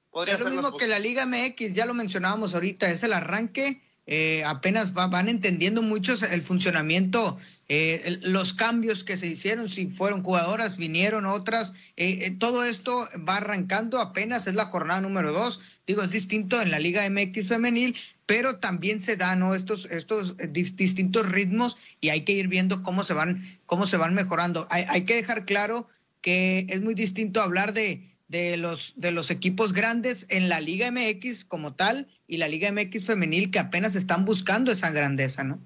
Podría 0.10 0.36
es 0.36 0.42
lo 0.42 0.50
mismo 0.50 0.78
que 0.78 0.88
la 0.88 1.00
Liga 1.00 1.26
MX, 1.26 1.74
ya 1.74 1.86
lo 1.86 1.94
mencionábamos 1.94 2.54
ahorita, 2.54 2.90
es 2.90 3.04
el 3.04 3.14
arranque. 3.14 3.82
Eh, 4.06 4.44
apenas 4.46 4.94
van 4.94 5.28
entendiendo 5.28 5.82
muchos 5.82 6.24
el 6.24 6.42
funcionamiento 6.42 7.38
eh, 7.70 8.20
los 8.22 8.54
cambios 8.54 9.04
que 9.04 9.18
se 9.18 9.28
hicieron, 9.28 9.68
si 9.68 9.88
fueron 9.88 10.24
jugadoras, 10.24 10.78
vinieron 10.78 11.26
otras, 11.26 11.74
eh, 11.98 12.20
eh, 12.22 12.32
todo 12.32 12.64
esto 12.64 13.10
va 13.28 13.38
arrancando 13.38 14.00
apenas, 14.00 14.48
es 14.48 14.56
la 14.56 14.68
jornada 14.68 15.02
número 15.02 15.34
dos, 15.34 15.60
digo, 15.86 16.02
es 16.02 16.12
distinto 16.12 16.62
en 16.62 16.72
la 16.72 16.80
Liga 16.80 17.08
MX 17.10 17.50
femenil, 17.50 17.96
pero 18.26 18.60
también 18.60 19.02
se 19.02 19.18
dan 19.18 19.44
estos, 19.54 19.86
estos 19.86 20.36
distintos 20.50 21.30
ritmos 21.30 21.76
y 22.00 22.10
hay 22.10 22.22
que 22.22 22.34
ir 22.34 22.48
viendo 22.48 22.84
cómo 22.84 23.04
se 23.04 23.14
van, 23.14 23.60
cómo 23.66 23.86
se 23.86 23.98
van 23.98 24.14
mejorando. 24.14 24.68
Hay, 24.70 24.86
hay 24.88 25.04
que 25.04 25.16
dejar 25.16 25.46
claro 25.46 25.88
que 26.22 26.66
es 26.70 26.82
muy 26.82 26.94
distinto 26.94 27.42
hablar 27.42 27.74
de, 27.74 28.14
de, 28.28 28.58
los, 28.58 28.94
de 28.96 29.12
los 29.12 29.30
equipos 29.32 29.74
grandes 29.74 30.26
en 30.30 30.50
la 30.50 30.60
Liga 30.60 30.92
MX 30.92 31.46
como 31.46 31.74
tal 31.74 32.08
y 32.28 32.38
la 32.38 32.48
Liga 32.48 32.72
MX 32.72 33.06
femenil 33.06 33.52
que 33.52 33.60
apenas 33.60 33.96
están 33.96 34.26
buscando 34.26 34.72
esa 34.72 34.92
grandeza, 34.92 35.44
¿no? 35.44 35.60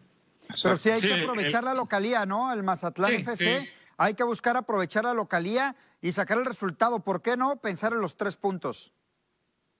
Pero 0.61 0.77
sí 0.77 0.89
hay 0.89 1.01
que 1.01 1.13
aprovechar 1.21 1.63
la 1.63 1.73
localía, 1.73 2.25
¿no? 2.25 2.51
El 2.51 2.63
Mazatlán 2.63 3.13
FC. 3.13 3.71
Hay 3.97 4.15
que 4.15 4.23
buscar 4.23 4.57
aprovechar 4.57 5.03
la 5.03 5.13
localía 5.13 5.75
y 6.01 6.11
sacar 6.11 6.37
el 6.39 6.45
resultado. 6.45 6.99
¿Por 6.99 7.21
qué 7.21 7.37
no 7.37 7.57
pensar 7.57 7.93
en 7.93 8.01
los 8.01 8.17
tres 8.17 8.35
puntos? 8.35 8.93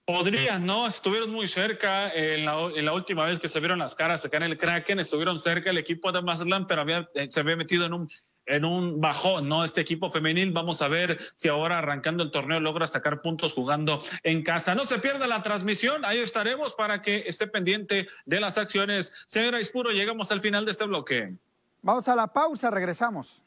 Podrían, 0.04 0.66
¿no? 0.66 0.86
Estuvieron 0.86 1.30
muy 1.30 1.46
cerca 1.46 2.12
en 2.12 2.44
la, 2.44 2.92
última 2.92 3.24
vez 3.24 3.38
que 3.38 3.48
se 3.48 3.60
vieron 3.60 3.78
las 3.78 3.94
caras 3.94 4.24
acá 4.24 4.38
en 4.38 4.44
el 4.44 4.58
Kraken, 4.58 4.98
estuvieron 4.98 5.38
cerca 5.38 5.70
el 5.70 5.78
equipo 5.78 6.10
de 6.10 6.22
Mazatlán, 6.22 6.66
pero 6.66 6.82
había, 6.82 7.08
eh, 7.14 7.30
se 7.30 7.38
había 7.38 7.56
metido 7.56 7.86
en 7.86 7.94
un 7.94 8.08
en 8.46 8.64
un 8.64 9.00
bajón, 9.00 9.48
¿no? 9.48 9.64
Este 9.64 9.80
equipo 9.80 10.10
femenil, 10.10 10.52
vamos 10.52 10.82
a 10.82 10.88
ver 10.88 11.18
si 11.34 11.48
ahora 11.48 11.78
arrancando 11.78 12.22
el 12.22 12.30
torneo 12.30 12.60
logra 12.60 12.86
sacar 12.86 13.22
puntos 13.22 13.52
jugando 13.52 14.00
en 14.22 14.42
casa. 14.42 14.74
No 14.74 14.84
se 14.84 14.98
pierda 14.98 15.26
la 15.26 15.42
transmisión, 15.42 16.04
ahí 16.04 16.18
estaremos 16.18 16.74
para 16.74 17.02
que 17.02 17.24
esté 17.26 17.46
pendiente 17.46 18.08
de 18.24 18.40
las 18.40 18.58
acciones. 18.58 19.12
Señora 19.26 19.60
Ispuro, 19.60 19.90
llegamos 19.90 20.32
al 20.32 20.40
final 20.40 20.64
de 20.64 20.72
este 20.72 20.84
bloque. 20.84 21.34
Vamos 21.82 22.08
a 22.08 22.16
la 22.16 22.26
pausa, 22.28 22.70
regresamos. 22.70 23.44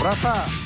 Rafa. 0.00 0.63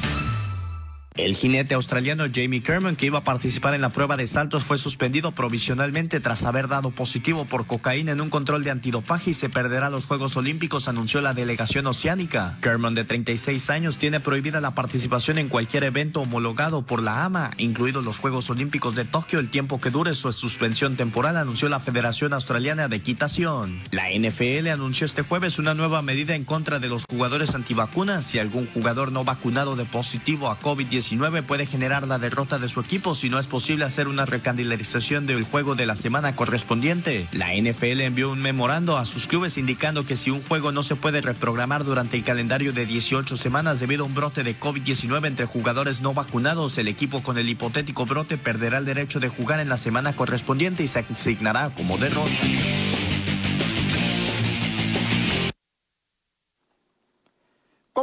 El 1.19 1.35
jinete 1.35 1.75
australiano 1.75 2.27
Jamie 2.33 2.63
Kerman, 2.63 2.95
que 2.95 3.07
iba 3.07 3.19
a 3.19 3.25
participar 3.25 3.75
en 3.75 3.81
la 3.81 3.89
prueba 3.89 4.17
de 4.17 4.29
saltos, 4.29 4.63
fue 4.63 4.79
suspendido 4.79 5.33
provisionalmente 5.33 6.21
tras 6.21 6.45
haber 6.45 6.69
dado 6.69 6.93
positivo 6.93 7.45
por 7.45 7.67
cocaína 7.67 8.13
en 8.13 8.21
un 8.21 8.31
control 8.31 8.63
de 8.63 8.71
antidopaje 8.71 9.31
y 9.31 9.35
se 9.35 9.49
perderá 9.49 9.91
los 9.91 10.07
Juegos 10.07 10.37
Olímpicos, 10.37 10.87
anunció 10.87 11.21
la 11.21 11.35
delegación 11.35 11.89
oceánica. 11.89 12.57
Kerman, 12.61 12.95
de 12.95 13.03
36 13.03 13.69
años, 13.69 13.99
tiene 13.99 14.21
prohibida 14.21 14.61
la 14.61 14.77
participación 14.77 15.39
en 15.39 15.49
cualquier 15.49 15.83
evento 15.83 16.21
homologado 16.21 16.83
por 16.83 17.03
la 17.03 17.25
AMA, 17.25 17.51
incluidos 17.59 18.05
los 18.05 18.19
Juegos 18.19 18.49
Olímpicos 18.49 18.95
de 18.95 19.05
Tokio, 19.05 19.41
el 19.41 19.51
tiempo 19.51 19.81
que 19.81 19.91
dure 19.91 20.15
su 20.15 20.33
suspensión 20.33 20.97
temporal, 20.97 21.37
anunció 21.37 21.69
la 21.69 21.81
Federación 21.81 22.33
Australiana 22.33 22.87
de 22.87 22.95
Equitación. 22.95 23.81
La 23.91 24.05
NFL 24.09 24.69
anunció 24.69 25.05
este 25.05 25.23
jueves 25.23 25.59
una 25.59 25.75
nueva 25.75 26.01
medida 26.01 26.37
en 26.37 26.45
contra 26.45 26.79
de 26.79 26.87
los 26.87 27.03
jugadores 27.11 27.57
antivacunas 27.57 28.25
si 28.25 28.39
algún 28.39 28.69
jugador 28.69 29.11
no 29.11 29.25
vacunado 29.25 29.75
de 29.75 29.85
positivo 29.85 30.49
a 30.49 30.61
COVID-19 30.61 31.08
puede 31.47 31.67
generar 31.67 32.07
la 32.07 32.19
derrota 32.19 32.59
de 32.59 32.69
su 32.69 32.81
equipo 32.81 33.15
si 33.15 33.31
no 33.31 33.39
es 33.39 33.47
posible 33.47 33.85
hacer 33.85 34.09
una 34.09 34.27
recandilarización 34.27 35.27
del 35.27 35.45
juego 35.45 35.75
de 35.75 35.87
la 35.87 35.97
semana 35.97 36.37
correspondiente. 36.37 37.29
La 37.33 37.55
NFL 37.55 38.01
envió 38.01 38.31
un 38.31 38.41
memorando 38.41 38.97
a 38.97 39.05
sus 39.05 39.27
clubes 39.27 39.57
indicando 39.57 40.05
que 40.05 40.17
si 40.17 40.31
un 40.31 40.43
juego 40.43 40.73
no 40.73 40.83
se 40.83 40.97
puede 40.97 41.21
reprogramar 41.21 41.85
durante 41.85 42.17
el 42.17 42.25
calendario 42.25 42.73
de 42.73 42.87
18 42.87 43.37
semanas 43.37 43.81
debido 43.81 44.05
a 44.05 44.07
un 44.07 44.15
brote 44.15 44.43
de 44.43 44.59
COVID-19 44.59 45.27
entre 45.27 45.47
jugadores 45.47 46.01
no 46.01 46.15
vacunados, 46.15 46.77
el 46.79 46.89
equipo 46.89 47.23
con 47.23 47.39
el 47.39 47.49
hipotético 47.49 48.05
brote 48.05 48.37
perderá 48.37 48.79
el 48.79 48.85
derecho 48.85 49.21
de 49.21 49.29
jugar 49.29 49.61
en 49.61 49.69
la 49.69 49.77
semana 49.77 50.15
correspondiente 50.15 50.83
y 50.83 50.89
se 50.89 50.99
asignará 50.99 51.71
como 51.71 51.99
derrota. 51.99 52.88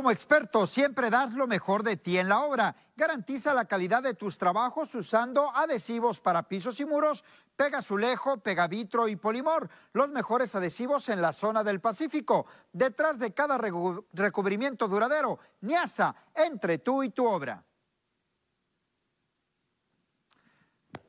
Como 0.05 0.13
experto, 0.13 0.67
siempre 0.67 1.09
das 1.09 1.33
lo 1.33 1.47
mejor 1.47 1.81
de 1.81 1.97
ti 1.97 2.19
en 2.19 2.29
la 2.29 2.41
obra. 2.41 2.75
Garantiza 2.95 3.55
la 3.55 3.65
calidad 3.65 4.03
de 4.03 4.13
tus 4.13 4.37
trabajos 4.37 4.93
usando 4.93 5.49
adhesivos 5.55 6.19
para 6.19 6.43
pisos 6.43 6.79
y 6.79 6.85
muros, 6.85 7.25
Pegazulejo, 7.55 8.37
Pegavitro 8.37 9.07
y 9.07 9.15
Polimor, 9.15 9.67
los 9.93 10.09
mejores 10.09 10.53
adhesivos 10.53 11.09
en 11.09 11.23
la 11.23 11.33
zona 11.33 11.63
del 11.63 11.81
Pacífico. 11.81 12.45
Detrás 12.71 13.17
de 13.17 13.33
cada 13.33 13.57
recubrimiento 13.57 14.87
duradero, 14.87 15.39
Niasa, 15.61 16.15
entre 16.35 16.77
tú 16.77 17.01
y 17.01 17.09
tu 17.09 17.25
obra. 17.25 17.63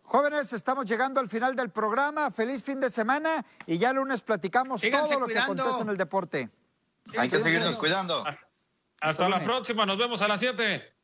Jóvenes, 0.04 0.54
estamos 0.54 0.86
llegando 0.86 1.20
al 1.20 1.28
final 1.28 1.54
del 1.54 1.68
programa. 1.68 2.30
Feliz 2.30 2.64
fin 2.64 2.80
de 2.80 2.88
semana 2.88 3.44
y 3.66 3.76
ya 3.76 3.90
el 3.90 3.96
lunes 3.96 4.22
platicamos 4.22 4.80
todo 4.80 5.20
lo 5.20 5.26
que 5.26 5.38
acontece 5.38 5.82
en 5.82 5.90
el 5.90 5.98
deporte. 5.98 6.48
Hay 7.18 7.28
que 7.28 7.38
seguirnos 7.38 7.76
cuidando. 7.76 8.24
Hasta 9.00 9.28
la 9.28 9.40
próxima, 9.40 9.84
nos 9.86 9.98
vemos 9.98 10.22
a 10.22 10.28
las 10.28 10.40
7. 10.40 10.95